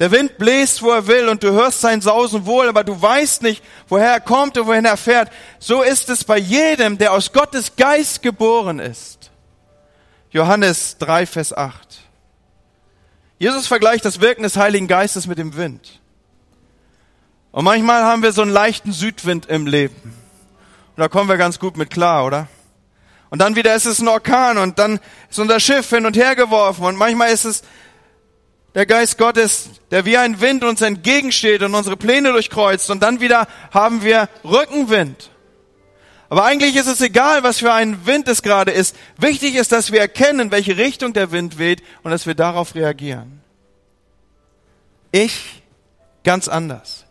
Der 0.00 0.10
Wind 0.10 0.38
bläst, 0.38 0.82
wo 0.82 0.90
er 0.90 1.06
will, 1.06 1.28
und 1.28 1.42
du 1.42 1.52
hörst 1.52 1.80
sein 1.80 2.00
Sausen 2.00 2.46
wohl, 2.46 2.68
aber 2.68 2.82
du 2.82 3.00
weißt 3.00 3.42
nicht, 3.42 3.62
woher 3.88 4.10
er 4.10 4.20
kommt 4.20 4.58
und 4.58 4.66
wohin 4.66 4.84
er 4.84 4.96
fährt. 4.96 5.30
So 5.60 5.82
ist 5.82 6.10
es 6.10 6.24
bei 6.24 6.36
jedem, 6.36 6.98
der 6.98 7.12
aus 7.12 7.32
Gottes 7.32 7.76
Geist 7.76 8.20
geboren 8.20 8.80
ist. 8.80 9.30
Johannes 10.30 10.98
3, 10.98 11.26
Vers 11.26 11.56
8. 11.56 12.00
Jesus 13.38 13.68
vergleicht 13.68 14.04
das 14.04 14.20
Wirken 14.20 14.42
des 14.42 14.56
Heiligen 14.56 14.88
Geistes 14.88 15.28
mit 15.28 15.38
dem 15.38 15.56
Wind. 15.56 16.00
Und 17.52 17.64
manchmal 17.64 18.02
haben 18.02 18.24
wir 18.24 18.32
so 18.32 18.42
einen 18.42 18.50
leichten 18.50 18.92
Südwind 18.92 19.46
im 19.46 19.68
Leben. 19.68 19.94
Und 20.96 21.00
da 21.00 21.08
kommen 21.08 21.28
wir 21.28 21.36
ganz 21.36 21.60
gut 21.60 21.76
mit 21.76 21.90
klar, 21.90 22.24
oder? 22.24 22.48
Und 23.34 23.40
dann 23.40 23.56
wieder 23.56 23.74
ist 23.74 23.84
es 23.84 23.98
ein 23.98 24.06
Orkan 24.06 24.58
und 24.58 24.78
dann 24.78 25.00
ist 25.28 25.40
unser 25.40 25.58
Schiff 25.58 25.90
hin 25.90 26.06
und 26.06 26.16
her 26.16 26.36
geworfen 26.36 26.84
und 26.84 26.94
manchmal 26.94 27.32
ist 27.32 27.44
es 27.44 27.62
der 28.76 28.86
Geist 28.86 29.18
Gottes, 29.18 29.70
der 29.90 30.04
wie 30.04 30.16
ein 30.16 30.40
Wind 30.40 30.62
uns 30.62 30.82
entgegensteht 30.82 31.64
und 31.64 31.74
unsere 31.74 31.96
Pläne 31.96 32.30
durchkreuzt 32.30 32.90
und 32.90 33.02
dann 33.02 33.20
wieder 33.20 33.48
haben 33.72 34.04
wir 34.04 34.28
Rückenwind. 34.44 35.30
Aber 36.28 36.44
eigentlich 36.44 36.76
ist 36.76 36.86
es 36.86 37.00
egal, 37.00 37.42
was 37.42 37.58
für 37.58 37.72
ein 37.72 38.06
Wind 38.06 38.28
es 38.28 38.40
gerade 38.40 38.70
ist. 38.70 38.94
Wichtig 39.18 39.56
ist, 39.56 39.72
dass 39.72 39.90
wir 39.90 39.98
erkennen, 39.98 40.52
welche 40.52 40.76
Richtung 40.76 41.12
der 41.12 41.32
Wind 41.32 41.58
weht 41.58 41.82
und 42.04 42.12
dass 42.12 42.28
wir 42.28 42.36
darauf 42.36 42.76
reagieren. 42.76 43.40
Ich 45.10 45.60
ganz 46.22 46.46
anders. 46.46 47.04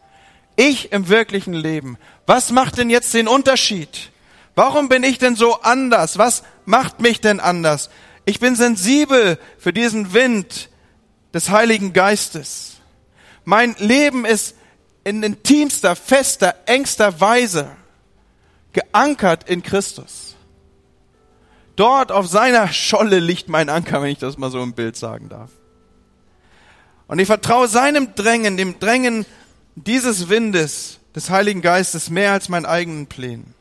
Ich 0.55 0.93
im 0.93 1.09
wirklichen 1.09 1.53
Leben. 1.53 1.97
Was 2.25 2.49
macht 2.51 2.77
denn 2.77 2.89
jetzt 2.89 3.13
den 3.13 3.27
Unterschied? 3.27 4.12
Warum 4.55 4.89
bin 4.89 5.03
ich 5.03 5.17
denn 5.17 5.35
so 5.35 5.61
anders? 5.61 6.17
Was 6.17 6.43
macht 6.65 6.99
mich 6.99 7.21
denn 7.21 7.39
anders? 7.39 7.89
Ich 8.25 8.39
bin 8.39 8.55
sensibel 8.55 9.37
für 9.57 9.73
diesen 9.73 10.13
Wind 10.13 10.69
des 11.33 11.49
Heiligen 11.49 11.93
Geistes. 11.93 12.77
Mein 13.45 13.75
Leben 13.79 14.25
ist 14.25 14.55
in 15.03 15.23
intimster, 15.23 15.95
fester, 15.95 16.55
engster 16.65 17.19
Weise 17.19 17.69
geankert 18.71 19.49
in 19.49 19.63
Christus. 19.63 20.35
Dort 21.75 22.11
auf 22.11 22.27
seiner 22.27 22.67
Scholle 22.67 23.19
liegt 23.19 23.49
mein 23.49 23.69
Anker, 23.69 24.01
wenn 24.01 24.11
ich 24.11 24.19
das 24.19 24.37
mal 24.37 24.51
so 24.51 24.61
im 24.61 24.73
Bild 24.73 24.95
sagen 24.95 25.29
darf. 25.29 25.49
Und 27.07 27.19
ich 27.19 27.27
vertraue 27.27 27.67
seinem 27.67 28.15
Drängen, 28.15 28.57
dem 28.57 28.79
Drängen 28.79 29.25
dieses 29.75 30.29
Windes, 30.29 30.99
des 31.15 31.29
Heiligen 31.29 31.61
Geistes, 31.61 32.09
mehr 32.09 32.31
als 32.31 32.49
meinen 32.49 32.65
eigenen 32.65 33.07
Plänen. 33.07 33.53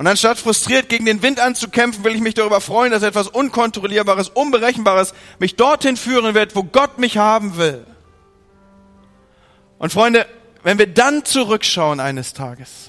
Und 0.00 0.06
anstatt 0.06 0.38
frustriert 0.38 0.88
gegen 0.88 1.04
den 1.04 1.20
Wind 1.20 1.40
anzukämpfen, 1.40 2.04
will 2.04 2.14
ich 2.14 2.22
mich 2.22 2.32
darüber 2.32 2.62
freuen, 2.62 2.90
dass 2.90 3.02
etwas 3.02 3.28
Unkontrollierbares, 3.28 4.30
Unberechenbares 4.30 5.12
mich 5.38 5.56
dorthin 5.56 5.98
führen 5.98 6.34
wird, 6.34 6.56
wo 6.56 6.64
Gott 6.64 6.96
mich 6.96 7.18
haben 7.18 7.58
will. 7.58 7.86
Und 9.78 9.92
Freunde, 9.92 10.26
wenn 10.62 10.78
wir 10.78 10.86
dann 10.86 11.26
zurückschauen 11.26 12.00
eines 12.00 12.32
Tages, 12.32 12.88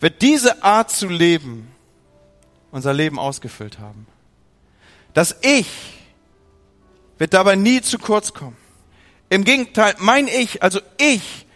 wird 0.00 0.22
diese 0.22 0.64
Art 0.64 0.90
zu 0.90 1.06
leben 1.06 1.72
unser 2.72 2.92
Leben 2.92 3.20
ausgefüllt 3.20 3.78
haben. 3.78 4.08
Das 5.14 5.36
Ich 5.42 5.68
wird 7.18 7.32
dabei 7.32 7.54
nie 7.54 7.80
zu 7.80 8.00
kurz 8.00 8.34
kommen. 8.34 8.56
Im 9.28 9.44
Gegenteil, 9.44 9.94
mein 9.98 10.26
Ich, 10.26 10.64
also 10.64 10.80
ich, 10.98 11.46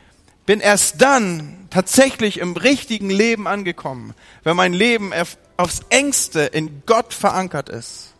bin 0.44 0.60
erst 0.60 1.02
dann 1.02 1.65
tatsächlich 1.76 2.38
im 2.38 2.56
richtigen 2.56 3.10
Leben 3.10 3.46
angekommen, 3.46 4.14
wenn 4.44 4.56
mein 4.56 4.72
Leben 4.72 5.12
aufs 5.58 5.80
engste 5.90 6.40
in 6.40 6.82
Gott 6.86 7.12
verankert 7.12 7.68
ist. 7.68 8.14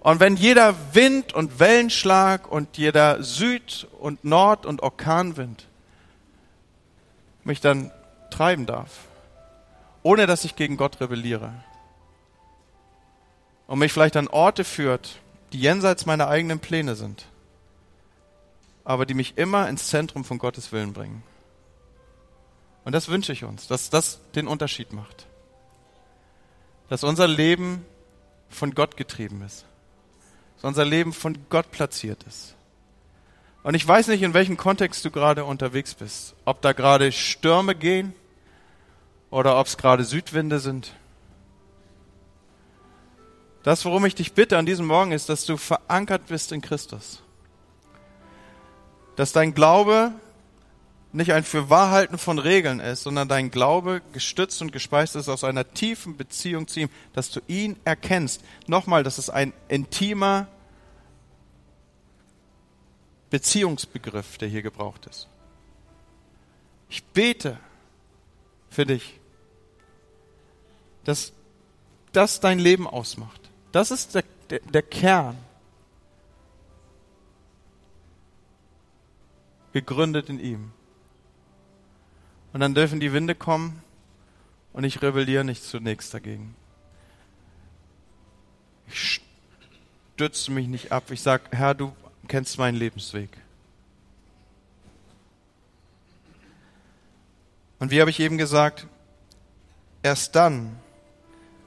Und 0.00 0.20
wenn 0.20 0.36
jeder 0.36 0.74
Wind 0.92 1.32
und 1.32 1.58
Wellenschlag 1.58 2.52
und 2.52 2.76
jeder 2.76 3.22
Süd- 3.22 3.88
und 3.98 4.24
Nord- 4.24 4.66
und 4.66 4.82
Orkanwind 4.82 5.68
mich 7.44 7.62
dann 7.62 7.90
treiben 8.30 8.66
darf, 8.66 8.90
ohne 10.02 10.26
dass 10.26 10.44
ich 10.44 10.54
gegen 10.54 10.76
Gott 10.76 11.00
rebelliere 11.00 11.54
und 13.68 13.78
mich 13.78 13.90
vielleicht 13.90 14.18
an 14.18 14.28
Orte 14.28 14.64
führt, 14.64 15.18
die 15.54 15.60
jenseits 15.60 16.04
meiner 16.04 16.28
eigenen 16.28 16.58
Pläne 16.58 16.94
sind, 16.94 17.24
aber 18.84 19.06
die 19.06 19.14
mich 19.14 19.38
immer 19.38 19.66
ins 19.66 19.88
Zentrum 19.88 20.26
von 20.26 20.36
Gottes 20.36 20.72
Willen 20.72 20.92
bringen. 20.92 21.22
Und 22.90 22.94
das 22.94 23.06
wünsche 23.06 23.32
ich 23.32 23.44
uns, 23.44 23.68
dass 23.68 23.88
das 23.88 24.18
den 24.34 24.48
Unterschied 24.48 24.92
macht. 24.92 25.28
Dass 26.88 27.04
unser 27.04 27.28
Leben 27.28 27.86
von 28.48 28.74
Gott 28.74 28.96
getrieben 28.96 29.42
ist. 29.42 29.64
Dass 30.56 30.64
unser 30.64 30.84
Leben 30.84 31.12
von 31.12 31.38
Gott 31.50 31.70
platziert 31.70 32.24
ist. 32.24 32.56
Und 33.62 33.74
ich 33.74 33.86
weiß 33.86 34.08
nicht, 34.08 34.22
in 34.22 34.34
welchem 34.34 34.56
Kontext 34.56 35.04
du 35.04 35.12
gerade 35.12 35.44
unterwegs 35.44 35.94
bist. 35.94 36.34
Ob 36.44 36.62
da 36.62 36.72
gerade 36.72 37.12
Stürme 37.12 37.76
gehen 37.76 38.12
oder 39.30 39.60
ob 39.60 39.68
es 39.68 39.76
gerade 39.76 40.02
Südwinde 40.02 40.58
sind. 40.58 40.92
Das, 43.62 43.84
worum 43.84 44.04
ich 44.04 44.16
dich 44.16 44.32
bitte 44.32 44.58
an 44.58 44.66
diesem 44.66 44.86
Morgen, 44.86 45.12
ist, 45.12 45.28
dass 45.28 45.44
du 45.44 45.56
verankert 45.56 46.26
bist 46.26 46.50
in 46.50 46.60
Christus. 46.60 47.22
Dass 49.14 49.30
dein 49.30 49.54
Glaube 49.54 50.12
nicht 51.12 51.32
ein 51.32 51.44
Fürwahrhalten 51.44 52.18
von 52.18 52.38
Regeln 52.38 52.78
ist, 52.78 53.02
sondern 53.02 53.28
dein 53.28 53.50
Glaube 53.50 54.00
gestützt 54.12 54.62
und 54.62 54.72
gespeist 54.72 55.16
ist 55.16 55.28
aus 55.28 55.42
einer 55.42 55.72
tiefen 55.72 56.16
Beziehung 56.16 56.68
zu 56.68 56.80
ihm, 56.80 56.88
dass 57.12 57.30
du 57.30 57.40
ihn 57.48 57.76
erkennst. 57.84 58.42
Nochmal, 58.66 59.02
das 59.02 59.18
ist 59.18 59.30
ein 59.30 59.52
intimer 59.68 60.46
Beziehungsbegriff, 63.30 64.38
der 64.38 64.48
hier 64.48 64.62
gebraucht 64.62 65.06
ist. 65.06 65.28
Ich 66.88 67.04
bete 67.04 67.58
für 68.68 68.86
dich, 68.86 69.18
dass 71.04 71.32
das 72.12 72.40
dein 72.40 72.58
Leben 72.58 72.86
ausmacht. 72.86 73.50
Das 73.72 73.90
ist 73.90 74.14
der, 74.14 74.24
der, 74.50 74.60
der 74.60 74.82
Kern. 74.82 75.36
Gegründet 79.72 80.28
in 80.28 80.40
ihm. 80.40 80.72
Und 82.52 82.60
dann 82.60 82.74
dürfen 82.74 83.00
die 83.00 83.12
Winde 83.12 83.34
kommen 83.34 83.82
und 84.72 84.84
ich 84.84 85.02
rebelliere 85.02 85.44
nicht 85.44 85.62
zunächst 85.62 86.12
dagegen. 86.14 86.54
Ich 88.88 89.20
stütze 90.14 90.50
mich 90.50 90.66
nicht 90.66 90.92
ab. 90.92 91.10
Ich 91.10 91.22
sage, 91.22 91.44
Herr, 91.52 91.74
du 91.74 91.94
kennst 92.28 92.58
meinen 92.58 92.76
Lebensweg. 92.76 93.30
Und 97.78 97.90
wie 97.90 98.00
habe 98.00 98.10
ich 98.10 98.20
eben 98.20 98.36
gesagt, 98.36 98.86
erst 100.02 100.36
dann 100.36 100.78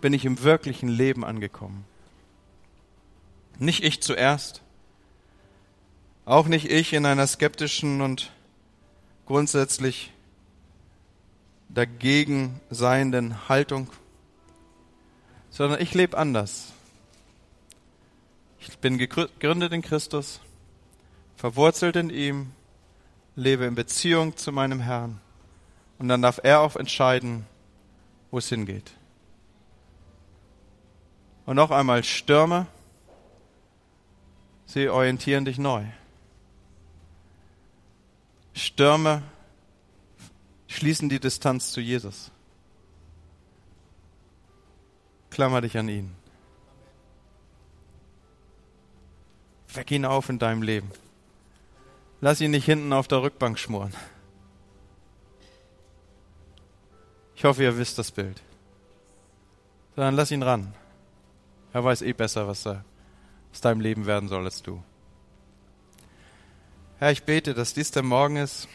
bin 0.02 0.14
ich 0.14 0.26
im 0.26 0.44
wirklichen 0.44 0.90
Leben 0.90 1.26
angekommen. 1.26 1.86
Nicht 3.58 3.84
ich 3.84 4.02
zuerst, 4.02 4.62
auch 6.26 6.48
nicht 6.48 6.70
ich 6.70 6.94
in 6.94 7.06
einer 7.06 7.26
skeptischen 7.26 8.02
und 8.02 8.32
grundsätzlich 9.26 10.13
dagegen 11.74 12.60
seienden 12.70 13.50
Haltung, 13.50 13.90
sondern 15.50 15.82
ich 15.82 15.94
lebe 15.94 16.18
anders. 16.18 16.72
Ich 18.60 18.78
bin 18.78 18.98
gegründet 18.98 19.74
in 19.74 19.82
Christus, 19.82 20.40
verwurzelt 21.36 21.96
in 21.96 22.10
ihm, 22.10 22.52
lebe 23.36 23.66
in 23.66 23.76
Beziehung 23.76 24.38
zu 24.38 24.52
meinem 24.52 24.80
Herrn 24.80 25.20
und 26.00 26.08
dann 26.08 26.22
darf 26.22 26.40
er 26.44 26.62
auch 26.62 26.76
entscheiden, 26.76 27.46
wo 28.32 28.38
es 28.38 28.50
hingeht. 28.50 28.92
Und 31.46 31.56
noch 31.56 31.72
einmal 31.72 32.04
Stürme, 32.04 32.68
sie 34.66 34.88
orientieren 34.88 35.46
dich 35.46 35.58
neu. 35.58 35.84
Stürme 38.54 39.24
schließen 40.74 41.10
die 41.10 41.20
Distanz 41.20 41.72
zu 41.72 41.82
Jesus. 41.82 42.32
Klammer 45.30 45.62
dich 45.62 45.78
an 45.78 45.90
ihn. 45.90 46.16
Weck 49.74 49.92
ihn 49.92 50.06
auf 50.06 50.30
in 50.30 50.40
deinem 50.40 50.62
Leben. 50.62 50.92
Lass 52.22 52.42
ihn 52.42 52.52
nicht 52.52 52.66
hinten 52.66 52.94
auf 52.94 53.08
der 53.08 53.22
Rückbank 53.22 53.58
schmoren. 53.58 53.94
Ich 57.36 57.44
hoffe, 57.44 57.64
ihr 57.64 57.78
wisst 57.78 57.98
das 57.98 58.12
Bild. 58.12 58.42
Dann 59.96 60.16
lass 60.16 60.32
ihn 60.32 60.44
ran. 60.44 60.74
Er 61.74 61.84
weiß 61.84 62.04
eh 62.04 62.14
besser, 62.14 62.48
was 62.48 62.66
er 62.66 62.86
aus 63.52 63.62
deinem 63.62 63.82
Leben 63.82 64.06
werden 64.06 64.30
soll 64.30 64.46
als 64.46 64.62
du. 64.62 64.84
Herr, 67.00 67.12
ich 67.12 67.24
bete, 67.24 67.54
dass 67.54 67.74
dies 67.74 67.92
der 67.92 68.04
Morgen 68.04 68.38
ist, 68.38 68.68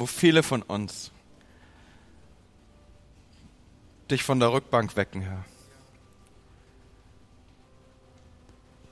wo 0.00 0.06
viele 0.06 0.42
von 0.42 0.62
uns 0.62 1.12
dich 4.10 4.22
von 4.22 4.40
der 4.40 4.50
Rückbank 4.50 4.96
wecken, 4.96 5.20
Herr. 5.20 5.44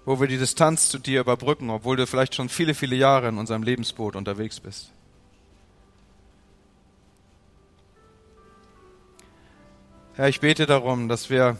Wo 0.04 0.20
wir 0.20 0.28
die 0.28 0.36
Distanz 0.36 0.90
zu 0.90 0.98
dir 0.98 1.22
überbrücken, 1.22 1.70
obwohl 1.70 1.96
du 1.96 2.06
vielleicht 2.06 2.34
schon 2.34 2.50
viele, 2.50 2.74
viele 2.74 2.94
Jahre 2.94 3.28
in 3.28 3.38
unserem 3.38 3.62
Lebensboot 3.62 4.16
unterwegs 4.16 4.61
bist. 4.61 4.92
Herr, 10.12 10.28
ich 10.28 10.40
bete 10.40 10.66
darum, 10.66 11.09
dass 11.09 11.30
wir 11.30 11.56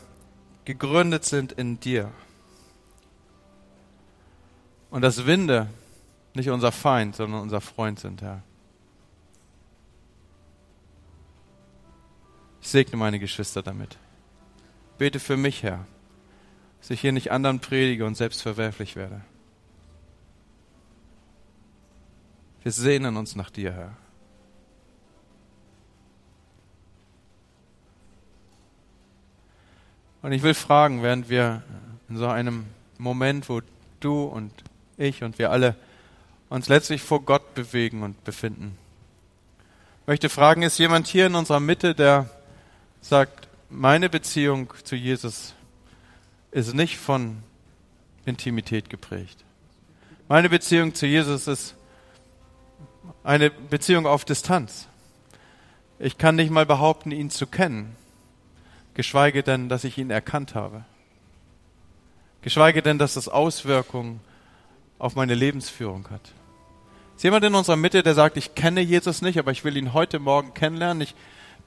gegründet 0.66 1.24
sind 1.24 1.53
in 1.53 1.80
dir. 1.80 2.12
Und 4.90 5.01
dass 5.01 5.24
Winde 5.24 5.68
nicht 6.34 6.51
unser 6.51 6.70
Feind, 6.70 7.16
sondern 7.16 7.40
unser 7.40 7.62
Freund 7.62 7.99
sind, 7.99 8.20
Herr. 8.20 8.42
Segne 12.69 12.97
meine 12.97 13.19
Geschwister 13.19 13.62
damit. 13.62 13.97
Bete 14.99 15.21
für 15.21 15.37
mich, 15.37 15.62
Herr, 15.62 15.87
dass 16.81 16.91
ich 16.91 17.01
hier 17.01 17.12
nicht 17.12 17.31
anderen 17.31 17.61
predige 17.61 18.05
und 18.05 18.16
selbst 18.16 18.43
verwerflich 18.43 18.97
werde. 18.97 19.21
Wir 22.62 22.73
sehnen 22.73 23.16
uns 23.16 23.37
nach 23.37 23.51
dir, 23.51 23.73
Herr. 23.73 23.97
Und 30.21 30.33
ich 30.33 30.43
will 30.43 30.55
fragen, 30.55 31.03
während 31.03 31.29
wir 31.29 31.62
in 32.09 32.16
so 32.16 32.27
einem 32.27 32.66
Moment, 32.99 33.49
wo 33.49 33.61
du 34.01 34.25
und 34.25 34.53
ich 34.97 35.23
und 35.23 35.39
wir 35.39 35.51
alle 35.51 35.77
uns 36.49 36.69
letztlich 36.69 37.03
vor 37.03 37.23
Gott 37.23 37.55
bewegen 37.55 38.03
und 38.03 38.25
befinden, 38.25 38.77
möchte 40.07 40.29
fragen, 40.29 40.62
ist 40.62 40.79
jemand 40.79 41.07
hier 41.07 41.27
in 41.27 41.35
unserer 41.35 41.61
Mitte, 41.61 41.95
der 41.95 42.29
sagt, 43.01 43.49
meine 43.70 44.09
Beziehung 44.09 44.72
zu 44.84 44.96
Jesus 44.96 45.55
ist 46.51 46.74
nicht 46.74 46.99
von 46.99 47.42
Intimität 48.24 48.90
geprägt. 48.90 49.44
Meine 50.28 50.49
Beziehung 50.49 50.94
zu 50.94 51.07
Jesus 51.07 51.46
ist 51.46 51.74
eine 53.24 53.51
Beziehung 53.51 54.07
auf 54.07 54.24
Distanz. 54.24 54.88
Ich 55.99 56.18
kann 56.18 56.36
nicht 56.36 56.51
mal 56.51 56.66
behaupten, 56.66 57.11
ihn 57.11 57.30
zu 57.30 57.46
kennen, 57.46 57.96
geschweige 58.94 59.42
denn, 59.42 59.68
dass 59.68 59.84
ich 59.84 59.99
ihn 59.99 60.11
erkannt 60.11 60.55
habe. 60.55 60.84
Geschweige 62.42 62.82
denn, 62.82 62.99
dass 62.99 63.14
das 63.14 63.28
Auswirkungen 63.28 64.20
auf 64.99 65.16
meine 65.16 65.34
Lebensführung 65.34 66.09
hat. 66.11 66.32
Ist 67.16 67.24
jemand 67.24 67.44
in 67.44 67.55
unserer 67.55 67.76
Mitte, 67.76 68.03
der 68.03 68.14
sagt, 68.14 68.36
ich 68.36 68.55
kenne 68.55 68.80
Jesus 68.80 69.22
nicht, 69.22 69.38
aber 69.38 69.51
ich 69.51 69.64
will 69.64 69.76
ihn 69.76 69.92
heute 69.92 70.20
Morgen 70.20 70.55
kennenlernen. 70.55 71.01
Ich 71.01 71.14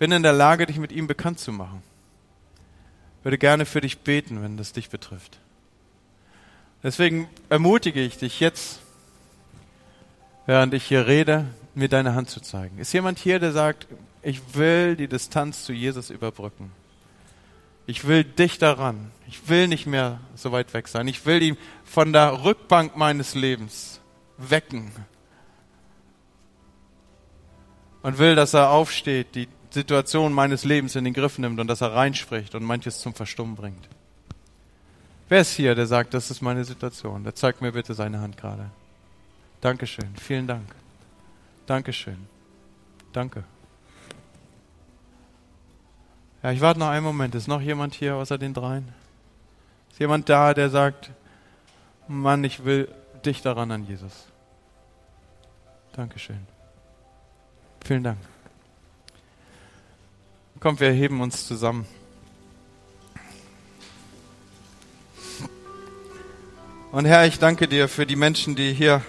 bin 0.02 0.12
in 0.12 0.24
der 0.24 0.34
Lage, 0.34 0.66
dich 0.66 0.80
mit 0.80 0.92
ihm 0.92 1.06
bekannt 1.06 1.38
zu 1.38 1.52
machen. 1.52 1.84
Würde 3.22 3.38
gerne 3.38 3.68
für 3.68 3.82
dich 3.82 4.00
beten, 4.00 4.42
wenn 4.42 4.58
das 4.58 4.74
dich 4.74 4.90
betrifft. 4.90 5.38
Deswegen 6.82 7.30
ermutige 7.50 8.02
ich 8.02 8.18
dich 8.18 8.40
jetzt, 8.40 8.80
während 10.48 10.74
ich 10.74 10.86
hier 10.86 11.06
rede, 11.06 11.46
mir 11.76 11.88
deine 11.88 12.16
Hand 12.16 12.32
zu 12.32 12.42
zeigen. 12.42 12.80
Ist 12.80 12.92
jemand 12.94 13.20
hier, 13.20 13.38
der 13.38 13.52
sagt, 13.52 13.86
ich 14.24 14.42
will 14.56 14.96
die 14.96 15.08
Distanz 15.08 15.66
zu 15.66 15.72
Jesus 15.72 16.10
überbrücken? 16.10 16.72
Ich 17.86 18.08
will 18.08 18.24
dich 18.24 18.58
daran. 18.58 19.12
Ich 19.28 19.50
will 19.50 19.68
nicht 19.68 19.86
mehr 19.86 20.20
so 20.34 20.52
weit 20.52 20.74
weg 20.74 20.88
sein. 20.88 21.08
Ich 21.08 21.28
will 21.28 21.44
ihn 21.44 21.58
von 21.86 22.12
der 22.12 22.44
Rückbank 22.44 22.98
meines 22.98 23.36
Lebens 23.36 24.02
wecken. 24.40 24.92
Und 28.02 28.18
will, 28.18 28.34
dass 28.34 28.56
er 28.56 28.72
aufsteht, 28.72 29.36
die 29.36 29.48
Situation 29.72 30.34
meines 30.34 30.64
Lebens 30.64 30.96
in 30.96 31.06
den 31.06 31.14
Griff 31.14 31.38
nimmt 31.38 31.60
und 31.60 31.68
dass 31.68 31.82
er 31.82 31.94
reinspricht 31.94 32.54
und 32.56 32.64
manches 32.64 33.00
zum 33.00 33.14
Verstummen 33.14 33.56
bringt. 33.56 33.88
Wer 35.30 35.42
ist 35.42 35.54
hier, 35.54 35.76
der 35.76 35.88
sagt, 35.88 36.14
das 36.14 36.30
ist 36.30 36.42
meine 36.42 36.66
Situation? 36.66 37.24
Der 37.24 37.34
zeigt 37.34 37.62
mir 37.62 37.72
bitte 37.72 37.94
seine 37.94 38.20
Hand 38.20 38.36
gerade. 38.36 38.70
Dankeschön. 39.62 40.14
Vielen 40.18 40.46
Dank. 40.46 40.76
Dankeschön. 41.66 42.28
Danke. 43.14 43.44
Ja, 46.44 46.52
ich 46.52 46.60
warte 46.60 46.80
noch 46.80 46.90
einen 46.90 47.06
Moment. 47.06 47.36
Ist 47.36 47.48
noch 47.48 47.62
jemand 47.62 47.94
hier 47.94 48.16
außer 48.16 48.38
den 48.38 48.54
dreien? 48.54 48.90
Ist 49.92 50.00
jemand 50.00 50.28
da, 50.28 50.54
der 50.54 50.70
sagt, 50.70 51.12
Mann, 52.08 52.44
ich 52.44 52.66
will 52.66 52.94
dich 53.24 53.42
daran 53.42 53.72
an 53.72 53.86
Jesus? 53.86 54.28
Dankeschön. 55.94 56.46
Vielen 57.86 58.04
Dank. 58.04 58.18
Kommt, 60.62 60.80
wir 60.80 60.92
heben 60.92 61.22
uns 61.22 61.48
zusammen. 61.48 61.88
Und 66.92 67.06
Herr, 67.06 67.26
ich 67.26 67.40
danke 67.40 67.68
dir 67.68 67.88
für 67.88 68.06
die 68.06 68.16
Menschen, 68.16 68.56
die 68.56 68.72
hier 68.72 69.02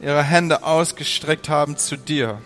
ihre 0.00 0.22
Hände 0.22 0.62
ausgestreckt 0.62 1.50
haben 1.50 1.76
zu 1.76 1.98
dir, 1.98 2.40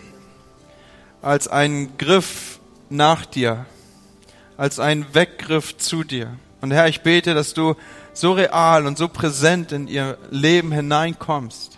als 1.21 1.47
einen 1.47 1.97
Griff 1.97 2.59
nach 2.89 3.25
dir, 3.25 3.65
als 4.57 4.81
einen 4.81 5.05
Weggriff 5.15 5.77
zu 5.77 6.03
dir. 6.03 6.37
Und 6.59 6.71
Herr, 6.71 6.89
ich 6.89 7.03
bete, 7.03 7.33
dass 7.33 7.53
du 7.53 7.75
so 8.11 8.33
real 8.33 8.87
und 8.87 8.97
so 8.97 9.07
präsent 9.07 9.71
in 9.71 9.87
ihr 9.87 10.17
Leben 10.31 10.73
hineinkommst, 10.73 11.77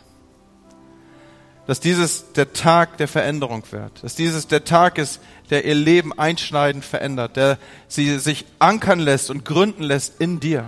dass 1.67 1.79
dieses 1.79 2.33
der 2.33 2.53
Tag 2.53 2.97
der 2.97 3.07
Veränderung 3.07 3.61
wird, 3.69 4.03
dass 4.03 4.15
dieses 4.15 4.47
der 4.47 4.65
Tag 4.65 4.97
ist, 4.97 5.21
der 5.49 5.65
ihr 5.65 5.75
Leben 5.75 6.17
einschneidend 6.17 6.85
verändert, 6.85 7.35
der 7.35 7.57
sie 7.87 8.19
sich 8.19 8.45
ankern 8.59 8.99
lässt 8.99 9.29
und 9.29 9.45
gründen 9.45 9.83
lässt 9.83 10.19
in 10.21 10.39
dir. 10.39 10.67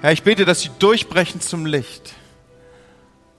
Herr, 0.00 0.12
ich 0.12 0.22
bete, 0.22 0.44
dass 0.44 0.60
sie 0.60 0.70
durchbrechen 0.78 1.40
zum 1.40 1.66
Licht, 1.66 2.14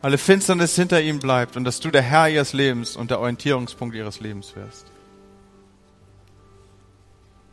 alle 0.02 0.18
Finsternis 0.18 0.76
hinter 0.76 1.02
ihnen 1.02 1.20
bleibt 1.20 1.58
und 1.58 1.64
dass 1.64 1.80
du 1.80 1.92
der 1.92 2.02
Herr 2.02 2.30
ihres 2.30 2.54
Lebens 2.54 2.96
und 2.96 3.12
der 3.12 3.20
Orientierungspunkt 3.20 3.96
ihres 3.96 4.20
Lebens 4.20 4.56
wirst. 4.56 4.86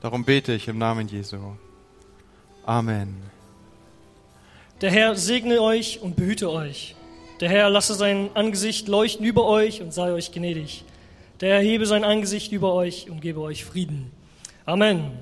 Darum 0.01 0.25
bete 0.25 0.53
ich 0.53 0.69
im 0.69 0.79
Namen 0.79 1.09
Jesu. 1.09 1.39
Amen. 2.65 3.17
Der 4.81 4.91
Herr 4.91 5.17
segne 5.17 5.61
euch 5.61 6.01
und 6.01 6.15
behüte 6.15 6.51
euch. 6.51 6.95
Der 7.41 7.49
Herr 7.49 7.69
lasse 7.71 7.95
sein 7.95 8.31
Angesicht 8.35 8.89
leuchten 8.89 9.25
über 9.25 9.45
euch 9.45 9.81
und 9.83 9.93
sei 9.93 10.13
euch 10.13 10.33
gnädig. 10.33 10.85
Der 11.41 11.55
Herr 11.55 11.61
hebe 11.61 11.87
sein 11.87 12.03
Angesicht 12.03 12.51
über 12.51 12.75
euch 12.75 13.09
und 13.11 13.21
gebe 13.21 13.41
euch 13.41 13.65
Frieden. 13.65 14.11
Amen. 14.67 15.13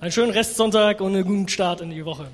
Einen 0.00 0.12
schönen 0.12 0.30
Restsonntag 0.30 1.00
und 1.00 1.14
einen 1.14 1.24
guten 1.24 1.48
Start 1.48 1.80
in 1.80 1.90
die 1.90 2.04
Woche. 2.04 2.28